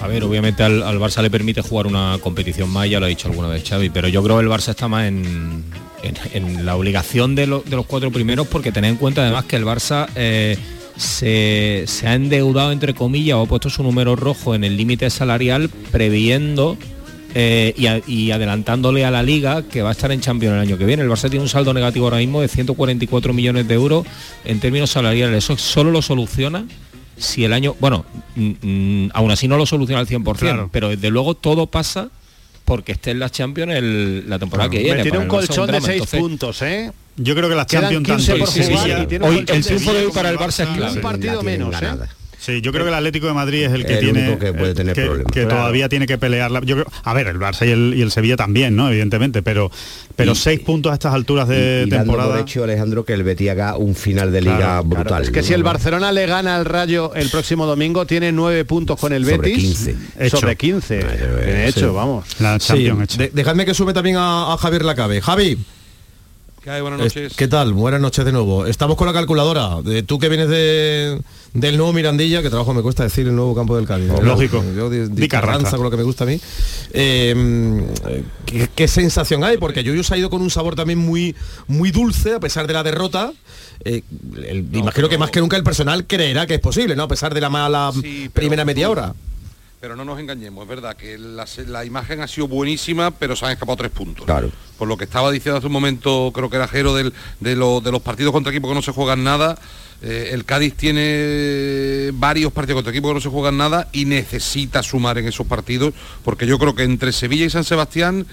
a 0.00 0.06
ver, 0.08 0.24
obviamente 0.24 0.62
al, 0.62 0.82
al 0.82 0.98
Barça 0.98 1.22
le 1.22 1.30
permite 1.30 1.60
jugar 1.62 1.86
una 1.86 2.18
competición 2.20 2.68
más, 2.70 2.88
ya 2.90 2.98
lo 2.98 3.06
ha 3.06 3.08
dicho 3.08 3.28
alguna 3.28 3.48
vez 3.48 3.62
Xavi, 3.68 3.90
pero 3.90 4.08
yo 4.08 4.22
creo 4.22 4.38
que 4.38 4.42
el 4.44 4.50
Barça 4.50 4.70
está 4.70 4.88
más 4.88 5.06
en, 5.06 5.62
en- 6.02 6.16
en 6.32 6.66
la 6.66 6.74
obligación 6.76 7.34
de, 7.34 7.46
lo- 7.46 7.60
de 7.60 7.76
los 7.76 7.86
cuatro 7.86 8.10
primeros 8.10 8.46
porque 8.48 8.72
tened 8.72 8.90
en 8.90 8.96
cuenta 8.96 9.22
además 9.22 9.44
que 9.44 9.56
el 9.56 9.64
Barça 9.64 10.08
eh, 10.16 10.56
se, 10.96 11.84
se 11.86 12.06
ha 12.08 12.14
endeudado 12.14 12.72
entre 12.72 12.94
comillas 12.94 13.36
o 13.36 13.42
ha 13.42 13.46
puesto 13.46 13.70
su 13.70 13.82
número 13.82 14.16
rojo 14.16 14.54
en 14.56 14.64
el 14.64 14.76
límite 14.76 15.08
salarial 15.10 15.68
previendo 15.92 16.76
eh, 17.34 17.74
y, 17.76 17.86
a- 17.86 18.00
y 18.06 18.30
adelantándole 18.30 19.04
a 19.04 19.10
la 19.10 19.22
liga 19.22 19.62
que 19.62 19.82
va 19.82 19.88
a 19.90 19.92
estar 19.92 20.12
en 20.12 20.20
Champions 20.20 20.54
el 20.54 20.60
año 20.60 20.78
que 20.78 20.84
viene. 20.84 21.02
El 21.02 21.08
Barça 21.10 21.30
tiene 21.30 21.42
un 21.42 21.48
saldo 21.48 21.72
negativo 21.74 22.06
ahora 22.06 22.18
mismo 22.18 22.40
de 22.40 22.48
144 22.48 23.32
millones 23.32 23.66
de 23.68 23.74
euros 23.74 24.06
en 24.44 24.60
términos 24.60 24.90
salariales. 24.90 25.44
Eso 25.44 25.56
solo 25.56 25.90
lo 25.90 26.02
soluciona 26.02 26.64
si 27.16 27.44
el 27.44 27.52
año, 27.52 27.76
bueno, 27.80 28.04
mm, 28.36 28.50
mm, 29.06 29.10
aún 29.14 29.30
así 29.30 29.46
no 29.48 29.56
lo 29.56 29.66
soluciona 29.66 30.00
al 30.00 30.06
100%, 30.06 30.38
Claro. 30.38 30.70
pero 30.72 30.88
desde 30.88 31.10
luego 31.10 31.34
todo 31.34 31.66
pasa 31.66 32.08
porque 32.64 32.92
esté 32.92 33.10
en 33.12 33.18
la 33.18 33.28
Champions 33.30 33.72
el- 33.74 34.28
la 34.28 34.38
temporada 34.38 34.70
que 34.70 34.78
viene. 34.78 35.02
Tiene 35.02 35.18
un 35.18 35.28
colchón 35.28 35.66
de 35.66 35.72
drama, 35.72 35.86
seis 35.86 35.96
entonces- 36.02 36.20
puntos, 36.20 36.62
¿eh? 36.62 36.90
Yo 37.16 37.34
creo 37.34 37.48
que 37.48 37.54
las 37.54 37.66
Champions 37.66 38.06
15 38.06 38.38
tanto 38.38 39.26
Hoy 39.26 39.44
el 39.46 39.64
triunfo 39.64 39.92
de 39.92 40.06
hoy 40.06 40.12
para 40.12 40.30
el 40.30 40.38
Barça 40.38 40.62
es 40.64 40.68
clave. 40.76 40.92
un 40.96 41.00
partido 41.02 41.42
menos, 41.42 41.74
¿eh? 41.82 41.88
Sí, 42.44 42.60
yo 42.60 42.72
creo 42.72 42.82
que 42.84 42.88
el 42.88 42.94
Atlético 42.96 43.28
de 43.28 43.34
Madrid 43.34 43.62
es 43.66 43.72
el 43.72 43.86
que 43.86 43.94
El 43.94 44.00
tiene 44.00 44.22
único 44.26 44.38
que 44.40 44.52
puede 44.52 44.72
eh, 44.72 44.74
tener 44.74 44.94
que, 44.96 45.02
problemas. 45.02 45.32
que 45.32 45.42
Claro. 45.42 45.56
todavía 45.58 45.88
tiene 45.88 46.08
que 46.08 46.18
pelearla. 46.18 46.60
Yo 46.64 46.74
creo, 46.74 46.86
a 47.04 47.14
ver, 47.14 47.28
el 47.28 47.38
Barça 47.38 47.64
y 47.68 47.70
el, 47.70 47.94
y 47.96 48.02
el 48.02 48.10
Sevilla 48.10 48.34
también, 48.36 48.74
¿no? 48.74 48.88
Evidentemente, 48.90 49.42
pero 49.42 49.70
pero 50.16 50.32
Y- 50.32 50.34
seis 50.34 50.58
puntos 50.58 50.90
a 50.90 50.94
estas 50.94 51.14
alturas 51.14 51.46
de 51.46 51.84
y 51.86 51.90
dando 51.90 52.12
por 52.12 52.16
temporada. 52.20 52.40
hecho 52.40 52.64
Alejandro 52.64 53.04
que 53.04 53.12
el 53.12 53.22
Betis 53.22 53.50
haga 53.50 53.76
un 53.76 53.94
final 53.94 54.32
de 54.32 54.40
liga 54.40 54.56
Claro, 54.56 54.84
brutal. 54.84 55.22
Es 55.22 55.30
que 55.30 55.40
¿no? 55.40 55.46
si 55.46 55.54
el 55.54 55.62
Barcelona 55.62 56.10
le 56.10 56.26
gana 56.26 56.56
al 56.56 56.64
Rayo 56.64 57.14
el 57.14 57.28
próximo 57.30 57.64
domingo, 57.64 58.06
tiene 58.06 58.32
nueve 58.32 58.64
puntos 58.64 58.98
con 58.98 59.12
el 59.12 59.24
Sobre 59.24 59.36
Betis. 59.38 59.56
15. 59.62 59.96
Hecho. 60.18 60.36
Sobre 60.38 60.56
15. 60.56 60.98
Tiene 61.44 61.68
hecho, 61.68 61.88
sí. 61.90 61.94
vamos. 61.94 62.24
La 62.40 62.58
Sí, 62.58 62.66
Champions 62.66 63.02
hecha. 63.04 63.22
de- 63.22 63.30
dejadme 63.32 63.64
que 63.64 63.72
sube 63.74 63.92
también 63.94 64.16
a, 64.16 64.52
a 64.52 64.56
Javier 64.58 64.84
Lacabe. 64.84 65.20
Javi, 65.20 65.58
¿Qué 66.62 66.70
hay? 66.70 66.80
Buenas 66.80 67.00
es- 67.00 67.16
noches. 67.16 67.34
¿qué 67.36 67.48
tal? 67.48 67.72
Buenas 67.72 68.00
noches 68.00 68.24
de 68.24 68.30
nuevo. 68.30 68.66
Estamos 68.66 68.96
con 68.96 69.08
la 69.08 69.12
calculadora. 69.12 69.82
De, 69.82 70.04
tú 70.04 70.20
que 70.20 70.28
vienes 70.28 70.48
de, 70.48 71.20
del 71.54 71.76
nuevo 71.76 71.92
Mirandilla, 71.92 72.40
que 72.40 72.50
trabajo 72.50 72.72
me 72.72 72.82
cuesta 72.82 73.02
decir 73.02 73.26
el 73.26 73.34
nuevo 73.34 73.52
campo 73.54 73.76
del 73.76 73.84
Cádiz. 73.86 74.06
¿no? 74.08 74.20
Lógico. 74.22 74.62
Yo 74.76 74.88
di, 74.88 75.26
Carranza. 75.28 75.72
Con 75.76 75.82
lo 75.84 75.90
que 75.90 75.96
me 75.96 76.04
gusta 76.04 76.22
a 76.22 76.28
mí. 76.28 76.40
Eh, 76.92 77.84
¿qué, 78.46 78.68
qué 78.72 78.86
sensación 78.86 79.42
hay? 79.42 79.56
Porque 79.58 79.82
Yuyu 79.82 80.04
se 80.04 80.14
ha 80.14 80.18
ido 80.18 80.30
con 80.30 80.40
un 80.40 80.50
sabor 80.50 80.76
también 80.76 81.00
muy, 81.00 81.34
muy 81.66 81.90
dulce 81.90 82.34
a 82.34 82.40
pesar 82.40 82.68
de 82.68 82.74
la 82.74 82.84
derrota. 82.84 83.32
Eh, 83.84 84.02
el- 84.46 84.68
imagino 84.72 85.08
que 85.08 85.18
más 85.18 85.30
que 85.32 85.40
nunca 85.40 85.56
el 85.56 85.64
personal 85.64 86.06
creerá 86.06 86.46
que 86.46 86.54
es 86.54 86.60
posible, 86.60 86.94
¿no? 86.94 87.02
A 87.04 87.08
pesar 87.08 87.34
de 87.34 87.40
la 87.40 87.50
mala 87.50 87.90
Sí, 88.00 88.30
primera 88.32 88.64
media 88.64 88.88
hora. 88.88 89.14
Pero 89.82 89.96
no 89.96 90.04
nos 90.04 90.20
engañemos, 90.20 90.62
es 90.62 90.68
verdad 90.68 90.96
que 90.96 91.18
la, 91.18 91.84
imagen 91.84 92.20
ha 92.20 92.28
sido 92.28 92.46
buenísima, 92.46 93.10
pero 93.10 93.34
se 93.34 93.44
han 93.46 93.50
escapado 93.50 93.76
tres 93.78 93.90
puntos. 93.90 94.24
Claro. 94.26 94.48
Por 94.78 94.86
lo 94.86 94.96
que 94.96 95.02
estaba 95.02 95.28
diciendo 95.32 95.58
hace 95.58 95.66
un 95.66 95.72
momento, 95.72 96.30
creo 96.32 96.48
que 96.48 96.54
era 96.54 96.68
Jero, 96.68 96.94
del- 96.94 97.12
de, 97.40 97.56
lo- 97.56 97.80
de 97.80 97.90
los 97.90 98.00
partidos 98.00 98.30
contra 98.30 98.52
equipos 98.52 98.70
que 98.70 98.76
no 98.76 98.82
se 98.82 98.92
juegan 98.92 99.24
nada. 99.24 99.58
eh, 100.00 100.30
el 100.34 100.44
Cádiz 100.44 100.74
tiene 100.76 102.10
varios 102.14 102.52
partidos 102.52 102.76
contra 102.78 102.92
equipos 102.92 103.10
que 103.10 103.14
no 103.14 103.20
se 103.20 103.28
juegan 103.28 103.56
nada 103.56 103.88
y 103.90 104.04
necesita 104.04 104.84
sumar 104.84 105.18
en 105.18 105.26
esos 105.26 105.48
partidos, 105.48 105.94
porque 106.24 106.46
yo 106.46 106.60
creo 106.60 106.76
que 106.76 106.84
entre 106.84 107.10
Sevilla 107.10 107.44
y 107.46 107.50
San 107.50 107.64
Sebastián, 107.64 108.24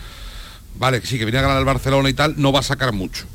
vale, 0.78 1.02
que 1.02 1.08
sí, 1.08 1.18
que 1.18 1.26
viene 1.26 1.40
a 1.40 1.42
ganar 1.42 1.58
el 1.58 1.66
Barcelona 1.66 2.10
y 2.10 2.14
tal, 2.14 2.36
no 2.38 2.52
va 2.52 2.60
a 2.60 2.64
sacar 2.64 2.92
mucho. 2.92 3.26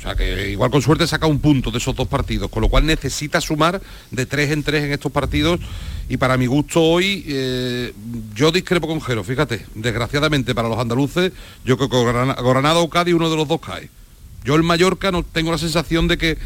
O 0.00 0.02
sea 0.02 0.14
que 0.14 0.50
igual 0.50 0.70
con 0.70 0.80
suerte 0.80 1.06
saca 1.06 1.26
un 1.26 1.40
punto 1.40 1.70
de 1.70 1.76
esos 1.76 1.94
dos 1.94 2.08
partidos, 2.08 2.50
con 2.50 2.62
lo 2.62 2.70
cual 2.70 2.86
necesita 2.86 3.38
sumar 3.38 3.82
de 4.10 4.24
tres 4.24 4.50
en 4.50 4.62
tres 4.62 4.82
en 4.84 4.92
estos 4.92 5.12
partidos 5.12 5.60
y 6.08 6.16
para 6.16 6.38
mi 6.38 6.46
gusto 6.46 6.82
hoy 6.82 7.22
eh, 7.28 7.92
yo 8.34 8.50
discrepo 8.50 8.88
con 8.88 9.02
Jero, 9.02 9.22
fíjate, 9.24 9.66
desgraciadamente 9.74 10.54
para 10.54 10.70
los 10.70 10.78
andaluces 10.78 11.32
yo 11.66 11.76
creo 11.76 11.90
que 11.90 12.02
Gran- 12.02 12.34
Granada 12.42 12.78
o 12.78 12.88
Cádiz 12.88 13.12
uno 13.14 13.28
de 13.28 13.36
los 13.36 13.46
dos 13.46 13.60
cae. 13.60 13.90
Yo 14.42 14.54
el 14.56 14.62
Mallorca 14.62 15.10
no 15.12 15.22
tengo 15.22 15.50
la 15.52 15.58
sensación 15.58 16.08
de 16.08 16.16
que 16.16 16.38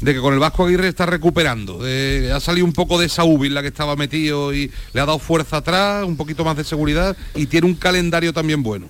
de 0.00 0.12
que 0.14 0.20
con 0.20 0.32
el 0.34 0.40
Vasco 0.40 0.64
Aguirre 0.66 0.88
está 0.88 1.04
recuperando, 1.04 1.78
de- 1.82 2.32
ha 2.34 2.40
salido 2.40 2.64
un 2.66 2.72
poco 2.72 2.98
de 2.98 3.06
esa 3.06 3.24
UBI 3.24 3.48
en 3.48 3.54
la 3.54 3.60
que 3.62 3.68
estaba 3.68 3.96
metido 3.96 4.54
y 4.54 4.70
le 4.94 5.00
ha 5.00 5.04
dado 5.06 5.18
fuerza 5.18 5.58
atrás, 5.58 6.04
un 6.06 6.16
poquito 6.16 6.42
más 6.42 6.56
de 6.56 6.64
seguridad 6.64 7.14
y 7.34 7.46
tiene 7.46 7.66
un 7.66 7.74
calendario 7.74 8.32
también 8.32 8.62
bueno. 8.62 8.88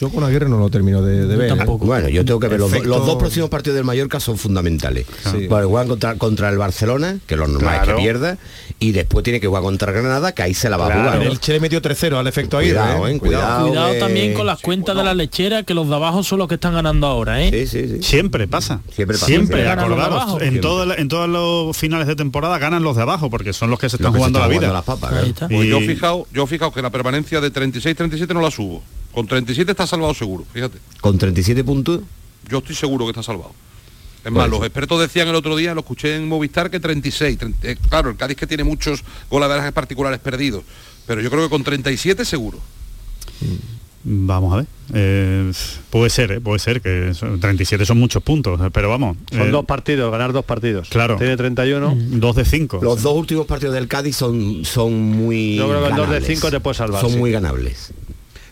Yo 0.00 0.10
con 0.10 0.22
Aguirre 0.24 0.48
no 0.48 0.58
lo 0.58 0.68
termino 0.68 1.00
de, 1.00 1.26
de 1.26 1.36
ver. 1.36 1.52
¿eh? 1.52 1.64
Bueno, 1.66 2.08
yo 2.10 2.22
tengo 2.24 2.38
que 2.38 2.48
ver 2.48 2.60
los, 2.60 2.70
do- 2.70 2.76
Efecto- 2.76 2.88
los 2.88 3.06
dos 3.06 3.16
próximos 3.16 3.48
partidos 3.48 3.76
del 3.76 3.84
Mallorca 3.84 4.20
son 4.20 4.36
fundamentales. 4.36 5.06
Sí. 5.32 5.46
Porque 5.48 5.64
juegan 5.64 5.88
contra, 5.88 6.14
contra 6.16 6.50
el 6.50 6.58
Barcelona, 6.58 7.18
que 7.26 7.34
lo 7.36 7.48
normal 7.48 7.80
es 7.82 7.88
que 7.88 7.94
pierda, 8.02 8.36
y 8.78 8.92
después 8.92 9.24
tiene 9.24 9.40
que 9.40 9.46
jugar 9.46 9.62
contra 9.62 9.92
Granada, 9.92 10.32
que 10.32 10.42
ahí 10.42 10.52
se 10.52 10.68
la 10.68 10.76
va 10.76 10.88
a 10.88 10.98
jugar. 10.98 11.22
El 11.22 11.40
Che 11.40 11.52
le 11.54 11.60
metió 11.60 11.80
3-0 11.80 12.14
al 12.18 12.26
efecto 12.26 12.58
Aguirre. 12.58 12.76
Cuidado, 12.76 13.06
¿eh? 13.08 13.12
eh, 13.14 13.18
cuidado. 13.18 13.68
Cuidado 13.68 13.92
que- 13.94 13.98
también 14.00 14.34
con 14.34 14.44
las 14.46 14.60
cuentas 14.60 14.94
de 14.96 15.02
la 15.02 15.14
lechera, 15.14 15.62
que 15.62 15.72
los 15.72 15.88
de 15.88 15.94
abajo 15.94 16.22
son 16.22 16.40
los 16.40 16.48
que 16.48 16.56
están 16.56 16.74
ganando 16.74 17.06
ahora, 17.06 17.42
¿eh? 17.42 17.50
Sí, 17.50 17.66
sí, 17.66 17.88
sí. 17.96 18.02
Siempre 18.02 18.46
pasa. 18.46 18.80
Siempre 18.94 19.16
pasa. 19.16 19.26
Siempre, 19.26 19.56
Siempre 19.56 19.62
ganan 19.64 19.88
los 19.88 19.96
de 19.98 20.04
acordaros, 20.04 20.22
abajo. 20.34 20.40
en, 20.42 20.60
todo 20.60 20.82
el- 20.82 20.92
en 21.00 21.08
todos 21.08 21.28
los 21.28 21.74
finales 21.74 22.06
de 22.06 22.16
temporada 22.16 22.58
ganan 22.58 22.82
los 22.82 22.96
de 22.96 23.02
abajo, 23.02 23.30
porque 23.30 23.54
son 23.54 23.70
los 23.70 23.78
que 23.78 23.88
se 23.88 23.96
están 23.96 24.12
Los 24.12 24.14
que 24.14 24.18
se 24.18 24.20
jugando 24.20 24.40
la 24.40 24.48
vida. 24.48 24.58
jugando 24.68 24.74
las 24.74 24.84
papas, 24.84 25.10
Ahí 25.10 25.16
claro. 25.16 25.26
está. 25.28 25.48
Pues 25.48 25.64
Y- 25.64 25.68
yo 25.70 25.78
he 25.78 25.86
fijado, 25.86 26.26
yo 26.34 26.44
he 26.44 26.46
fijado 26.46 26.70
que 26.72 26.82
la 26.82 26.90
permanencia 26.90 27.40
de 27.40 27.50
36-37 27.50 28.34
no 28.34 28.42
la 28.42 28.50
subo. 28.50 28.82
Con 29.16 29.26
37 29.26 29.70
está 29.70 29.86
salvado 29.86 30.12
seguro, 30.12 30.44
fíjate. 30.52 30.76
Con 31.00 31.16
37 31.16 31.64
puntos, 31.64 32.02
Yo 32.50 32.58
estoy 32.58 32.74
seguro 32.74 33.06
que 33.06 33.12
está 33.12 33.22
salvado. 33.22 33.52
Es 34.22 34.30
más, 34.30 34.46
los 34.50 34.60
expertos 34.60 35.00
decían 35.00 35.26
el 35.28 35.34
otro 35.34 35.56
día, 35.56 35.72
lo 35.72 35.80
escuché 35.80 36.16
en 36.16 36.28
Movistar, 36.28 36.70
que 36.70 36.80
36. 36.80 37.38
30 37.38 37.66
eh, 37.66 37.76
claro, 37.88 38.10
el 38.10 38.16
Cádiz 38.16 38.36
que 38.36 38.46
tiene 38.46 38.62
muchos 38.62 39.02
golaverajes 39.30 39.72
particulares 39.72 40.18
perdidos. 40.20 40.64
Pero 41.06 41.22
yo 41.22 41.30
creo 41.30 41.44
que 41.44 41.48
con 41.48 41.64
37 41.64 42.26
seguro. 42.26 42.58
Vamos 44.04 44.52
a 44.52 44.56
ver. 44.58 44.66
Eh, 44.92 45.50
puede 45.88 46.10
ser, 46.10 46.32
eh, 46.32 46.40
puede 46.42 46.58
ser, 46.58 46.82
que 46.82 47.14
son- 47.14 47.40
37 47.40 47.86
son 47.86 47.98
muchos 47.98 48.22
puntos, 48.22 48.60
eh, 48.60 48.70
pero 48.70 48.90
vamos. 48.90 49.16
Son 49.32 49.40
eh, 49.48 49.50
dos 49.50 49.64
partidos, 49.64 50.12
ganar 50.12 50.34
dos 50.34 50.44
partidos. 50.44 50.90
Claro. 50.90 51.16
Tiene 51.16 51.38
31. 51.38 51.96
Dos 51.96 52.36
de 52.36 52.44
cinco. 52.44 52.80
Los 52.82 53.00
dos 53.00 53.14
últimos 53.16 53.46
partidos 53.46 53.74
del 53.74 53.88
Cádiz 53.88 54.14
son, 54.14 54.62
son 54.66 54.92
muy 55.00 55.56
Yo 55.56 55.68
creo 55.70 55.82
que 55.84 55.88
el 55.88 55.96
dos 55.96 56.10
de 56.10 56.20
cinco 56.20 56.50
te 56.50 56.60
puede 56.60 56.74
salvar, 56.74 57.00
Son 57.00 57.12
sí. 57.12 57.16
muy 57.16 57.30
ganables. 57.32 57.94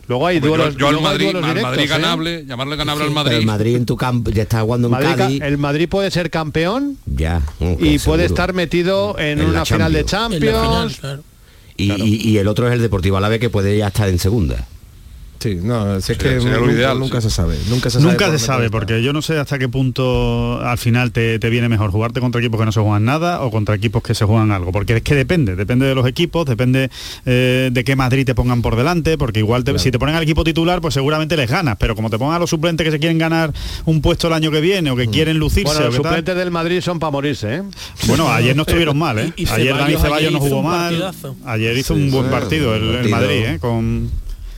Luego 0.08 0.26
hay 0.26 0.40
yo- 0.40 0.48
duelos, 0.48 0.76
yo, 0.76 0.88
al 0.88 1.00
Madrid, 1.00 1.24
duelos 1.26 1.42
al 1.44 1.48
directos, 1.50 1.70
Madrid 1.70 1.84
¿eh? 1.84 1.86
ganable, 1.88 2.44
llamarle 2.46 2.76
ganable 2.76 3.04
al 3.04 3.08
Pero 3.10 3.14
Madrid. 3.24 3.36
el 3.38 3.46
Madrid 3.46 3.76
en 3.76 3.86
tu 3.86 3.96
campo 3.96 4.30
ya 4.30 4.42
está 4.42 4.60
jugando 4.60 4.88
en 4.88 4.92
Madrid 4.92 5.08
ca- 5.08 5.16
Cádiz. 5.16 5.42
el 5.42 5.58
Madrid 5.58 5.88
puede 5.88 6.10
ser 6.10 6.30
campeón 6.30 6.98
Ya. 7.06 7.42
y 7.60 7.74
puede 7.76 7.98
seguro. 7.98 8.22
estar 8.22 8.52
metido 8.52 9.18
en, 9.18 9.40
una 9.44 9.64
final 9.64 9.92
de 9.92 10.04
Champions. 10.04 11.00
Y- 11.76 12.30
y 12.30 12.38
el 12.38 12.46
otro 12.48 12.68
es 12.68 12.74
el 12.74 12.80
Deportivo 12.82 13.16
Alavés 13.16 13.40
que 13.40 13.50
puede 13.50 13.76
ya 13.76 13.88
estar 13.88 14.08
en 14.08 14.18
segunda. 14.18 14.66
Sí, 15.40 15.56
no, 15.62 16.00
si 16.00 16.12
es 16.12 16.18
que 16.18 16.36
nunca, 16.36 16.72
ideal, 16.72 16.98
nunca 16.98 17.20
sí. 17.20 17.28
se 17.28 17.34
sabe. 17.34 17.58
Nunca 17.68 17.90
se 17.90 17.98
sabe. 18.00 18.10
Nunca 18.10 18.26
por 18.30 18.38
se 18.38 18.46
sabe, 18.46 18.70
porque 18.70 19.02
yo 19.02 19.12
no 19.12 19.20
sé 19.20 19.38
hasta 19.38 19.58
qué 19.58 19.68
punto 19.68 20.58
al 20.62 20.78
final 20.78 21.12
te, 21.12 21.38
te 21.38 21.50
viene 21.50 21.68
mejor 21.68 21.90
jugarte 21.90 22.20
contra 22.20 22.40
equipos 22.40 22.58
que 22.58 22.64
no 22.64 22.72
se 22.72 22.80
juegan 22.80 23.04
nada 23.04 23.42
o 23.42 23.50
contra 23.50 23.74
equipos 23.74 24.02
que 24.02 24.14
se 24.14 24.24
juegan 24.24 24.52
algo. 24.52 24.72
Porque 24.72 24.96
es 24.96 25.02
que 25.02 25.14
depende, 25.14 25.54
depende 25.54 25.84
de 25.86 25.94
los 25.94 26.06
equipos, 26.06 26.46
depende 26.46 26.88
eh, 27.26 27.68
de 27.70 27.84
qué 27.84 27.94
Madrid 27.94 28.24
te 28.24 28.34
pongan 28.34 28.62
por 28.62 28.74
delante, 28.76 29.18
porque 29.18 29.40
igual 29.40 29.64
te- 29.64 29.78
si 29.78 29.90
te 29.90 29.98
ponen 29.98 30.14
al 30.14 30.22
equipo 30.22 30.44
titular, 30.44 30.80
pues 30.80 30.94
seguramente 30.94 31.36
les 31.36 31.50
ganas, 31.50 31.76
pero 31.78 31.94
como 31.94 32.08
te 32.08 32.18
pongan 32.18 32.36
a 32.36 32.38
los 32.38 32.48
suplentes 32.48 32.84
que 32.86 32.90
se 32.92 32.98
quieren 32.98 33.18
ganar 33.18 33.52
un 33.84 34.00
puesto 34.00 34.28
el 34.28 34.32
año 34.32 34.50
que 34.50 34.60
viene 34.62 34.90
o 34.92 34.96
que 34.96 35.08
quieren 35.08 35.38
lucirse, 35.38 35.64
Bueno, 35.64 35.80
o 35.80 35.84
los 35.84 35.94
tal, 35.96 36.04
suplentes 36.04 36.36
del 36.36 36.50
Madrid 36.50 36.80
son 36.80 36.98
para 36.98 37.10
morirse, 37.10 37.56
¿eh? 37.56 37.62
Bueno, 38.06 38.28
ayer 38.32 38.56
no 38.56 38.62
estuvieron 38.62 38.96
mal, 38.98 39.18
¿eh? 39.18 39.32
Y- 39.36 39.44
y 39.44 39.48
ayer 39.50 39.76
Dani 39.76 39.96
Ceballos 39.96 40.32
no 40.32 40.40
jugó 40.40 40.62
mal. 40.62 41.12
Ayer 41.44 41.76
hizo 41.76 41.94
Sí, 41.94 42.00
un 42.00 42.10
buen 42.10 42.30
partido 42.30 42.74
el. 42.74 43.10
Madrid, 43.10 43.44
¿eh? 43.44 43.58
Con, 43.60 44.10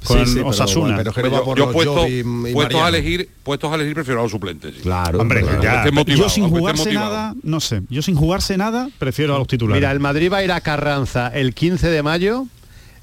con 0.07 0.19
Sí, 0.21 0.27
sí, 0.27 0.35
pero 0.37 0.49
Osasuna. 0.49 0.97
bueno, 0.97 0.97
pero 0.99 1.13
que 1.13 1.23
no 1.23 1.31
va 1.31 1.39
yo, 1.39 1.55
yo 1.67 1.73
puesto, 1.73 2.09
y 2.09 2.53
puestos 2.55 2.81
a 2.81 2.89
elegir, 2.89 3.29
puestos 3.43 3.73
a 3.73 3.75
elegir 3.75 3.95
prefiero 3.95 4.21
a 4.21 4.23
los 4.23 4.33
suplentes. 4.33 4.75
sí. 4.77 4.81
Claro, 4.83 5.21
Hombre, 5.21 5.45
ya, 5.63 5.79
esté 5.79 5.91
motivado, 5.93 6.23
yo 6.25 6.29
sin 6.29 6.49
jugarse 6.49 6.93
nada, 6.93 7.35
no 7.43 7.61
sé, 7.61 7.83
yo 7.89 8.03
sin 8.03 8.15
jugarse 8.17 8.57
nada 8.57 8.89
prefiero 8.99 9.35
a 9.35 9.39
los 9.39 9.49
titulares. 9.49 9.81
Mira, 9.81 9.93
el 9.93 10.01
Madrid 10.01 10.33
va 10.33 10.39
a 10.39 10.45
ir 10.45 10.53
a 10.53 10.61
Carranza 10.61 11.29
el 11.35 11.55
15 11.55 11.89
de 11.91 12.03
mayo. 12.03 12.47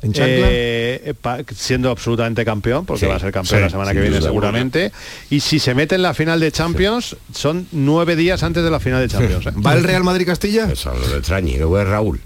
Eh, 0.05 1.13
pa- 1.21 1.39
siendo 1.55 1.89
absolutamente 1.89 2.43
campeón, 2.43 2.85
porque 2.85 3.01
Sí, 3.01 3.05
va 3.05 3.15
a 3.15 3.19
ser 3.19 3.31
campeón 3.31 3.59
sí, 3.59 3.63
la 3.63 3.69
semana 3.69 3.93
que 3.93 4.01
viene 4.01 4.17
duda. 4.17 4.27
seguramente. 4.27 4.91
Y 5.29 5.39
si 5.39 5.59
se 5.59 5.73
mete 5.73 5.95
en 5.95 6.01
la 6.01 6.13
final 6.13 6.41
de 6.41 6.51
Champions, 6.51 7.15
son 7.33 7.67
nueve 7.71 8.17
días 8.17 8.43
antes 8.43 8.65
de 8.65 8.69
la 8.69 8.81
final 8.81 8.99
de 8.99 9.07
Champions. 9.07 9.45
¿eh? 9.47 9.51
¿Va 9.65 9.73
el 9.75 9.83
Real 9.85 10.03
Madrid 10.03 10.25
Castilla? 10.25 10.69
Eso 10.69 10.93
lo 10.93 11.15
extraño, 11.17 11.53
que 11.53 11.65
fue 11.65 11.85
Raúl. 11.85 12.19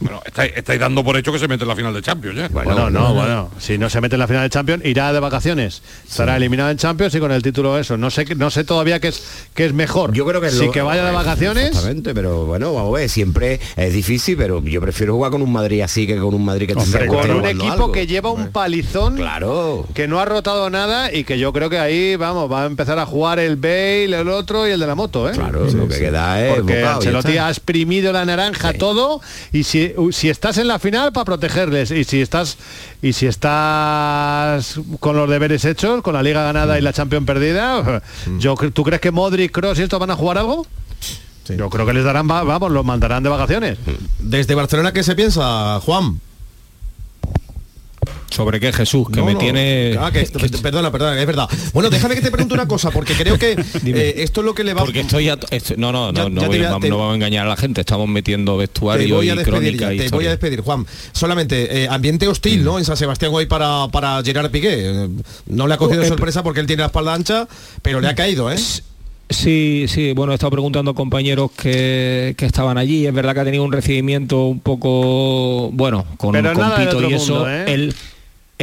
Bueno, 0.00 0.20
estáis, 0.26 0.52
estáis 0.56 0.80
dando 0.80 1.04
por 1.04 1.16
hecho 1.16 1.32
que 1.32 1.38
se 1.38 1.46
mete 1.48 1.62
en 1.64 1.68
la 1.68 1.76
final 1.76 1.94
de 1.94 2.02
Champions, 2.02 2.38
¿eh? 2.38 2.48
Bueno, 2.50 2.90
no, 2.90 3.14
bueno, 3.14 3.50
si 3.58 3.78
no 3.78 3.88
se 3.88 4.00
mete 4.00 4.16
en 4.16 4.20
la 4.20 4.26
final 4.26 4.42
de 4.42 4.50
Champions, 4.50 4.84
irá 4.84 5.12
de 5.12 5.20
vacaciones. 5.20 5.82
Estará 6.08 6.36
eliminado 6.36 6.70
en 6.70 6.76
Champions 6.78 7.14
y 7.14 7.20
con 7.20 7.30
el 7.32 7.42
título 7.42 7.78
eso. 7.78 7.96
No 7.96 8.10
sé, 8.10 8.24
no 8.34 8.50
sé 8.50 8.64
todavía 8.64 8.98
qué 9.00 9.08
es, 9.08 9.22
qué 9.54 9.64
es 9.66 9.72
mejor. 9.72 10.12
Yo 10.12 10.26
creo 10.26 10.40
que 10.40 10.48
es 10.48 10.54
lo- 10.54 10.72
que 10.72 10.82
vaya 10.82 11.04
de 11.04 11.12
vacaciones. 11.12 11.66
Exactamente, 11.68 12.14
pero 12.14 12.44
bueno, 12.46 12.72
vamos 12.74 12.94
a 12.96 12.98
ver, 13.00 13.08
siempre 13.08 13.60
es 13.76 13.92
difícil, 13.92 14.36
pero 14.36 14.62
yo 14.64 14.80
prefiero 14.80 15.14
jugar 15.14 15.30
con 15.30 15.42
un 15.42 15.52
Madrid 15.52 15.80
así 15.82 16.06
que 16.06 16.16
con 16.18 16.34
un 16.34 16.44
Madrid 16.44 16.66
que 16.66 16.74
Hombre, 16.74 17.06
con 17.06 17.30
un 17.30 17.46
equipo 17.46 17.72
algo. 17.72 17.92
que 17.92 18.06
lleva 18.06 18.30
un 18.30 18.48
palizón 18.48 19.16
Claro. 19.16 19.86
que 19.94 20.08
no 20.08 20.18
ha 20.18 20.24
rotado 20.24 20.70
nada 20.70 21.12
y 21.12 21.24
que 21.24 21.38
yo 21.38 21.52
creo 21.52 21.70
que 21.70 21.78
ahí 21.78 22.16
vamos 22.16 22.50
va 22.50 22.64
a 22.64 22.66
empezar 22.66 22.98
a 22.98 23.06
jugar 23.06 23.38
el 23.38 23.56
Bale 23.56 24.04
el 24.20 24.28
otro 24.28 24.66
y 24.66 24.72
el 24.72 24.80
de 24.80 24.86
la 24.86 24.94
moto 24.94 25.28
¿eh? 25.28 25.32
Claro, 25.32 25.64
lo 25.70 25.88
que 25.88 25.98
queda 25.98 26.44
es 26.44 26.54
porque 26.54 26.76
bocado, 26.76 26.82
ya 26.82 26.94
Ancelotti 26.96 27.38
ha 27.38 27.48
exprimido 27.48 28.12
la 28.12 28.24
naranja 28.24 28.72
todo 28.72 29.20
y 29.52 29.64
si, 29.64 29.92
si 30.12 30.28
estás 30.30 30.56
en 30.58 30.66
la 30.68 30.78
final 30.78 31.12
para 31.12 31.24
protegerles. 31.24 31.90
Y 31.90 32.04
si 32.04 32.20
estás 32.22 32.56
y 33.02 33.12
si 33.12 33.26
estás 33.26 34.80
con 35.00 35.16
los 35.16 35.28
deberes 35.28 35.64
hechos 35.64 36.02
con 36.02 36.14
la 36.14 36.22
liga 36.22 36.42
ganada 36.44 36.78
y 36.78 36.82
la 36.82 36.92
Champions 36.92 37.26
perdida 37.26 38.02
yo 38.38 38.54
cre- 38.54 38.72
tú 38.72 38.82
crees 38.84 39.00
que 39.00 39.10
Modric 39.10 39.52
Cross 39.52 39.78
y 39.78 39.82
estos 39.82 39.98
van 40.00 40.10
a 40.10 40.16
jugar 40.16 40.38
algo 40.38 40.66
yo 41.56 41.68
creo 41.70 41.84
que 41.84 41.92
les 41.92 42.04
darán 42.04 42.28
va- 42.30 42.44
vamos 42.44 42.70
los 42.70 42.84
mandarán 42.84 43.22
de 43.22 43.28
vacaciones. 43.28 43.76
Desde 44.20 44.54
Barcelona, 44.54 44.92
¿qué 44.92 45.02
se 45.02 45.14
piensa, 45.16 45.80
Juan? 45.80 46.20
¿Sobre 48.32 48.58
qué 48.60 48.72
Jesús? 48.72 49.08
Que 49.10 49.20
No, 49.20 49.26
me 49.26 49.34
no. 49.34 49.38
tiene... 49.38 49.94
Ah, 50.00 50.10
que- 50.10 50.24
perdona, 50.62 50.90
perdona, 50.90 51.20
es 51.20 51.26
verdad. 51.26 51.48
Bueno, 51.74 51.90
déjame 51.90 52.14
que 52.14 52.22
te 52.22 52.30
pregunte 52.30 52.54
una 52.54 52.66
cosa, 52.66 52.90
porque 52.90 53.12
creo 53.14 53.38
que 53.38 53.52
eh, 53.86 54.14
esto 54.18 54.40
es 54.40 54.44
lo 54.46 54.54
que 54.54 54.64
le 54.64 54.72
va 54.74 54.80
Porque 54.82 55.00
estoy 55.00 55.28
a- 55.28 55.38
esto- 55.50 55.74
no, 55.76 55.92
no, 55.92 56.12
Ya- 56.12 56.22
no, 56.24 56.28
no, 56.30 56.40
ya 56.40 56.40
te 56.40 56.46
voy- 56.48 56.58
a- 56.64 56.68
vamos- 56.70 56.80
te- 56.80 56.88
no 56.88 56.98
vamos 56.98 57.12
a 57.12 57.14
engañar 57.16 57.46
a 57.46 57.50
la 57.50 57.56
gente, 57.56 57.80
estamos 57.82 58.08
metiendo 58.08 58.52
Te 58.54 58.58
vestuario 58.58 59.16
voy 59.16 59.26
y 59.26 59.30
a 59.30 59.34
despedir 59.36 59.60
crónica 59.76 59.86
ya, 59.86 59.92
y 59.92 59.96
te 59.96 59.96
voy 59.96 60.00
a 60.02 60.04
historia. 60.06 60.30
despedir, 60.30 60.60
Juan. 60.62 60.86
Solamente, 61.12 61.82
eh, 61.84 61.88
ambiente 61.88 62.26
hostil, 62.26 62.64
¿no? 62.64 62.78
En 62.78 62.84
San 62.84 62.96
Sebastián 62.96 63.30
hoy 63.34 63.46
para, 63.46 63.88
para 63.92 64.22
Gerard 64.24 64.50
Piqué. 64.50 65.08
No 65.46 65.66
le 65.66 65.74
ha 65.74 65.76
cogido 65.76 66.02
Eh, 66.02 66.06
sorpresa 66.08 66.42
porque 66.42 66.60
él 66.60 66.66
tiene 66.66 66.80
la 66.80 66.86
espalda 66.86 67.14
ancha, 67.14 67.46
pero 67.82 68.00
le 68.00 68.08
ha 68.08 68.14
caído, 68.14 68.50
¿eh? 68.50 68.56
Sí, 69.30 69.86
sí, 69.88 70.12
bueno, 70.12 70.32
he 70.32 70.34
estado 70.34 70.50
preguntando 70.50 70.90
a 70.90 70.94
compañeros 70.94 71.50
que, 71.52 72.34
que 72.36 72.44
estaban 72.44 72.76
allí. 72.76 73.06
Es 73.06 73.14
verdad 73.14 73.32
que 73.32 73.40
ha 73.40 73.44
tenido 73.44 73.64
un 73.64 73.72
recibimiento 73.72 74.44
un 74.46 74.60
poco, 74.60 75.70
bueno, 75.72 76.04
con, 76.18 76.32
Pero 76.32 76.52
con 76.52 76.60
nada 76.62 76.76
del 76.78 76.86
pito 76.88 76.98
otro 76.98 77.10
y 77.10 77.14
eso. 77.14 77.32
mundo, 77.34 77.48
¿eh? 77.50 77.64
Él, 77.68 77.94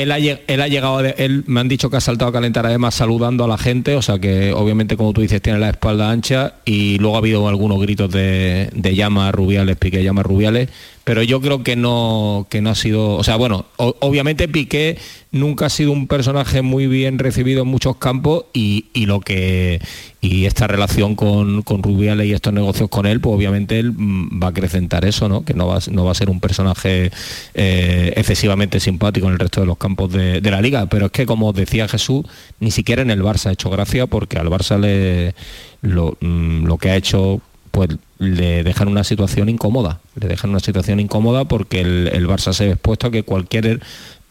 él, 0.04 0.12
ha, 0.12 0.68
llegado, 0.68 1.00
él 1.02 1.43
me 1.47 1.60
han 1.60 1.68
dicho 1.68 1.89
que 1.89 1.97
ha 1.97 2.02
saltado 2.02 2.30
a 2.30 2.34
calentar 2.34 2.66
además 2.66 2.95
saludando 2.95 3.43
a 3.43 3.47
la 3.47 3.58
gente, 3.58 3.95
o 3.95 4.02
sea 4.02 4.20
que 4.20 4.54
obviamente 4.54 4.97
como 4.97 5.14
tú 5.14 5.22
dices 5.22 5.41
tiene 5.41 5.60
la 5.60 5.70
espalda 5.70 6.12
ancha 6.12 6.56
y 6.66 6.97
luego 6.97 7.16
ha 7.16 7.20
habido 7.20 7.47
algunos 7.47 7.80
gritos 7.80 8.12
de, 8.12 8.70
de 8.74 8.95
llamas 8.95 9.34
rubiales, 9.34 9.78
Piqué 9.78 10.04
llamas 10.04 10.26
rubiales, 10.26 10.70
pero 11.04 11.24
yo 11.24 11.41
creo 11.41 11.64
que 11.64 11.76
no, 11.76 12.47
que 12.50 12.62
no 12.62 12.70
ha 12.70 12.76
sido, 12.76 13.16
o 13.16 13.24
sea, 13.24 13.36
bueno, 13.36 13.66
obviamente 13.78 14.47
Piqué 14.47 14.97
nunca 15.32 15.68
ha 15.68 15.70
sido 15.70 15.91
un 15.91 16.08
personaje 16.08 16.62
muy 16.62 16.88
bien 16.88 17.20
recibido 17.20 17.64
en 17.64 17.68
muchos 17.68 17.97
campos 17.97 18.45
y, 18.54 18.86
lo 19.06 19.20
que 19.20 19.82
y 20.22 20.45
esta 20.45 20.68
relación 20.68 21.16
con, 21.16 21.62
con 21.62 21.82
Rubiales 21.82 22.28
y 22.28 22.34
estos 22.34 22.54
negocios 22.54 22.89
con 22.89 23.06
él, 23.06 23.22
pues 23.22 23.36
obviamente 23.36 23.80
él 23.80 23.93
mm, 23.95 24.41
va 24.41 24.47
a 24.47 24.50
acrecentar 24.52 25.06
eso, 25.06 25.30
¿no? 25.30 25.43
Que 25.43 25.54
no 25.54 25.68
va, 25.68 25.80
no 25.89 26.06
va 26.06 26.12
a 26.12 26.16
ser 26.16 26.30
un 26.30 26.39
personaje 26.39 27.12
eh, 27.54 28.14
excesivamente 28.16 28.80
simpático 28.80 29.28
en 29.28 29.34
el 29.34 29.39
resto 29.39 29.62
de 29.62 29.68
los 29.68 29.78
campos 29.78 30.12
de, 30.12 30.41
de 30.41 30.52
la 30.52 30.62
liga. 30.62 30.86
Pero 30.88 31.08
es 31.08 31.12
que 31.12 31.26
como 31.26 31.54
decía 31.54 31.88
Jesús, 31.88 32.26
ni 32.60 32.72
siquiera 32.72 33.02
en 33.02 33.12
el 33.12 33.24
Barça 33.24 33.47
ha 33.47 33.54
hecho 33.54 33.70
gracia 33.70 34.08
porque 34.08 34.38
al 34.38 34.47
Barça 34.47 34.78
le 34.80 35.34
lo, 35.82 36.18
mm, 36.20 36.66
lo 36.66 36.78
que 36.78 36.89
ha 36.89 36.95
hecho 36.95 37.41
pues 37.72 37.89
le 38.17 38.63
dejan 38.63 38.88
una 38.88 39.03
situación 39.03 39.49
incómoda, 39.49 39.99
le 40.20 40.28
dejan 40.28 40.49
una 40.49 40.59
situación 40.59 40.99
incómoda 40.99 41.45
porque 41.45 41.82
el, 41.82 42.09
el 42.11 42.28
Barça 42.28 42.53
se 42.53 42.65
ve 42.65 42.72
expuesto 42.72 43.07
a 43.07 43.11
que 43.11 43.24
cualquier 43.24 43.82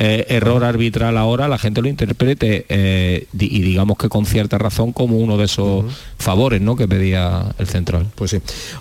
eh, 0.01 0.27
error 0.29 0.63
arbitral 0.63 1.19
ahora 1.19 1.49
la 1.49 1.59
gente 1.59 1.83
lo 1.83 1.89
interprete 1.89 2.67
eh, 2.69 3.27
y 3.33 3.63
digamos 3.63 3.99
que 3.99 4.09
con 4.09 4.27
cierta 4.27 4.57
razón 4.57 4.93
como 4.93 5.17
uno 5.17 5.37
de 5.37 5.47
esos 5.47 5.87
favores 6.19 6.61
¿no? 6.61 6.77
que 6.77 6.87
pedía 6.87 7.55
el 7.59 7.67
central. 7.67 8.07
Pues 8.15 8.31
sí. 8.31 8.39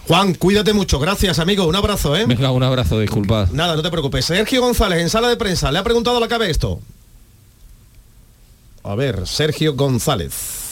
Juan, 0.07 0.35
cuídate 0.35 0.73
mucho. 0.73 0.99
Gracias, 0.99 1.39
amigo. 1.39 1.65
Un 1.65 1.75
abrazo, 1.75 2.15
¿eh? 2.15 2.25
Venga, 2.27 2.51
un 2.51 2.61
abrazo, 2.61 2.99
disculpad. 2.99 3.49
Nada, 3.51 3.75
no 3.75 3.81
te 3.81 3.89
preocupes. 3.89 4.25
Sergio 4.25 4.61
González, 4.61 4.99
en 4.99 5.09
sala 5.09 5.27
de 5.29 5.37
prensa, 5.37 5.71
le 5.71 5.79
ha 5.79 5.83
preguntado 5.83 6.17
a 6.17 6.19
la 6.19 6.27
cabe 6.27 6.51
esto. 6.51 6.79
A 8.83 8.93
ver, 8.93 9.25
Sergio 9.25 9.73
González. 9.73 10.66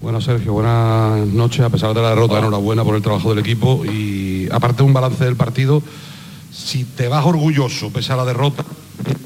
Bueno, 0.00 0.20
Sergio, 0.20 0.52
buenas 0.52 1.26
noches. 1.26 1.60
A 1.60 1.70
pesar 1.70 1.92
de 1.92 2.00
la 2.00 2.10
derrota, 2.10 2.38
enhorabuena 2.38 2.84
por 2.84 2.94
el 2.94 3.02
trabajo 3.02 3.30
del 3.30 3.40
equipo 3.40 3.84
y 3.84 4.48
aparte 4.52 4.84
un 4.84 4.92
balance 4.92 5.24
del 5.24 5.34
partido. 5.34 5.82
Si 6.52 6.84
te 6.84 7.08
vas 7.08 7.26
orgulloso, 7.26 7.90
pese 7.90 8.12
a 8.12 8.16
la 8.16 8.24
derrota, 8.24 8.64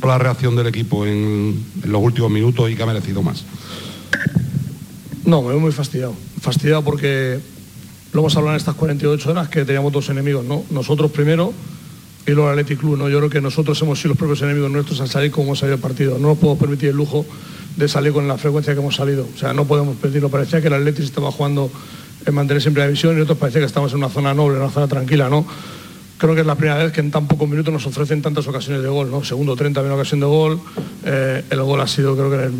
por 0.00 0.08
la 0.08 0.16
reacción 0.16 0.56
del 0.56 0.68
equipo 0.68 1.04
en, 1.04 1.62
en 1.84 1.92
los 1.92 2.02
últimos 2.02 2.30
minutos 2.30 2.70
y 2.70 2.74
que 2.74 2.82
ha 2.82 2.86
merecido 2.86 3.22
más. 3.22 3.44
No, 5.26 5.42
me 5.42 5.50
veo 5.50 5.60
muy 5.60 5.72
fastidiado. 5.72 6.14
Fastidiado 6.40 6.82
porque 6.82 7.38
lo 8.14 8.20
hemos 8.20 8.34
hablado 8.36 8.54
en 8.54 8.56
estas 8.56 8.74
48 8.74 9.30
horas 9.30 9.48
que 9.48 9.66
teníamos 9.66 9.92
dos 9.92 10.08
enemigos, 10.08 10.42
¿no? 10.44 10.64
Nosotros 10.70 11.10
primero 11.10 11.52
y 12.26 12.30
luego 12.32 12.50
el 12.50 12.58
Athletic 12.58 12.78
Club, 12.78 12.96
¿no? 12.96 13.08
Yo 13.08 13.18
creo 13.18 13.30
que 13.30 13.40
nosotros 13.40 13.80
hemos 13.82 13.98
sido 13.98 14.10
los 14.10 14.18
propios 14.18 14.42
enemigos 14.42 14.70
nuestros 14.70 15.00
al 15.00 15.08
salir 15.08 15.30
como 15.30 15.46
hemos 15.46 15.58
salido 15.58 15.76
el 15.76 15.80
partido. 15.80 16.18
No 16.18 16.28
nos 16.28 16.38
podemos 16.38 16.60
permitir 16.60 16.90
el 16.90 16.96
lujo 16.96 17.26
de 17.76 17.88
salir 17.88 18.12
con 18.12 18.28
la 18.28 18.38
frecuencia 18.38 18.74
que 18.74 18.80
hemos 18.80 18.94
salido. 18.94 19.26
O 19.34 19.38
sea, 19.38 19.52
no 19.52 19.64
podemos 19.64 19.96
permitirlo. 19.96 20.28
Parecía 20.28 20.60
que 20.60 20.68
el 20.68 20.74
Athletic 20.74 21.04
estaba 21.04 21.32
jugando 21.32 21.70
en 22.24 22.34
mantener 22.34 22.62
siempre 22.62 22.82
la 22.82 22.86
división 22.86 23.12
y 23.12 23.16
nosotros 23.16 23.38
parecía 23.38 23.60
que 23.60 23.66
estamos 23.66 23.90
en 23.92 23.98
una 23.98 24.08
zona 24.08 24.34
noble, 24.34 24.56
en 24.56 24.62
una 24.62 24.70
zona 24.70 24.86
tranquila, 24.86 25.28
¿no? 25.28 25.44
Creo 26.18 26.34
que 26.36 26.42
es 26.42 26.46
la 26.46 26.54
primera 26.54 26.78
vez 26.78 26.92
que 26.92 27.00
en 27.00 27.10
tan 27.10 27.26
pocos 27.26 27.48
minutos 27.48 27.72
nos 27.72 27.84
ofrecen 27.86 28.22
tantas 28.22 28.46
ocasiones 28.46 28.82
de 28.82 28.88
gol, 28.88 29.10
¿no? 29.10 29.24
Segundo 29.24 29.56
30 29.56 29.80
había 29.80 29.92
una 29.92 30.00
ocasión 30.00 30.20
de 30.20 30.26
gol, 30.26 30.60
eh, 31.04 31.44
el 31.50 31.62
gol 31.62 31.80
ha 31.80 31.88
sido 31.88 32.14
creo 32.14 32.30
que 32.30 32.36
en 32.36 32.42
el 32.42 32.52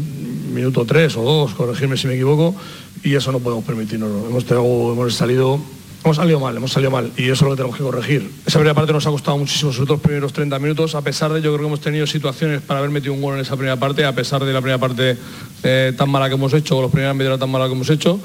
minuto 0.52 0.84
3 0.84 1.16
o 1.16 1.22
2, 1.22 1.54
corregirme 1.54 1.96
si 1.96 2.08
me 2.08 2.14
equivoco, 2.14 2.56
y 3.04 3.14
eso 3.14 3.30
no 3.30 3.38
podemos 3.38 3.64
permitirnos. 3.64 4.10
Hemos, 4.28 4.50
hemos 4.50 5.14
salido 5.14 5.60
hemos 6.04 6.16
salido 6.16 6.40
mal, 6.40 6.56
hemos 6.56 6.72
salido 6.72 6.90
mal, 6.90 7.12
y 7.16 7.24
eso 7.24 7.32
es 7.32 7.42
lo 7.42 7.50
que 7.50 7.56
tenemos 7.56 7.76
que 7.76 7.82
corregir. 7.82 8.30
Esa 8.46 8.58
primera 8.58 8.74
parte 8.74 8.92
nos 8.92 9.06
ha 9.06 9.10
costado 9.10 9.38
muchísimo, 9.38 9.72
sobre 9.72 9.86
todo 9.86 9.94
los 9.94 10.02
primeros 10.02 10.32
30 10.32 10.58
minutos, 10.58 10.94
a 10.94 11.02
pesar 11.02 11.32
de 11.32 11.40
yo 11.40 11.50
creo 11.50 11.60
que 11.60 11.66
hemos 11.66 11.80
tenido 11.80 12.06
situaciones 12.06 12.60
para 12.60 12.78
haber 12.80 12.90
metido 12.90 13.12
un 13.14 13.22
gol 13.22 13.34
en 13.34 13.40
esa 13.40 13.56
primera 13.56 13.76
parte, 13.76 14.04
a 14.04 14.14
pesar 14.14 14.44
de 14.44 14.52
la 14.52 14.60
primera 14.60 14.78
parte 14.78 15.16
eh, 15.62 15.92
tan 15.96 16.10
mala 16.10 16.28
que 16.28 16.34
hemos 16.34 16.52
hecho, 16.54 16.76
o 16.78 16.82
la 16.82 16.88
primera 16.88 17.14
media 17.14 17.30
hora 17.30 17.38
tan 17.38 17.50
mala 17.50 17.66
que 17.66 17.72
hemos 17.72 17.90
hecho, 17.90 18.18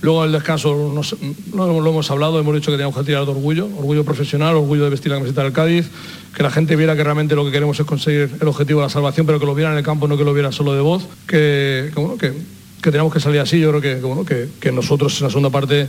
Luego 0.00 0.24
el 0.24 0.30
descanso 0.30 0.92
nos- 0.94 1.16
lo, 1.52 1.88
hemos 1.88 2.08
hablado, 2.12 2.38
hemos 2.38 2.54
dicho 2.54 2.70
que 2.70 2.76
teníamos 2.76 2.96
que 2.96 3.02
tirar 3.02 3.24
de 3.24 3.32
orgullo, 3.32 3.66
orgullo 3.66 4.04
profesional, 4.04 4.54
orgullo 4.54 4.84
de 4.84 4.90
vestir 4.90 5.10
la 5.10 5.16
camiseta 5.18 5.42
del 5.42 5.52
Cádiz, 5.52 5.90
que 6.36 6.44
la 6.44 6.52
gente 6.52 6.76
viera 6.76 6.94
que 6.94 7.02
realmente 7.02 7.34
lo 7.34 7.44
que 7.44 7.50
queremos 7.50 7.80
es 7.80 7.84
conseguir 7.84 8.30
el 8.40 8.46
objetivo 8.46 8.78
de 8.78 8.86
la 8.86 8.90
salvación, 8.90 9.26
pero 9.26 9.40
que 9.40 9.46
lo 9.46 9.56
viera 9.56 9.72
en 9.72 9.78
el 9.78 9.82
campo, 9.82 10.06
no 10.06 10.16
que 10.16 10.22
lo 10.22 10.32
viera 10.32 10.52
solo 10.52 10.72
de 10.72 10.80
voz, 10.82 11.02
que, 11.26 11.90
que, 12.20 12.32
que, 12.80 12.90
tenemos 12.92 13.12
que 13.12 13.18
salir 13.18 13.40
así. 13.40 13.58
Yo 13.58 13.72
creo 13.76 14.24
que 14.60 14.70
nosotros 14.70 15.18
en 15.18 15.24
la 15.24 15.30
segunda 15.30 15.50
parte 15.50 15.88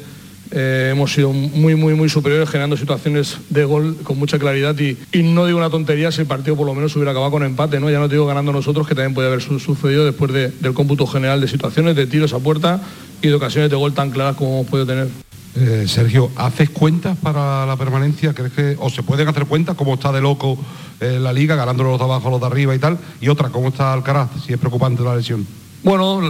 eh, 0.51 0.89
hemos 0.91 1.13
sido 1.13 1.31
muy, 1.31 1.75
muy, 1.75 1.93
muy 1.93 2.09
superiores 2.09 2.49
generando 2.49 2.75
situaciones 2.75 3.37
de 3.49 3.65
gol 3.65 3.97
con 4.03 4.17
mucha 4.17 4.39
claridad 4.39 4.75
y, 4.79 4.97
y 5.11 5.21
no 5.23 5.45
digo 5.45 5.57
una 5.59 5.69
tontería 5.69 6.11
si 6.11 6.21
el 6.21 6.27
partido 6.27 6.55
por 6.55 6.65
lo 6.65 6.73
menos 6.73 6.95
hubiera 6.95 7.11
acabado 7.11 7.31
con 7.31 7.43
empate, 7.43 7.79
¿no? 7.79 7.89
Ya 7.89 7.99
no 7.99 8.07
te 8.07 8.15
digo 8.15 8.25
ganando 8.25 8.51
nosotros, 8.51 8.87
que 8.87 8.95
también 8.95 9.13
puede 9.13 9.27
haber 9.27 9.41
su- 9.41 9.59
sucedido 9.59 10.05
después 10.05 10.31
de- 10.33 10.49
del 10.49 10.73
cómputo 10.73 11.05
general 11.07 11.39
de 11.41 11.47
situaciones, 11.47 11.95
de 11.95 12.07
tiros 12.07 12.33
a 12.33 12.39
puerta 12.39 12.81
y 13.21 13.27
de 13.27 13.33
ocasiones 13.35 13.69
de 13.69 13.75
gol 13.75 13.93
tan 13.93 14.09
claras 14.11 14.35
como 14.35 14.55
hemos 14.59 14.67
podido 14.67 14.87
tener. 14.87 15.07
Eh, 15.55 15.85
Sergio, 15.87 16.29
¿haces 16.35 16.69
cuentas 16.69 17.17
para 17.21 17.65
la 17.65 17.75
permanencia? 17.75 18.33
¿Crees 18.33 18.53
que 18.53 18.75
o 18.79 18.89
se 18.89 19.03
pueden 19.03 19.27
hacer 19.27 19.45
cuentas 19.45 19.75
cómo 19.75 19.95
está 19.95 20.11
de 20.11 20.21
loco 20.21 20.57
eh, 20.99 21.17
la 21.19 21.33
liga, 21.33 21.55
ganando 21.55 21.83
los 21.83 21.97
de 21.97 22.05
abajo, 22.05 22.29
los 22.29 22.39
de 22.39 22.45
arriba 22.47 22.73
y 22.75 22.79
tal? 22.79 22.97
Y 23.19 23.29
otra, 23.29 23.49
¿cómo 23.49 23.69
está 23.69 23.91
Alcaraz? 23.93 24.29
Si 24.45 24.53
es 24.53 24.59
preocupante 24.59 25.03
la 25.03 25.15
lesión. 25.15 25.45
Bueno, 25.83 26.21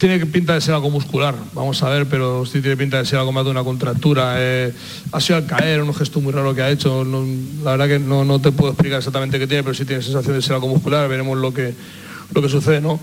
tiene 0.00 0.24
pinta 0.24 0.54
de 0.54 0.62
ser 0.62 0.72
algo 0.72 0.88
muscular, 0.88 1.34
vamos 1.52 1.82
a 1.82 1.90
ver, 1.90 2.06
pero 2.06 2.46
sí 2.46 2.62
tiene 2.62 2.74
pinta 2.74 2.96
de 2.96 3.04
ser 3.04 3.18
algo 3.18 3.32
más 3.32 3.44
de 3.44 3.50
una 3.50 3.62
contractura. 3.62 4.36
Eh, 4.38 4.72
ha 5.12 5.20
sido 5.20 5.36
al 5.36 5.44
caer, 5.44 5.82
un 5.82 5.92
gesto 5.92 6.22
muy 6.22 6.32
raro 6.32 6.54
que 6.54 6.62
ha 6.62 6.70
hecho. 6.70 7.04
la 7.04 7.72
verdad 7.72 7.86
que 7.86 7.98
no, 7.98 8.40
te 8.40 8.50
puedo 8.50 8.72
explicar 8.72 8.96
exactamente 8.96 9.38
qué 9.38 9.46
tiene, 9.46 9.62
pero 9.62 9.74
sí 9.74 9.84
tiene 9.84 10.00
sensación 10.00 10.34
de 10.34 10.40
ser 10.40 10.54
algo 10.54 10.68
muscular. 10.68 11.06
Veremos 11.06 11.36
lo 11.36 11.52
que, 11.52 11.74
lo 12.34 12.40
que 12.40 12.48
sucede, 12.48 12.80
¿no? 12.80 12.98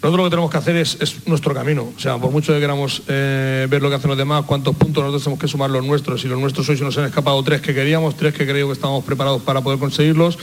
Nosotros 0.00 0.18
lo 0.18 0.24
que 0.24 0.30
tenemos 0.30 0.50
que 0.52 0.58
hacer 0.58 0.76
es, 0.76 0.96
es 1.00 1.26
nuestro 1.26 1.52
camino. 1.52 1.92
O 1.96 1.98
sea, 1.98 2.16
por 2.18 2.30
mucho 2.30 2.52
que 2.52 2.60
queramos 2.60 3.02
eh, 3.08 3.66
ver 3.68 3.82
lo 3.82 3.88
que 3.88 3.96
hacen 3.96 4.08
los 4.08 4.18
demás, 4.18 4.44
cuántos 4.46 4.76
puntos 4.76 5.02
nosotros 5.02 5.24
tenemos 5.24 5.40
que 5.40 5.48
sumar 5.48 5.70
los 5.70 5.84
nuestros. 5.84 6.24
Y 6.24 6.28
los 6.28 6.38
nuestros 6.38 6.68
hoy 6.68 6.76
se 6.76 6.84
nos 6.84 6.96
han 6.96 7.06
escapado 7.06 7.42
tres 7.42 7.60
que 7.60 7.74
queríamos, 7.74 8.16
tres 8.16 8.32
que 8.34 8.46
creo 8.46 8.68
que 8.68 8.72
estábamos 8.72 9.02
preparados 9.02 9.42
para 9.42 9.62
poder 9.62 9.80
conseguirlos. 9.80 10.38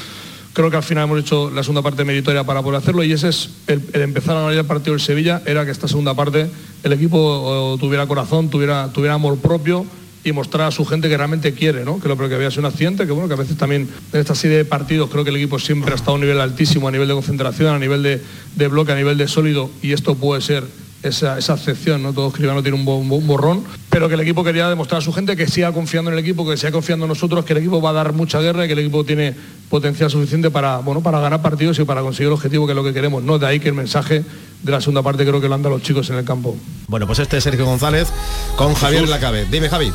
Creo 0.53 0.69
que 0.69 0.77
al 0.77 0.83
final 0.83 1.05
hemos 1.05 1.19
hecho 1.19 1.49
la 1.49 1.63
segunda 1.63 1.81
parte 1.81 2.05
meritoria 2.05 2.43
para 2.43 2.61
poder 2.61 2.77
hacerlo 2.77 3.03
y 3.03 3.11
ese 3.11 3.29
es 3.29 3.49
el, 3.65 3.81
empezar 3.93 4.35
a 4.35 4.39
analizar 4.41 4.61
el 4.61 4.67
partido 4.67 4.93
del 4.93 5.01
Sevilla, 5.01 5.41
era 5.45 5.65
que 5.65 5.71
esta 5.71 5.87
segunda 5.87 6.13
parte 6.13 6.47
el 6.83 6.93
equipo 6.93 7.17
oh, 7.17 7.77
tuviera 7.79 8.05
corazón, 8.05 8.49
tuviera, 8.49 8.91
tuviera 8.93 9.15
amor 9.15 9.39
propio 9.39 9.85
y 10.23 10.31
mostrar 10.31 10.67
a 10.67 10.71
su 10.71 10.85
gente 10.85 11.09
que 11.09 11.17
realmente 11.17 11.53
quiere, 11.53 11.83
¿no? 11.83 11.99
que 11.99 12.07
lo 12.07 12.15
que 12.17 12.35
había 12.35 12.51
sido 12.51 12.61
un 12.61 12.67
accidente, 12.67 13.05
que 13.07 13.11
bueno, 13.11 13.27
que 13.27 13.33
a 13.33 13.37
veces 13.37 13.57
también 13.57 13.89
en 14.13 14.19
esta 14.19 14.35
serie 14.35 14.57
de 14.57 14.65
partidos 14.65 15.09
creo 15.09 15.23
que 15.23 15.31
el 15.31 15.37
equipo 15.37 15.57
siempre 15.57 15.91
ha 15.91 15.95
estado 15.95 16.11
a 16.11 16.15
un 16.15 16.21
nivel 16.21 16.39
altísimo, 16.39 16.87
a 16.87 16.91
nivel 16.91 17.07
de 17.07 17.15
concentración, 17.15 17.73
a 17.73 17.79
nivel 17.79 18.03
de 18.03 18.67
bloque, 18.67 18.91
a 18.91 18.95
nivel 18.95 19.17
de 19.17 19.27
sólido 19.27 19.71
y 19.81 19.91
esto 19.91 20.15
puede 20.15 20.41
ser 20.41 20.63
esa, 21.03 21.37
esa 21.37 21.53
excepción, 21.53 22.01
¿no? 22.01 22.13
Todo 22.13 22.29
escribano 22.29 22.61
tiene 22.63 22.77
un, 22.77 22.85
bo- 22.85 22.97
un 22.97 23.27
borrón, 23.27 23.63
pero 23.89 24.07
que 24.07 24.15
el 24.15 24.21
equipo 24.21 24.43
quería 24.43 24.69
demostrar 24.69 24.99
a 24.99 25.01
su 25.01 25.11
gente 25.13 25.35
que 25.35 25.47
siga 25.47 25.71
confiando 25.71 26.09
en 26.11 26.17
el 26.17 26.23
equipo, 26.23 26.47
que 26.49 26.57
siga 26.57 26.71
confiando 26.71 27.05
en 27.05 27.09
nosotros, 27.09 27.43
que 27.45 27.53
el 27.53 27.59
equipo 27.59 27.81
va 27.81 27.91
a 27.91 27.93
dar 27.93 28.13
mucha 28.13 28.39
guerra 28.39 28.63
y 28.65 28.67
que 28.67 28.73
el 28.73 28.79
equipo 28.79 29.03
tiene 29.03 29.35
potencial 29.69 30.09
suficiente 30.09 30.49
para, 30.49 30.77
bueno, 30.79 31.01
para 31.01 31.19
ganar 31.19 31.41
partidos 31.41 31.77
y 31.79 31.83
para 31.83 32.01
conseguir 32.01 32.27
el 32.27 32.33
objetivo 32.33 32.65
que 32.65 32.71
es 32.71 32.75
lo 32.75 32.83
que 32.83 32.93
queremos. 32.93 33.23
No, 33.23 33.37
de 33.37 33.45
ahí 33.47 33.59
que 33.59 33.67
el 33.69 33.75
mensaje 33.75 34.23
de 34.63 34.71
la 34.71 34.79
segunda 34.81 35.01
parte 35.01 35.25
creo 35.25 35.41
que 35.41 35.47
lo 35.49 35.55
han 35.55 35.61
dado 35.61 35.75
los 35.75 35.83
chicos 35.83 36.09
en 36.09 36.15
el 36.17 36.25
campo. 36.25 36.55
Bueno, 36.87 37.05
pues 37.05 37.19
este 37.19 37.37
es 37.37 37.43
Sergio 37.43 37.65
González 37.65 38.07
con 38.55 38.73
Javier 38.73 39.07
Lacabe. 39.09 39.45
Dime, 39.51 39.69
Javi. 39.69 39.91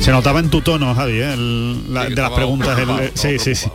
Se 0.00 0.10
notaba 0.10 0.40
en 0.40 0.50
tu 0.50 0.60
tono, 0.60 0.94
Javi, 0.94 1.12
¿eh? 1.20 1.34
El- 1.34 1.92
la- 1.94 2.06
Sí, 2.08 2.14
de 2.14 2.22
las 2.22 2.30
preguntas. 2.32 2.78
el- 2.78 3.10
sí, 3.14 3.38
sí, 3.38 3.54
sí. 3.54 3.70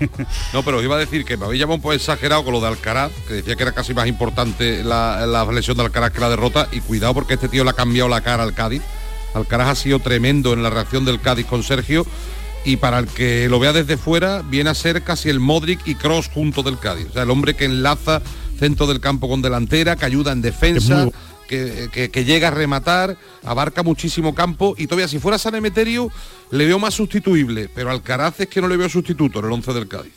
No, 0.54 0.64
pero 0.64 0.78
os 0.78 0.84
iba 0.84 0.96
a 0.96 1.00
decir 1.00 1.24
que 1.24 1.38
me 1.38 1.46
habéis 1.46 1.60
llamado 1.62 1.76
un 1.76 1.82
poco 1.82 1.94
exagerado 1.94 2.44
con 2.44 2.54
lo 2.54 2.60
de 2.62 2.68
Alcaraz, 2.68 3.12
que 3.28 3.36
decía 3.36 3.56
que 3.56 3.64
era 3.64 3.72
casi 3.72 3.94
más 3.94 4.08
importante 4.08 4.84
la, 4.84 5.26
la 5.26 5.46
lesión 5.52 5.78
de 5.78 5.84
Alcaraz 5.84 6.12
que 6.12 6.20
la 6.20 6.30
derrota. 6.30 6.68
Y 6.72 6.82
cuidado 6.82 7.14
porque 7.14 7.36
este 7.36 7.48
tío 7.48 7.64
le 7.64 7.70
ha 7.70 7.74
cambiado 7.74 8.10
la 8.10 8.22
cara 8.22 8.44
al 8.44 8.54
Cádiz. 8.54 8.82
Alcaraz 9.34 9.68
ha 9.70 9.76
sido 9.76 10.00
tremendo 10.00 10.54
en 10.54 10.64
la 10.64 10.70
reacción 10.70 11.06
del 11.06 11.22
Cádiz 11.22 11.46
con 11.46 11.64
Sergio. 11.64 12.06
Y 12.66 12.76
para 12.78 13.00
el 13.00 13.08
que 13.08 13.48
lo 13.48 13.60
vea 13.60 13.72
desde 13.72 13.96
fuera, 13.96 14.42
viene 14.42 14.70
a 14.70 14.76
ser 14.76 15.02
casi 15.04 15.30
el 15.30 15.40
Modric 15.40 15.80
y 15.88 15.96
Cross 15.96 16.30
junto 16.34 16.64
del 16.64 16.78
Cádiz. 16.80 17.08
O 17.12 17.14
sea, 17.14 17.24
el 17.24 17.30
hombre 17.30 17.54
que 17.56 17.64
enlaza 17.66 18.22
centro 18.60 18.88
del 18.88 19.00
campo 19.00 19.30
con 19.30 19.42
delantera, 19.42 19.96
que 19.96 20.04
ayuda 20.06 20.34
en 20.34 20.42
defensa, 20.42 21.08
que, 21.48 21.90
que- 21.92 22.10
que 22.12 22.26
llega 22.26 22.50
a 22.50 22.52
rematar, 22.52 23.18
abarca 23.44 23.82
muchísimo 23.84 24.36
campo 24.36 24.76
y 24.78 24.86
todavía 24.88 25.08
si 25.08 25.20
fuera 25.20 25.38
San 25.38 25.56
Emeterio 25.56 26.12
le 26.52 26.66
veo 26.66 26.78
más 26.80 26.94
sustituible, 26.94 27.70
pero 27.74 27.90
Alcaraz 27.90 28.40
es 28.42 28.48
que 28.48 28.62
no 28.62 28.68
le 28.68 28.78
veo 28.78 28.90
sustituto 28.90 29.40
en 29.40 29.46
el 29.46 29.52
11 29.54 29.74
del 29.74 29.88
Cádiz. 29.88 30.14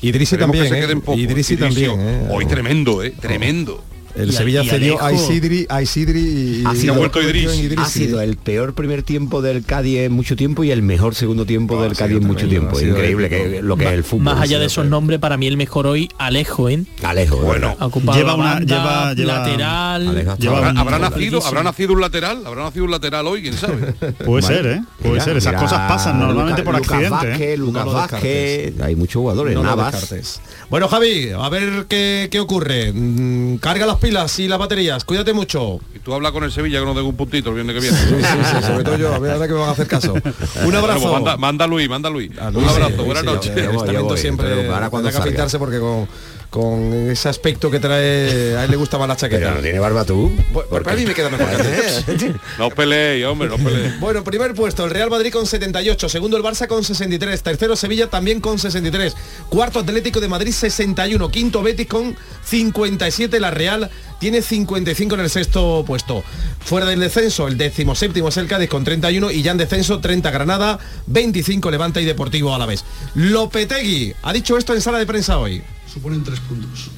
Idrisi 0.00 0.34
Esperemos 0.34 0.56
también, 0.56 0.64
que 0.64 0.68
se 0.86 0.92
¿eh? 0.92 1.16
Idrisi 1.16 1.56
también, 1.56 2.00
¿eh? 2.00 2.28
Hoy 2.30 2.46
tremendo, 2.46 3.02
¿eh? 3.02 3.12
Tremendo. 3.20 3.82
El 4.14 4.28
Y 4.30 4.32
Sevilla 4.32 4.62
y 4.62 4.68
cedió 4.68 5.02
a 5.02 5.12
Isidri, 5.12 5.66
a 5.68 5.82
Isidri 5.82 6.20
y, 6.20 6.64
Ha 6.64 6.74
sido, 6.74 7.04
Idrisi. 7.04 7.76
ha 7.78 7.84
sido 7.86 8.20
el 8.20 8.36
peor 8.36 8.74
primer 8.74 9.02
tiempo 9.02 9.42
del 9.42 9.64
Cádiz 9.64 9.98
en 9.98 10.12
mucho 10.12 10.36
tiempo 10.36 10.62
y 10.62 10.70
el 10.70 10.82
mejor 10.82 11.14
segundo 11.16 11.44
tiempo 11.46 11.82
del 11.82 11.96
Cádiz 11.96 12.18
en 12.18 12.26
mucho 12.26 12.48
tiempo. 12.48 12.80
Increíble 12.80 13.28
que, 13.28 13.60
lo 13.62 13.76
que 13.76 13.86
es 13.86 13.92
el 13.92 14.04
fútbol. 14.04 14.24
Más 14.24 14.40
allá 14.40 14.58
de 14.58 14.66
esos 14.66 14.86
nombres, 14.86 15.18
para 15.18 15.36
mí 15.36 15.46
el 15.48 15.56
mejor 15.56 15.86
hoy, 15.88 16.08
Alejo, 16.18 16.68
¿eh? 16.68 16.84
Alejo, 17.02 17.36
bueno. 17.38 17.74
Ha 17.78 17.86
ocupado 17.86 18.16
Lleva 18.18 18.34
una- 18.36 18.44
banda, 18.54 18.76
lleva- 18.76 19.14
lleva- 19.14 19.38
lateral. 19.38 20.08
Alejo, 20.08 20.36
lleva 20.38 20.56
¿Habrá, 20.58 20.70
un- 20.70 20.78
habrá 20.78 20.98
nacido, 21.00 21.44
habrá 21.44 21.62
nacido 21.64 21.92
un 21.94 22.00
lateral, 22.00 22.46
habrá 22.46 22.62
nacido 22.64 22.84
un 22.84 22.90
lateral 22.92 23.26
hoy, 23.26 23.42
quién 23.42 23.54
sabe. 23.54 23.92
Puede 24.24 24.42
ser, 24.42 24.66
¿eh? 24.66 24.82
Puede 25.02 25.20
ser. 25.20 25.36
Esas 25.36 25.60
cosas 25.60 25.88
pasan 25.88 26.20
normalmente 26.20 26.62
por 26.62 26.74
Lucas 26.76 26.90
accidente. 26.92 27.10
Vázquez, 27.28 27.40
¿eh? 27.40 27.56
Lucas 27.56 27.84
No 27.84 27.90
lo 27.92 27.96
Vázquez, 27.98 28.80
hay 28.80 28.94
muchos 28.96 29.20
jugadores, 29.20 29.58
Navas. 29.58 30.40
Bueno, 30.70 30.88
Javi, 30.88 31.30
a 31.36 31.48
ver 31.48 31.86
qué, 31.88 32.28
qué 32.30 32.40
ocurre. 32.40 32.92
Mm, 32.92 33.56
Carga 33.56 33.86
las 33.86 33.96
pilas 34.04 34.38
y 34.38 34.48
las 34.48 34.58
baterías. 34.58 35.04
Cuídate 35.04 35.32
mucho. 35.32 35.80
Y 35.94 35.98
tú 35.98 36.12
hablas 36.12 36.32
con 36.32 36.44
el 36.44 36.52
Sevilla 36.52 36.78
que 36.80 36.84
nos 36.84 36.94
den 36.94 37.06
un 37.06 37.16
puntito 37.16 37.48
el 37.50 37.54
viernes 37.54 37.74
que 37.74 37.80
viene. 37.80 37.96
Sí, 37.96 38.14
sí, 38.20 38.56
sí, 38.60 38.66
sobre 38.66 38.84
todo 38.84 38.96
yo. 38.98 39.14
A 39.14 39.18
ver, 39.18 39.32
ahora 39.32 39.46
que 39.46 39.52
me 39.54 39.60
van 39.60 39.68
a 39.70 39.72
hacer 39.72 39.86
caso. 39.86 40.12
Un 40.14 40.22
Bueno, 40.64 40.78
abrazo. 40.80 41.00
pues 41.00 41.12
manda, 41.12 41.36
manda 41.36 41.66
Luis, 41.66 41.88
manda 41.88 42.10
Luis. 42.10 42.30
Ah, 42.38 42.48
un 42.48 42.54
Luis, 42.54 42.68
abrazo, 42.68 42.96
sí, 42.98 43.02
buenas 43.02 43.24
noches. 43.24 43.54
voy, 44.02 44.18
siempre 44.18 44.68
para 44.68 44.90
cuando 44.90 45.08
que 45.10 45.58
porque 45.58 45.78
con, 45.78 46.06
con 46.54 47.10
ese 47.10 47.28
aspecto 47.28 47.68
que 47.68 47.80
trae 47.80 48.56
a 48.56 48.62
él 48.62 48.70
le 48.70 48.76
gusta 48.76 48.96
más 48.96 49.08
la 49.08 49.16
chaqueta. 49.16 49.40
Pero 49.40 49.54
no 49.56 49.60
tiene 49.60 49.80
barba 49.80 50.04
tú. 50.04 50.30
Bueno, 50.52 50.84
para 50.84 50.94
mí 50.94 51.04
me 51.04 51.12
queda 51.12 51.28
mejor. 51.28 51.48
No 52.58 52.70
peleéis, 52.70 53.26
hombre, 53.26 53.48
no 53.48 53.56
peleéis. 53.56 53.98
Bueno, 53.98 54.22
primer 54.22 54.54
puesto 54.54 54.84
el 54.84 54.92
Real 54.92 55.10
Madrid 55.10 55.32
con 55.32 55.48
78, 55.48 56.08
segundo 56.08 56.36
el 56.36 56.44
Barça 56.44 56.68
con 56.68 56.84
63, 56.84 57.42
tercero 57.42 57.74
Sevilla 57.74 58.08
también 58.08 58.40
con 58.40 58.60
63, 58.60 59.16
cuarto 59.48 59.80
Atlético 59.80 60.20
de 60.20 60.28
Madrid 60.28 60.52
61, 60.52 61.28
quinto 61.28 61.60
Betis 61.60 61.88
con 61.88 62.16
57, 62.44 63.40
la 63.40 63.50
Real 63.50 63.90
tiene 64.20 64.40
55 64.40 65.16
en 65.16 65.20
el 65.22 65.30
sexto 65.30 65.82
puesto. 65.84 66.22
Fuera 66.60 66.86
del 66.86 67.00
descenso, 67.00 67.48
el 67.48 67.58
décimo 67.58 67.96
séptimo 67.96 68.28
es 68.28 68.36
el 68.36 68.46
Cádiz 68.46 68.68
con 68.68 68.84
31 68.84 69.32
y 69.32 69.42
ya 69.42 69.50
en 69.50 69.58
descenso 69.58 69.98
30 69.98 70.30
Granada, 70.30 70.78
25 71.08 71.68
Levante 71.72 72.00
y 72.00 72.04
Deportivo 72.04 72.54
a 72.54 72.58
la 72.58 72.66
vez. 72.66 72.84
Lopetegui 73.16 74.14
ha 74.22 74.32
dicho 74.32 74.56
esto 74.56 74.72
en 74.72 74.80
sala 74.80 75.00
de 75.00 75.06
prensa 75.06 75.38
hoy. 75.38 75.64
Suponen 75.94 76.22
tres 76.24 76.40
puntos, 76.40 76.90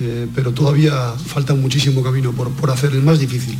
Eh, 0.00 0.26
pero 0.34 0.52
todavía 0.52 0.94
falta 1.26 1.54
muchísimo 1.54 2.02
camino 2.04 2.30
por, 2.32 2.50
por 2.52 2.70
hacer 2.70 2.92
el 2.92 3.02
más 3.02 3.18
difícil, 3.18 3.58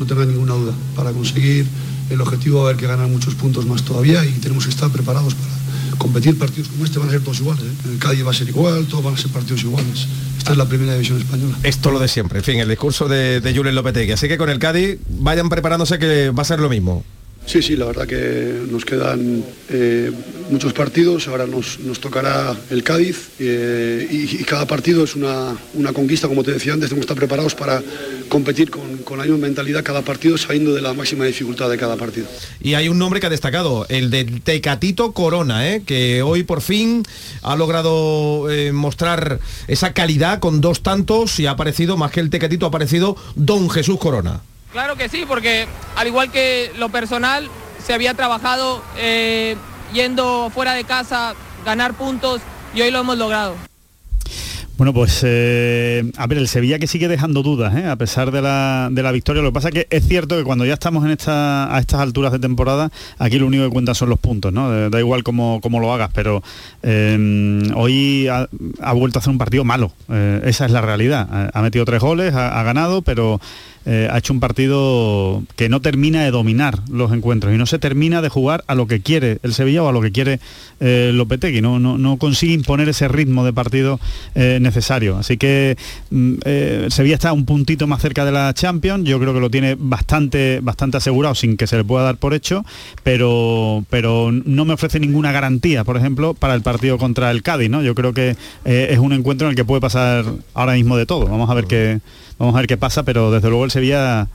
no 0.00 0.06
tenga 0.06 0.24
ninguna 0.24 0.54
duda. 0.54 0.72
Para 0.96 1.12
conseguir 1.12 1.66
el 2.10 2.20
objetivo 2.22 2.60
va 2.60 2.64
a 2.64 2.68
haber 2.70 2.80
que 2.80 2.86
ganar 2.86 3.06
muchos 3.06 3.34
puntos 3.34 3.66
más 3.66 3.82
todavía 3.82 4.24
y 4.24 4.30
tenemos 4.40 4.64
que 4.64 4.70
estar 4.70 4.90
preparados 4.90 5.34
para 5.34 5.52
competir 5.98 6.38
partidos 6.38 6.68
como 6.68 6.84
este, 6.86 6.98
van 6.98 7.08
a 7.08 7.12
ser 7.12 7.20
todos 7.20 7.38
iguales. 7.40 7.64
¿eh? 7.64 7.92
El 7.92 7.98
Cádiz 7.98 8.26
va 8.26 8.30
a 8.30 8.34
ser 8.34 8.48
igual, 8.48 8.86
todos 8.86 9.04
van 9.04 9.14
a 9.14 9.18
ser 9.18 9.30
partidos 9.30 9.62
iguales. 9.62 10.06
Esta 10.38 10.52
es 10.52 10.58
la 10.58 10.66
primera 10.66 10.94
división 10.94 11.18
española. 11.18 11.56
Esto 11.62 11.90
lo 11.90 12.00
de 12.00 12.08
siempre, 12.08 12.38
en 12.38 12.44
fin, 12.44 12.58
el 12.60 12.68
discurso 12.68 13.06
de, 13.06 13.40
de 13.42 13.54
Julen 13.54 13.74
Lopetegui. 13.74 14.12
Así 14.12 14.26
que 14.26 14.38
con 14.38 14.48
el 14.48 14.58
Cádiz 14.58 14.98
vayan 15.20 15.50
preparándose 15.50 15.98
que 15.98 16.30
va 16.30 16.42
a 16.42 16.46
ser 16.46 16.60
lo 16.60 16.70
mismo. 16.70 17.04
Sí, 17.46 17.62
sí, 17.62 17.76
la 17.76 17.84
verdad 17.84 18.06
que 18.06 18.62
nos 18.70 18.84
quedan 18.84 19.44
eh, 19.68 20.10
muchos 20.50 20.72
partidos, 20.72 21.28
ahora 21.28 21.46
nos, 21.46 21.78
nos 21.80 22.00
tocará 22.00 22.56
el 22.70 22.82
Cádiz 22.82 23.30
eh, 23.38 24.08
y, 24.10 24.42
cada 24.44 24.66
partido 24.66 25.04
es 25.04 25.14
una, 25.14 25.56
una 25.74 25.92
conquista, 25.92 26.26
como 26.26 26.42
te 26.42 26.52
decía 26.52 26.72
antes, 26.72 26.88
tenemos 26.88 27.06
que 27.06 27.12
estar 27.12 27.16
preparados 27.16 27.54
para 27.54 27.82
competir 28.28 28.70
con, 28.70 28.98
con 28.98 29.18
la 29.18 29.24
misma 29.24 29.38
mentalidad 29.38 29.84
cada 29.84 30.02
partido, 30.02 30.38
sabiendo 30.38 30.74
de 30.74 30.80
la 30.80 30.94
máxima 30.94 31.26
dificultad 31.26 31.68
de 31.68 31.76
cada 31.76 31.96
partido. 31.96 32.26
Y 32.62 32.74
hay 32.74 32.88
un 32.88 32.98
nombre 32.98 33.20
que 33.20 33.26
ha 33.26 33.30
destacado, 33.30 33.86
el 33.88 34.10
de 34.10 34.24
Tecatito 34.24 35.12
Corona, 35.12 35.70
¿eh? 35.70 35.82
que 35.84 36.22
hoy 36.22 36.44
por 36.44 36.62
fin 36.62 37.02
ha 37.42 37.56
logrado 37.56 38.48
mostrar 38.72 39.38
esa 39.68 39.92
calidad 39.92 40.40
con 40.40 40.60
dos 40.60 40.82
tantos 40.82 41.38
y 41.38 41.46
ha 41.46 41.52
aparecido, 41.52 41.96
más 41.96 42.10
que 42.10 42.20
el 42.20 42.30
Tecatito, 42.30 42.66
ha 42.66 42.70
aparecido 42.70 43.16
Don 43.36 43.68
Jesús 43.68 43.98
Corona. 43.98 44.40
Claro 44.74 44.96
que 44.96 45.08
sí, 45.08 45.24
porque 45.28 45.68
al 45.94 46.08
igual 46.08 46.32
que 46.32 46.72
lo 46.76 46.88
personal, 46.88 47.48
se 47.78 47.94
había 47.94 48.12
trabajado 48.14 48.82
eh, 48.98 49.54
yendo 49.92 50.50
fuera 50.52 50.74
de 50.74 50.82
casa, 50.82 51.34
ganar 51.64 51.94
puntos 51.94 52.40
y 52.74 52.80
hoy 52.80 52.90
lo 52.90 52.98
hemos 52.98 53.16
logrado. 53.16 53.54
Bueno, 54.76 54.92
pues 54.92 55.20
eh, 55.24 56.10
a 56.16 56.26
ver, 56.26 56.38
el 56.38 56.48
Sevilla 56.48 56.80
que 56.80 56.88
sigue 56.88 57.06
dejando 57.06 57.44
dudas, 57.44 57.76
¿eh? 57.76 57.86
a 57.86 57.94
pesar 57.94 58.32
de 58.32 58.42
la, 58.42 58.88
de 58.90 59.00
la 59.04 59.12
victoria. 59.12 59.42
Lo 59.42 59.50
que 59.50 59.54
pasa 59.54 59.68
es 59.68 59.74
que 59.74 59.86
es 59.90 60.08
cierto 60.08 60.36
que 60.36 60.42
cuando 60.42 60.66
ya 60.66 60.74
estamos 60.74 61.04
en 61.04 61.12
esta, 61.12 61.72
a 61.72 61.78
estas 61.78 62.00
alturas 62.00 62.32
de 62.32 62.40
temporada, 62.40 62.90
aquí 63.18 63.38
lo 63.38 63.46
único 63.46 63.62
que 63.62 63.70
cuentan 63.70 63.94
son 63.94 64.08
los 64.08 64.18
puntos, 64.18 64.52
¿no? 64.52 64.90
Da 64.90 64.98
igual 64.98 65.22
cómo, 65.22 65.60
cómo 65.62 65.78
lo 65.78 65.92
hagas, 65.94 66.10
pero 66.12 66.42
eh, 66.82 67.62
hoy 67.76 68.26
ha, 68.26 68.92
vuelto 68.92 69.18
a 69.18 69.20
hacer 69.20 69.30
un 69.30 69.38
partido 69.38 69.62
malo. 69.62 69.92
Esa 70.42 70.66
es 70.66 70.72
la 70.72 70.80
realidad. 70.80 71.50
Ha, 71.54 71.62
metido 71.62 71.84
tres 71.84 72.00
goles, 72.00 72.34
ha 72.34 72.60
ganado, 72.64 73.02
pero 73.02 73.40
eh, 73.86 74.08
ha 74.10 74.18
hecho 74.18 74.32
un 74.32 74.40
partido 74.40 75.42
que 75.56 75.68
no 75.68 75.80
termina 75.80 76.22
de 76.24 76.30
dominar 76.30 76.80
los 76.90 77.12
encuentros 77.12 77.54
y 77.54 77.58
no 77.58 77.66
se 77.66 77.78
termina 77.78 78.22
de 78.22 78.28
jugar 78.28 78.64
a 78.66 78.74
lo 78.74 78.86
que 78.86 79.00
quiere 79.00 79.38
el 79.42 79.54
Sevilla 79.54 79.82
o 79.82 79.88
a 79.88 79.92
lo 79.92 80.00
que 80.00 80.12
quiere 80.12 80.40
eh, 80.80 81.12
Lopetegui, 81.14 81.60
no, 81.60 81.78
no, 81.78 81.98
no 81.98 82.16
consigue 82.16 82.52
imponer 82.52 82.88
ese 82.88 83.08
ritmo 83.08 83.44
de 83.44 83.52
partido 83.52 84.00
eh, 84.34 84.58
necesario. 84.60 85.16
Así 85.16 85.36
que 85.36 85.76
mm, 86.10 86.34
eh, 86.44 86.86
Sevilla 86.90 87.14
está 87.14 87.32
un 87.32 87.44
puntito 87.44 87.86
más 87.86 88.02
cerca 88.02 88.24
de 88.24 88.32
la 88.32 88.52
Champions, 88.54 89.08
yo 89.08 89.18
creo 89.20 89.32
que 89.32 89.40
lo 89.40 89.50
tiene 89.50 89.76
bastante, 89.78 90.60
bastante 90.62 90.96
asegurado 90.96 91.34
sin 91.34 91.56
que 91.56 91.66
se 91.66 91.76
le 91.76 91.84
pueda 91.84 92.04
dar 92.04 92.16
por 92.16 92.34
hecho, 92.34 92.64
pero, 93.02 93.84
pero 93.90 94.30
no 94.32 94.64
me 94.64 94.74
ofrece 94.74 94.98
ninguna 95.00 95.32
garantía, 95.32 95.84
por 95.84 95.96
ejemplo, 95.96 96.34
para 96.34 96.54
el 96.54 96.62
partido 96.62 96.98
contra 96.98 97.30
el 97.30 97.42
Cádiz, 97.42 97.70
¿no? 97.70 97.82
Yo 97.82 97.94
creo 97.94 98.12
que 98.12 98.36
es 98.64 98.98
un 98.98 99.12
encuentro 99.12 99.46
en 99.46 99.50
el 99.50 99.56
que 99.56 99.64
puede 99.64 99.80
pasar 99.80 100.24
ahora 100.54 100.74
mismo 100.74 100.96
de 100.96 101.06
todo. 101.06 101.26
Vamos 101.26 101.48
a 101.50 101.54
ver 101.54 101.66
qué, 101.66 102.00
vamos 102.38 102.54
a 102.54 102.58
ver 102.58 102.66
qué 102.66 102.76
pasa, 102.76 103.02
pero 103.02 103.30
desde 103.30 103.48
luego 103.48 103.64
el 103.64 103.70
Sevilla 103.70 104.28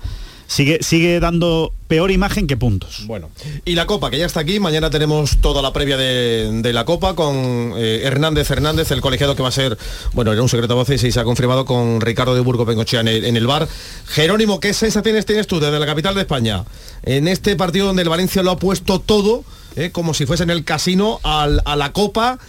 sigue, 0.48 0.80
sigue 0.82 1.20
dando 1.20 1.72
peor 1.88 2.12
imagen 2.12 2.48
que 2.48 2.58
puntos. 2.58 3.04
Bueno, 3.06 3.30
y 3.66 3.76
la 3.76 3.86
Copa, 3.86 4.10
que 4.10 4.18
ya 4.18 4.26
está 4.26 4.40
aquí, 4.40 4.60
mañana 4.60 4.90
tenemos 4.90 5.38
toda 5.42 5.62
la 5.62 5.74
previa 5.74 5.98
de, 5.98 6.62
de 6.62 6.74
la 6.74 6.86
Copa 6.86 7.16
con 7.16 7.74
eh, 7.78 8.02
Hernández 8.04 8.50
Hernández, 8.52 8.92
el 8.92 9.02
colegiado 9.02 9.36
que 9.36 9.44
va 9.44 9.50
a 9.50 9.52
ser, 9.52 9.78
bueno, 10.14 10.32
era 10.32 10.42
un 10.42 10.50
secreto 10.50 10.76
voces 10.76 11.04
y 11.04 11.12
se 11.12 11.20
ha 11.20 11.24
confirmado 11.24 11.66
con 11.66 12.02
Ricardo 12.02 12.36
de 12.36 12.42
Burgos 12.42 12.66
Bengochea 12.68 13.02
en 13.02 13.08
el, 13.08 13.26
en 13.26 13.38
el 13.38 13.48
bar. 13.48 13.68
Jerónimo, 14.08 14.60
¿qué 14.60 14.74
sensaciones 14.74 15.26
tienes 15.26 15.48
tú 15.48 15.60
desde 15.60 15.80
la 15.80 15.86
capital 15.86 16.16
de 16.16 16.22
España? 16.22 16.64
En 17.04 17.28
este 17.28 17.56
partido 17.56 17.88
donde 17.88 18.02
el 18.04 18.10
Valencia 18.10 18.44
lo 18.44 18.52
ha 18.52 18.58
puesto 18.58 19.00
todo, 19.00 19.44
eh, 19.76 19.92
como 19.92 20.14
si 20.14 20.26
fuese 20.26 20.44
en 20.44 20.50
el 20.50 20.64
casino, 20.64 21.20
al- 21.24 21.62
a 21.66 21.76
la 21.76 21.94
Copa, 21.94 22.40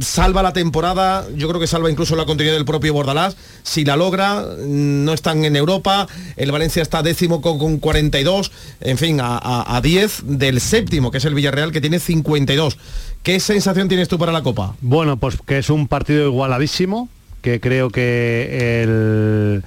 salva 0.00 0.42
la 0.42 0.52
temporada, 0.52 1.26
yo 1.36 1.48
creo 1.48 1.60
que 1.60 1.66
salva 1.66 1.90
incluso 1.90 2.14
la 2.16 2.26
continuidad 2.26 2.54
del 2.56 2.64
propio 2.64 2.92
Bordalás, 2.94 3.36
si 3.62 3.84
la 3.84 3.96
logra, 3.96 4.44
no 4.66 5.12
están 5.12 5.44
en 5.44 5.56
Europa, 5.56 6.06
el 6.36 6.52
Valencia 6.52 6.80
está 6.82 7.02
décimo 7.02 7.40
con, 7.42 7.58
con 7.58 7.78
42, 7.78 8.52
en 8.80 8.98
fin, 8.98 9.20
a, 9.20 9.36
a- 9.36 9.76
a 9.76 9.80
10 9.80 10.22
del 10.26 10.60
séptimo, 10.60 11.10
que 11.10 11.18
es 11.18 11.24
el 11.24 11.34
Villarreal, 11.34 11.72
que 11.72 11.80
tiene 11.80 11.98
52. 11.98 12.78
¿Qué 13.22 13.40
sensación 13.40 13.88
tienes 13.88 14.08
tú 14.08 14.18
para 14.18 14.32
la 14.32 14.42
Copa? 14.42 14.76
Bueno, 14.80 15.16
pues 15.16 15.36
que 15.44 15.58
es 15.58 15.70
un 15.70 15.88
partido 15.88 16.26
igualadísimo, 16.26 17.08
que 17.42 17.60
creo 17.60 17.90
que 17.90 18.82
el 18.82 19.62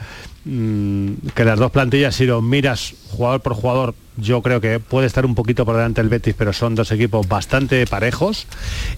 mm, 0.46 1.28
que 1.36 1.44
las 1.46 1.60
dos 1.60 1.72
plantillas, 1.72 2.16
si 2.16 2.26
lo 2.26 2.42
miras 2.42 2.94
jugador 3.12 3.42
por 3.42 3.54
jugador, 3.56 3.96
yo 4.18 4.42
creo 4.42 4.60
que 4.60 4.80
puede 4.80 5.08
estar 5.08 5.26
un 5.26 5.36
poquito 5.36 5.66
por 5.66 5.76
delante 5.76 6.02
el 6.02 6.10
Betis, 6.10 6.36
pero 6.38 6.54
son 6.54 6.76
dos 6.76 6.92
equipos 6.92 7.28
bastante 7.28 7.86
parejos 7.88 8.48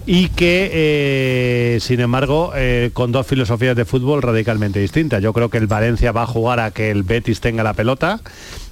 y 0.06 0.30
que, 0.30 0.70
eh, 0.74 1.80
sin 1.82 2.00
embargo, 2.00 2.54
eh, 2.56 2.90
con 2.94 3.12
dos 3.12 3.28
filosofías 3.28 3.76
de 3.76 3.86
fútbol 3.86 4.22
radicalmente 4.22 4.80
distintas. 4.80 5.22
Yo 5.22 5.34
creo 5.34 5.50
que 5.50 5.58
el 5.58 5.68
Valencia 5.68 6.12
va 6.12 6.24
a 6.24 6.28
jugar 6.28 6.60
a 6.60 6.72
que 6.72 6.90
el 6.90 7.04
Betis 7.04 7.42
tenga 7.42 7.64
la 7.64 7.74
pelota 7.74 8.22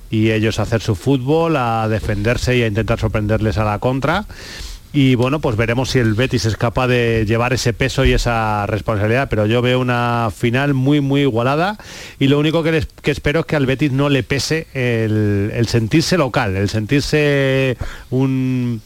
y 0.10 0.32
ellos 0.32 0.60
a 0.60 0.64
hacer 0.64 0.82
su 0.82 0.96
fútbol, 0.96 1.58
a 1.58 1.88
defenderse 1.90 2.58
y 2.58 2.64
a 2.64 2.68
intentar 2.68 3.00
sorprenderles 3.00 3.58
a 3.58 3.66
la 3.66 3.80
contra. 3.80 4.26
Y 5.00 5.14
bueno, 5.14 5.40
pues 5.40 5.56
veremos 5.56 5.92
si 5.92 6.00
el 6.00 6.16
Betis 6.16 6.46
es 6.46 6.58
capaz 6.58 6.88
de 6.88 7.24
llevar 7.28 7.54
ese 7.54 7.72
peso 7.72 8.04
y 8.04 8.14
esa 8.14 8.66
responsabilidad, 8.66 9.28
pero 9.30 9.46
yo 9.46 9.62
veo 9.62 9.80
una 9.80 10.30
final 10.36 10.74
muy, 10.74 11.02
muy 11.02 11.22
igualada. 11.22 11.78
Y 12.18 12.30
lo 12.30 12.40
único 12.40 12.64
que, 12.64 12.72
les- 12.72 12.88
que 13.04 13.12
espero 13.12 13.42
es 13.42 13.46
que 13.46 13.56
al 13.56 13.68
Betis 13.68 13.92
no 13.92 14.10
le 14.10 14.24
pese 14.24 14.66
el, 14.74 15.52
el 15.54 15.68
sentirse 15.68 16.18
local, 16.18 16.56
el 16.56 16.68
sentirse 16.70 17.78
un... 18.10 18.82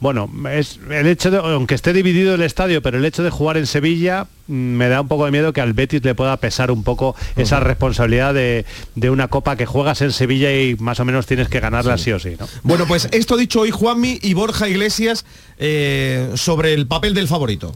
Bueno, 0.00 0.30
es 0.50 0.80
el 0.90 1.06
hecho 1.06 1.30
de, 1.30 1.36
aunque 1.36 1.74
esté 1.74 1.92
dividido 1.92 2.34
el 2.34 2.42
estadio, 2.42 2.80
pero 2.80 2.96
el 2.96 3.04
hecho 3.04 3.22
de 3.22 3.28
jugar 3.28 3.58
en 3.58 3.66
Sevilla 3.66 4.26
mm, 4.46 4.52
me 4.52 4.88
da 4.88 5.02
un 5.02 5.08
poco 5.08 5.26
de 5.26 5.30
miedo 5.30 5.52
que 5.52 5.60
al 5.60 5.74
Betis 5.74 6.02
le 6.02 6.14
pueda 6.14 6.36
pesar 6.38 6.70
un 6.70 6.82
poco 6.82 7.14
esa 7.36 7.60
responsabilidad 7.60 8.32
de, 8.32 8.64
de 8.94 9.10
una 9.10 9.28
copa 9.28 9.56
que 9.56 9.66
juegas 9.66 10.00
en 10.00 10.12
Sevilla 10.12 10.52
y 10.58 10.74
más 10.76 11.00
o 11.00 11.04
menos 11.04 11.26
tienes 11.26 11.48
que 11.48 11.60
ganarla 11.60 11.98
sí, 11.98 12.12
o 12.12 12.18
sí, 12.18 12.36
¿no? 12.40 12.48
Bueno, 12.62 12.86
pues 12.86 13.08
esto 13.12 13.36
dicho 13.36 13.60
hoy 13.60 13.70
Juanmi 13.70 14.18
y 14.22 14.32
Borja 14.32 14.68
Iglesias 14.68 15.26
eh, 15.58 16.30
sobre 16.34 16.72
el 16.72 16.86
papel 16.86 17.12
del 17.12 17.28
favorito. 17.28 17.74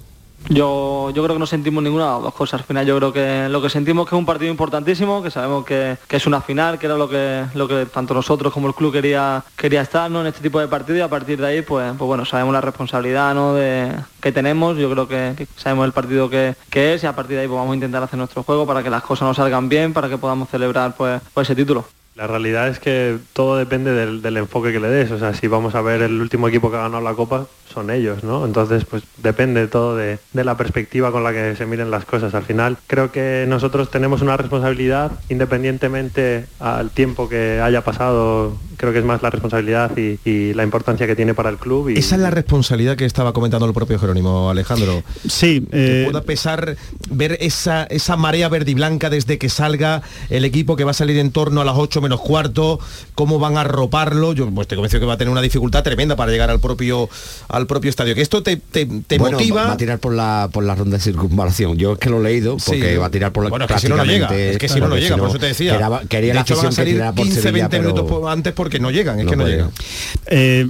Yo, 0.49 1.11
yo 1.11 1.23
creo 1.23 1.37
que 1.37 1.41
no 1.41 1.47
sentimos 1.47 1.83
ninguna 1.83 2.07
de 2.07 2.13
las 2.13 2.23
dos 2.23 2.35
cosas. 2.35 2.61
Al 2.61 2.67
final 2.67 2.87
yo 2.87 2.97
creo 2.99 3.13
que 3.13 3.49
lo 3.49 3.63
que 3.63 3.71
sentimos 3.71 4.09
que 4.09 4.15
es 4.15 4.19
un 4.19 4.27
partido 4.27 4.51
importantísimo, 4.51 5.23
que 5.23 5.31
sabemos 5.31 5.65
que, 5.65 5.97
que 6.07 6.17
es 6.17 6.27
una 6.27 6.41
final, 6.41 6.79
que 6.79 6.87
era 6.87 6.97
lo 6.97 7.09
que, 7.09 7.45
lo 7.55 7.67
que 7.67 7.87
tanto 7.87 8.13
nosotros 8.13 8.53
como 8.53 8.69
el 8.69 8.75
club 8.75 8.93
quería, 8.93 9.43
quería 9.57 9.81
estar 9.81 10.11
¿no? 10.11 10.21
en 10.21 10.27
este 10.27 10.43
tipo 10.43 10.61
de 10.61 10.69
partido 10.69 10.99
y 10.99 11.01
a 11.01 11.09
partir 11.09 11.41
de 11.41 11.47
ahí 11.47 11.63
pues, 11.63 11.93
pues 11.97 12.07
bueno, 12.07 12.25
sabemos 12.25 12.53
la 12.53 12.61
responsabilidad 12.61 13.35
¿no? 13.35 13.55
de, 13.55 13.91
que 14.21 14.33
tenemos, 14.33 14.77
yo 14.77 14.91
creo 14.91 15.09
que, 15.09 15.35
que 15.37 15.47
sabemos 15.57 15.87
el 15.87 15.93
partido 15.93 16.29
que, 16.29 16.55
que 16.71 16.95
es 16.95 17.03
y 17.03 17.07
a 17.07 17.17
partir 17.17 17.37
de 17.37 17.43
ahí 17.43 17.49
pues 17.49 17.59
vamos 17.59 17.73
a 17.73 17.77
intentar 17.77 18.03
hacer 18.03 18.19
nuestro 18.19 18.43
juego 18.43 18.67
para 18.67 18.83
que 18.83 18.91
las 18.91 19.03
cosas 19.03 19.27
nos 19.27 19.37
salgan 19.37 19.69
bien, 19.69 19.93
para 19.93 20.09
que 20.09 20.19
podamos 20.19 20.49
celebrar 20.51 20.95
pues, 20.95 21.23
pues 21.33 21.49
ese 21.49 21.57
título. 21.57 21.87
La 22.17 22.29
realidad 22.29 22.69
es 22.69 22.79
que 22.79 23.19
todo 23.33 23.57
depende 23.57 23.93
del, 23.93 24.37
enfoque 24.37 24.73
que 24.73 24.79
le 24.79 24.89
des. 24.89 25.11
O 25.11 25.19
sea, 25.19 25.35
si 25.35 25.49
vamos 25.49 25.75
a 25.75 25.83
ver 25.83 26.01
el 26.01 26.21
último 26.21 26.47
equipo 26.47 26.71
que 26.71 26.77
ha 26.77 26.83
ganado 26.83 27.03
la 27.03 27.15
Copa, 27.15 27.49
son 27.73 27.91
ellos, 27.91 28.23
¿no? 28.23 28.45
Entonces, 28.45 28.85
pues 28.85 29.03
depende 29.17 29.67
todo 29.67 29.97
de, 29.97 30.21
de 30.33 30.45
la 30.45 30.57
perspectiva 30.57 31.11
con 31.11 31.25
la 31.25 31.33
que 31.33 31.57
se 31.57 31.67
miren 31.67 31.91
las 31.91 32.05
cosas. 32.05 32.33
Al 32.35 32.45
final, 32.45 32.77
creo 32.87 33.11
que 33.11 33.47
nosotros 33.49 33.91
tenemos 33.91 34.23
una 34.23 34.37
responsabilidad, 34.37 35.11
independientemente 35.29 36.47
al 36.61 36.91
tiempo 36.91 37.29
que 37.29 37.61
haya 37.61 37.83
pasado, 37.83 38.57
creo 38.85 38.93
que 38.93 38.99
es 39.01 39.05
más 39.05 39.22
la 39.22 39.30
responsabilidad 39.30 39.97
y, 39.97 40.18
y 40.28 40.53
la 40.55 40.62
importancia 40.62 41.07
que 41.07 41.16
tiene 41.16 41.35
para 41.35 41.49
el 41.51 41.57
club. 41.57 41.89
Y, 41.91 41.99
Esa 41.99 42.16
es 42.16 42.20
la 42.20 42.30
responsabilidad 42.30 42.97
que 42.97 43.05
estaba 43.05 43.32
comentando 43.32 43.66
el 43.66 43.72
propio 43.72 43.99
Jerónimo 43.99 44.51
Alejandro. 44.51 45.03
Sí, 45.28 45.66
que 45.70 46.03
eh, 46.03 46.05
pueda 46.05 46.22
pesar 46.22 46.76
ver 47.11 47.39
esa, 47.41 47.85
esa 47.85 48.16
marea 48.16 48.49
verde 48.49 48.72
y 48.72 48.74
blanca 48.74 49.09
desde 49.11 49.39
que 49.39 49.49
salga 49.49 50.03
el 50.30 50.45
equipo 50.45 50.76
que 50.76 50.85
va 50.85 50.91
a 50.91 50.95
salir 50.95 51.18
en 51.18 51.30
torno 51.30 51.61
a 51.61 51.64
las 51.64 51.76
8 51.76 52.01
menos 52.03 52.20
cuarto, 52.20 52.78
cómo 53.14 53.39
van 53.39 53.57
a 53.57 53.62
arroparlo. 53.62 54.32
Yo 54.35 54.49
pues, 54.51 54.68
te 54.68 54.76
convenzo 54.76 55.01
que 55.01 55.07
va 55.07 55.14
a 55.14 55.16
tener 55.16 55.30
una 55.32 55.41
dificultad 55.43 55.82
tremenda 55.82 56.16
para 56.16 56.30
llegar 56.30 56.51
al 56.51 56.61
propio 56.61 57.09
al 57.49 57.66
propio 57.66 57.91
estadio. 57.91 58.14
Que 58.14 58.22
esto 58.22 58.43
te, 58.43 58.57
te, 58.57 58.87
te 58.87 59.18
Bueno, 59.18 59.39
motiva. 59.39 59.64
va 59.66 59.72
a 59.72 59.76
tirar 59.76 59.99
por 59.99 60.12
la 60.12 60.49
por 60.53 60.64
la 60.64 60.74
ronda 60.74 60.97
de 60.99 61.03
circunvalación. 61.03 61.76
Yo 61.78 61.93
es 61.95 61.99
que 61.99 62.11
lo 62.11 62.18
he 62.20 62.22
leído 62.24 62.57
porque 62.64 62.93
Sí. 62.93 62.97
va 62.99 63.07
a 63.07 63.11
tirar 63.11 63.32
por 63.32 63.45
la 63.45 63.51
Bueno, 63.51 63.64
es 63.64 63.72
que 63.72 63.78
si 63.78 63.89
no, 63.89 63.97
no 63.97 64.05
llega. 64.05 64.28
Es 64.35 64.59
que 64.59 64.68
si 64.68 64.74
no, 64.80 64.87
no 64.87 64.91
porque 64.91 65.03
llega, 65.03 65.16
por 65.16 65.28
eso 65.28 65.39
te 65.39 65.47
decía. 65.47 65.72
Quería, 65.72 66.01
quería 66.09 66.28
de 66.28 66.35
la 66.35 66.41
hecho, 66.43 66.57
van 66.57 66.66
a 66.66 66.68
afición 66.68 66.70
que 66.70 66.76
salir 66.76 66.95
tirara 66.95 67.12
por 67.12 67.24
15, 67.24 67.41
Sevilla, 67.43 67.68
20 67.68 67.76
pero 67.78 67.95
minutos 67.95 68.32
antes 68.32 68.53
porque 68.53 68.74
no 68.81 68.91
llegan, 68.91 69.18
es 69.18 69.25
no 69.25 69.31
que 69.31 69.37
no 69.37 69.43
puede. 69.45 69.57
llegan. 69.57 69.72
Eh, 70.37 70.68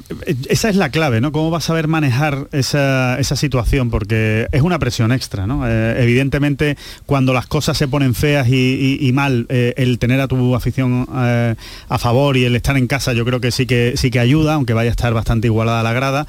esa 0.51 0.69
es 0.69 0.77
la 0.77 0.91
clave, 0.91 1.23
¿no? 1.23 1.33
¿Cómo 1.33 1.51
vas 1.51 1.65
a 1.65 1.69
saber 1.69 1.89
manejar 1.89 2.49
esa, 2.53 3.19
esa 3.19 3.35
situación? 3.35 3.89
Porque 3.89 4.47
es 4.53 4.61
una 4.61 4.79
presión 4.79 5.11
extra, 5.11 5.47
¿no? 5.47 5.67
Eh, 5.67 6.03
evidentemente, 6.03 6.77
cuando 7.07 7.33
las 7.33 7.47
cosas 7.47 7.79
se 7.79 7.89
ponen 7.89 8.15
feas 8.15 8.47
y, 8.51 9.11
mal, 9.15 9.47
eh, 9.49 9.73
el 9.79 9.99
tener 9.99 10.21
a 10.21 10.29
tu 10.29 10.55
afición 10.55 11.07
a 11.09 11.99
favor 11.99 12.37
y 12.37 12.45
el 12.45 12.55
estar 12.57 12.77
en 12.77 12.87
casa, 12.87 13.15
yo 13.15 13.25
creo 13.25 13.41
que 13.41 13.51
sí 13.51 13.65
que 13.65 13.95
sí 13.97 14.11
que 14.11 14.21
ayuda, 14.21 14.53
aunque 14.53 14.75
vaya 14.75 14.91
a 14.91 14.93
estar 14.93 15.15
bastante 15.15 15.47
igualada 15.47 15.83
la 15.83 15.95
grada. 15.95 16.27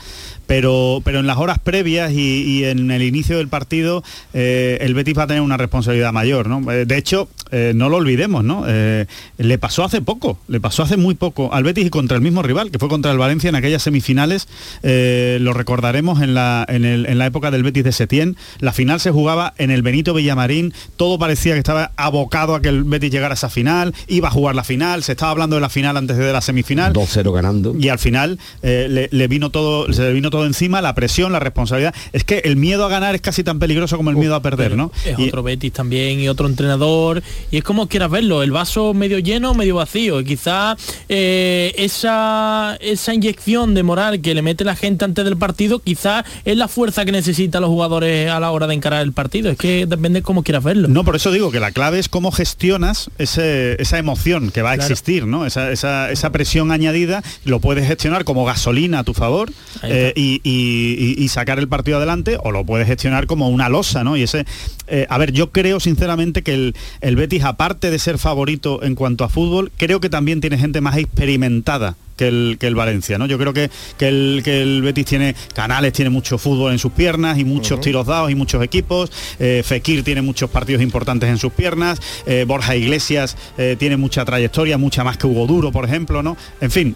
Pero, 0.47 1.01
pero 1.03 1.19
en 1.19 1.27
las 1.27 1.38
horas 1.38 1.57
previas 1.57 2.13
y, 2.13 2.63
en 2.63 2.91
el 2.91 3.01
inicio 3.01 3.39
del 3.39 3.47
partido, 3.49 4.03
el 4.31 4.93
Betis 4.93 5.17
va 5.17 5.23
a 5.23 5.27
tener 5.27 5.41
una 5.41 5.57
responsabilidad 5.57 6.13
mayor, 6.13 6.47
¿no? 6.47 6.61
De 6.61 6.97
hecho, 6.97 7.27
no 7.73 7.89
lo 7.89 7.97
olvidemos, 7.97 8.45
¿no? 8.45 8.63
Le 8.65 9.57
pasó 9.57 9.83
hace 9.83 10.01
poco, 10.01 10.38
le 10.47 10.61
pasó 10.61 10.83
hace 10.83 10.95
muy 10.97 11.15
poco 11.15 11.51
al 11.51 11.63
Betis 11.63 11.88
y 11.88 11.89
contra 11.89 12.15
el 12.15 12.21
mismo 12.23 12.43
rival, 12.43 12.69
que 12.69 12.77
fue 12.77 12.88
contra 12.88 13.11
el 13.11 13.17
Valencia 13.26 13.49
en 13.49 13.55
aquellas 13.55 13.84
semifinales. 13.84 14.47
eh, 14.84 15.38
lo 15.41 15.53
recordaremos 15.53 16.21
en 16.21 16.34
la, 16.34 16.65
en, 16.67 16.86
el- 16.86 17.05
en 17.05 17.17
la 17.17 17.26
época 17.26 17.51
del 17.51 17.63
Betis 17.63 17.84
de 17.84 17.91
Setién. 17.91 18.38
La 18.59 18.71
final 18.71 18.99
se 18.99 19.11
jugaba 19.11 19.53
en 19.57 19.71
el 19.71 19.82
Benito 19.82 20.13
Villamarín. 20.13 20.73
Todo 20.95 21.17
parecía 21.19 21.53
que 21.53 21.59
estaba 21.59 21.91
abocado 21.97 22.55
a 22.55 22.61
que 22.61 22.69
el 22.69 22.84
Betis 22.84 23.11
llegara 23.11 23.34
a 23.34 23.36
esa 23.36 23.49
final. 23.49 23.93
Iba 24.07 24.28
a 24.28 24.32
jugar 24.32 24.55
la 24.55 24.63
final. 24.63 25.03
Se 25.03 25.11
estaba 25.13 25.32
hablando 25.32 25.55
de 25.55 25.61
la 25.61 25.69
final 25.69 25.97
antes 25.97 26.17
de 26.17 26.32
la 26.32 26.41
semifinal. 26.41 26.93
2-0 26.93 27.32
ganando. 27.34 27.76
Y 27.80 27.89
al 27.89 27.99
final 27.99 28.39
eh, 28.61 28.88
le, 28.89 29.09
le 29.11 29.28
vino 29.28 29.49
todo, 29.49 29.91
se 29.91 30.01
le 30.03 30.13
vino 30.13 30.30
todo 30.30 30.45
encima, 30.45 30.82
la 30.82 30.93
presión, 30.95 31.32
la 31.32 31.39
responsabilidad. 31.39 31.93
Es 32.13 32.23
que 32.23 32.39
el 32.45 32.55
miedo 32.55 32.86
a 32.86 32.89
ganar 32.89 33.15
es 33.15 33.21
casi 33.21 33.43
tan 33.43 33.59
peligroso 33.59 33.97
como 33.97 34.09
el 34.11 34.15
miedo 34.17 34.36
a 34.36 34.41
perder, 34.41 34.76
¿no? 34.76 34.91
Es 35.05 35.17
Y- 35.19 35.28
otro 35.28 35.43
Betis 35.43 35.73
también 35.73 36.19
y 36.19 36.28
otro 36.30 36.47
entrenador. 36.47 37.23
Y 37.51 37.57
es 37.57 37.63
como 37.63 37.88
quieras 37.88 38.11
verlo, 38.11 38.43
el 38.43 38.51
vaso 38.51 38.93
medio 38.93 39.19
lleno, 39.19 39.53
medio 39.53 39.76
vacío. 39.76 40.19
Y 40.21 40.26
quizá 40.26 40.76
eh, 41.09 41.73
esa, 41.78 42.78
esa 42.80 43.05
inyección 43.14 43.74
de 43.74 43.84
moral 43.84 44.22
que 44.22 44.34
le 44.34 44.41
mete 44.41 44.64
la 44.64 44.76
gente 44.76 45.06
antes 45.06 45.24
del 45.26 45.38
partido, 45.38 45.80
quizá 45.80 46.26
es 46.45 46.58
la 46.58 46.68
fuerza 46.68 47.06
que 47.06 47.12
necesitan 47.12 47.62
los 47.62 47.70
jugadores 47.70 48.30
a 48.30 48.39
la 48.39 48.51
hora 48.51 48.68
de 48.68 48.74
encarar 48.76 49.01
el 49.03 49.14
partido. 49.14 49.51
Es 49.51 49.58
que 49.58 49.86
depende 49.86 50.22
cómo 50.22 50.43
quieras 50.43 50.64
verlo. 50.64 50.88
No, 50.88 51.03
por 51.03 51.16
eso 51.16 51.32
digo 51.32 51.51
que 51.51 51.60
la 51.60 51.72
clave 51.72 51.99
es 51.99 52.10
cómo 52.10 52.32
gestionas 52.32 53.10
ese- 53.18 53.82
esa 53.82 53.97
emoción 53.97 54.51
que 54.51 54.62
va 54.62 54.72
a 54.72 54.76
Claro. 54.76 54.91
existir, 54.91 55.26
¿no? 55.26 55.45
Esa, 55.45 55.72
esa- 55.72 56.12
esa 56.12 56.32
presión 56.32 56.72
añadida 56.72 57.24
lo 57.43 57.60
puedes 57.60 57.88
gestionar 57.88 58.24
como 58.26 58.45
gasolina 58.45 58.99
a 58.99 59.03
tu 59.03 59.14
favor 59.14 59.51
eh, 59.84 60.14
y- 60.16 60.41
y- 60.43 61.16
y 61.24 61.28
sacar 61.30 61.60
el 61.60 61.68
partido 61.68 61.97
adelante 61.97 62.38
o 62.43 62.51
lo 62.51 62.66
puedes 62.66 62.88
gestionar 62.88 63.28
como 63.28 63.49
una 63.49 63.70
losa, 63.70 64.03
¿no? 64.03 64.18
Y 64.18 64.24
ese, 64.24 64.45
eh, 64.88 65.05
a 65.09 65.17
ver, 65.17 65.31
yo 65.31 65.51
creo 65.51 65.79
sinceramente 65.79 66.43
que 66.43 66.53
el, 66.53 66.75
el 67.01 67.15
Betis, 67.15 67.43
aparte 67.43 67.91
de 67.91 67.99
ser 67.99 68.17
favorito 68.17 68.83
en 68.83 68.95
cuanto 68.95 69.23
a 69.23 69.29
fútbol, 69.29 69.71
creo 69.77 69.99
que 69.99 70.09
también 70.09 70.41
tiene 70.41 70.57
gente 70.57 70.81
más 70.81 70.97
experimentada 70.97 71.95
que 72.15 72.27
el, 72.27 72.57
que 72.59 72.67
el 72.67 72.75
Valencia, 72.75 73.17
¿no? 73.17 73.25
Yo 73.25 73.38
creo 73.38 73.53
que, 73.53 73.69
que, 73.97 74.07
el, 74.07 74.41
que 74.43 74.61
el 74.61 74.81
Betis 74.81 75.05
tiene 75.05 75.36
canales, 75.53 75.93
tiene 75.93 76.09
mucho 76.09 76.38
fútbol 76.38 76.71
en 76.71 76.79
sus 76.79 76.91
piernas 76.91 77.38
y 77.38 77.43
muchos 77.43 77.81
tiros 77.81 78.07
dados 78.07 78.31
y 78.31 78.36
muchos 78.36 78.63
equipos. 78.63 79.11
Eh, 79.39 79.63
Fekir 79.65 80.03
tiene 80.03 80.21
muchos 80.21 80.49
partidos 80.49 80.81
importantes 80.81 81.29
en 81.29 81.38
sus 81.38 81.51
piernas. 81.53 81.99
eh, 82.25 82.45
Borja 82.47 82.75
Iglesias 82.75 83.38
eh, 83.57 83.75
tiene 83.77 83.97
mucha 83.97 84.23
trayectoria, 84.25 84.77
mucha 84.77 85.03
más 85.03 85.17
que 85.17 85.27
Hugo 85.27 85.47
Duro, 85.47 85.71
por 85.71 85.86
ejemplo, 85.86 86.23
¿no? 86.23 86.38
En 86.61 86.71
fin, 86.71 86.95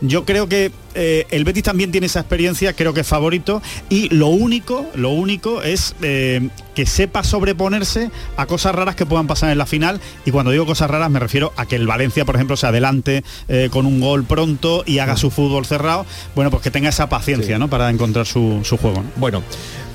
yo 0.00 0.24
creo 0.24 0.48
que 0.48 0.72
el 0.94 1.44
Betis 1.44 1.62
también 1.62 1.90
tiene 1.90 2.06
esa 2.06 2.20
experiencia, 2.20 2.72
creo 2.74 2.92
que 2.92 3.00
es 3.00 3.06
favorito 3.06 3.62
y 3.88 4.08
lo 4.14 4.28
único, 4.28 4.86
lo 4.94 5.10
único 5.10 5.62
es 5.62 5.94
que 6.00 6.86
sepa 7.02 7.24
sobreponerse 7.24 8.12
a 8.36 8.46
cosas 8.46 8.76
raras 8.76 8.94
que 8.94 9.06
puedan 9.06 9.26
pasar 9.26 9.50
en 9.50 9.58
la 9.58 9.66
final 9.66 10.00
y 10.24 10.30
cuando 10.30 10.52
digo 10.52 10.66
cosas 10.66 10.88
raras 10.88 11.10
me 11.10 11.18
refiero 11.18 11.52
a 11.56 11.66
que 11.66 11.74
el 11.74 11.88
Valencia, 11.88 12.24
por 12.24 12.36
ejemplo, 12.36 12.56
se 12.56 12.68
adelante 12.68 13.24
eh, 13.48 13.70
con 13.72 13.86
un 13.86 14.00
gol 14.00 14.22
pronto 14.22 14.84
y 14.86 15.00
haga 15.00 15.16
su 15.16 15.32
fútbol 15.32 15.66
cerrado, 15.66 16.06
bueno, 16.36 16.52
pues 16.52 16.62
que 16.62 16.70
tenga 16.70 16.90
esa 16.90 17.08
paciencia, 17.08 17.58
¿no? 17.58 17.66
Para 17.66 17.90
encontrar 17.90 18.24
su, 18.24 18.60
su 18.62 18.76
juego. 18.76 19.02
¿no? 19.02 19.10
Bueno. 19.16 19.42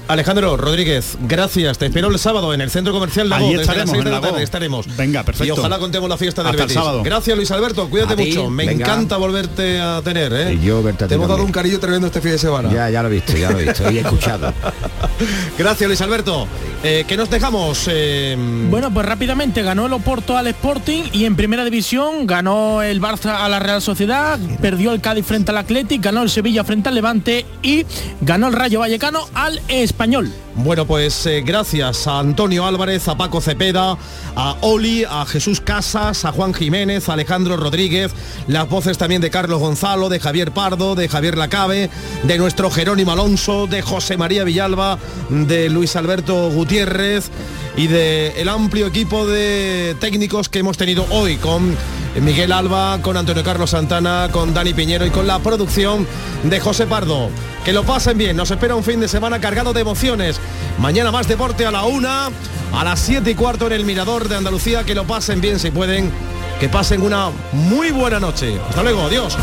Alejandro 0.07 0.55
Rodríguez, 0.55 1.17
gracias. 1.27 1.77
Te 1.77 1.87
espero 1.87 2.07
el 2.09 2.17
sábado 2.17 2.53
en 2.53 2.61
el 2.61 2.69
Centro 2.71 2.93
Comercial 2.93 3.27
Lago. 3.29 3.45
Allí 3.47 3.57
desde 3.57 3.65
las 3.75 3.77
estaremos, 3.77 3.91
seis 3.91 4.03
de 4.03 4.09
en 4.09 4.15
la 4.15 4.21
tarde 4.21 4.43
estaremos. 4.43 4.95
Venga, 4.97 5.23
perfecto. 5.23 5.45
Y 5.47 5.51
ojalá 5.51 5.79
contemos 5.79 6.07
la 6.09 6.17
fiesta 6.17 6.43
del 6.43 6.51
Hasta 6.51 6.63
el 6.63 6.69
sábado. 6.69 7.03
Gracias 7.03 7.35
Luis 7.35 7.51
Alberto, 7.51 7.89
cuídate 7.89 8.13
A 8.13 8.15
ti, 8.15 8.27
mucho. 8.29 8.49
Me 8.49 8.65
venga. 8.65 8.85
encanta 8.85 9.17
volverte 9.17 9.79
a 9.81 10.01
tener, 10.01 10.31
¿eh? 10.33 10.53
Y 10.53 10.65
yo 10.65 10.81
verte 10.81 11.03
a 11.03 11.07
ti 11.07 11.09
Te 11.09 11.15
hemos 11.15 11.27
dado 11.27 11.43
un 11.43 11.51
cariño 11.51 11.79
tremendo 11.79 12.07
este 12.07 12.21
fin 12.21 12.31
de 12.31 12.37
semana. 12.37 12.71
Ya, 12.71 12.89
ya 12.89 13.01
lo 13.03 13.09
he 13.09 13.11
visto, 13.11 13.35
ya 13.35 13.51
lo 13.51 13.59
he 13.59 13.65
visto 13.65 13.91
y 13.91 13.97
he 13.97 14.01
escuchado. 14.01 14.53
Gracias 15.57 15.87
Luis 15.87 16.01
Alberto. 16.01 16.47
Eh, 16.83 17.03
¿Qué 17.07 17.17
nos 17.17 17.29
dejamos? 17.29 17.85
Eh, 17.89 18.37
Bueno, 18.69 18.93
pues 18.93 19.05
rápidamente 19.05 19.61
ganó 19.61 19.87
el 19.87 19.93
Oporto 19.93 20.37
al 20.37 20.47
Sporting 20.47 21.03
y 21.11 21.25
en 21.25 21.35
primera 21.35 21.65
división 21.65 22.25
ganó 22.27 22.81
el 22.81 23.01
Barça 23.01 23.39
a 23.41 23.49
la 23.49 23.59
Real 23.59 23.81
Sociedad, 23.81 24.39
perdió 24.61 24.93
el 24.93 25.01
Cádiz 25.01 25.25
frente 25.25 25.51
al 25.51 25.57
Athletic, 25.57 26.01
ganó 26.01 26.21
el 26.23 26.29
Sevilla 26.29 26.63
frente 26.63 26.87
al 26.89 26.95
Levante 26.95 27.45
y 27.61 27.85
ganó 28.21 28.47
el 28.47 28.53
Rayo 28.53 28.79
Vallecano 28.79 29.27
al 29.33 29.59
Español. 29.97 30.31
Bueno, 30.53 30.85
pues 30.85 31.25
eh, 31.25 31.41
gracias 31.43 32.05
a 32.05 32.19
Antonio 32.19 32.67
Álvarez, 32.67 33.07
a 33.07 33.17
Paco 33.17 33.41
Cepeda, 33.41 33.97
a 34.35 34.55
Oli, 34.61 35.03
a 35.03 35.25
Jesús 35.25 35.59
Casas, 35.59 36.23
a 36.23 36.31
Juan 36.31 36.53
Jiménez, 36.53 37.09
a 37.09 37.13
Alejandro 37.13 37.57
Rodríguez, 37.57 38.11
las 38.45 38.69
voces 38.69 38.99
también 38.99 39.23
de 39.23 39.31
Carlos 39.31 39.59
Gonzalo, 39.59 40.07
de 40.09 40.19
Javier 40.19 40.51
Pardo, 40.51 40.93
de 40.93 41.09
Javier 41.09 41.35
Lacabe, 41.35 41.89
de 42.21 42.37
nuestro 42.37 42.69
Jerónimo 42.69 43.11
Alonso, 43.11 43.65
de 43.65 43.81
José 43.81 44.17
María 44.17 44.43
Villalba, 44.43 44.99
de 45.31 45.67
Luis 45.67 45.95
Alberto 45.95 46.51
Gutiérrez 46.51 47.31
y 47.75 47.87
de 47.87 48.39
el 48.39 48.49
amplio 48.49 48.85
equipo 48.85 49.25
de 49.25 49.95
técnicos 49.99 50.47
que 50.47 50.59
hemos 50.59 50.77
tenido 50.77 51.07
hoy 51.09 51.37
con 51.37 51.75
Miguel 52.21 52.51
Alba, 52.51 52.99
con 53.01 53.15
Antonio 53.15 53.43
Carlos 53.43 53.69
Santana, 53.69 54.29
con 54.31 54.53
Dani 54.53 54.73
Piñero 54.73 55.05
y 55.05 55.09
con 55.09 55.27
la 55.27 55.39
producción 55.39 56.07
de 56.43 56.59
José 56.59 56.87
Pardo. 56.87 57.29
Que 57.63 57.73
lo 57.73 57.83
pasen 57.83 58.17
bien, 58.17 58.35
nos 58.35 58.49
espera 58.49 58.75
un 58.75 58.83
fin 58.83 58.99
de 58.99 59.07
semana 59.07 59.39
cargado 59.39 59.73
de 59.73 59.81
emociones. 59.81 60.39
Mañana 60.79 61.11
más 61.11 61.27
deporte 61.27 61.65
a 61.65 61.71
la 61.71 61.83
una, 61.83 62.29
a 62.73 62.83
las 62.83 62.99
siete 62.99 63.31
y 63.31 63.35
cuarto 63.35 63.67
en 63.67 63.73
el 63.73 63.85
Mirador 63.85 64.29
de 64.29 64.37
Andalucía. 64.37 64.83
Que 64.83 64.95
lo 64.95 65.05
pasen 65.05 65.41
bien 65.41 65.59
si 65.59 65.69
pueden, 65.69 66.11
que 66.59 66.69
pasen 66.69 67.01
una 67.01 67.29
muy 67.51 67.91
buena 67.91 68.19
noche. 68.19 68.59
Hasta 68.69 68.83
luego, 68.83 69.03
adiós. 69.03 69.37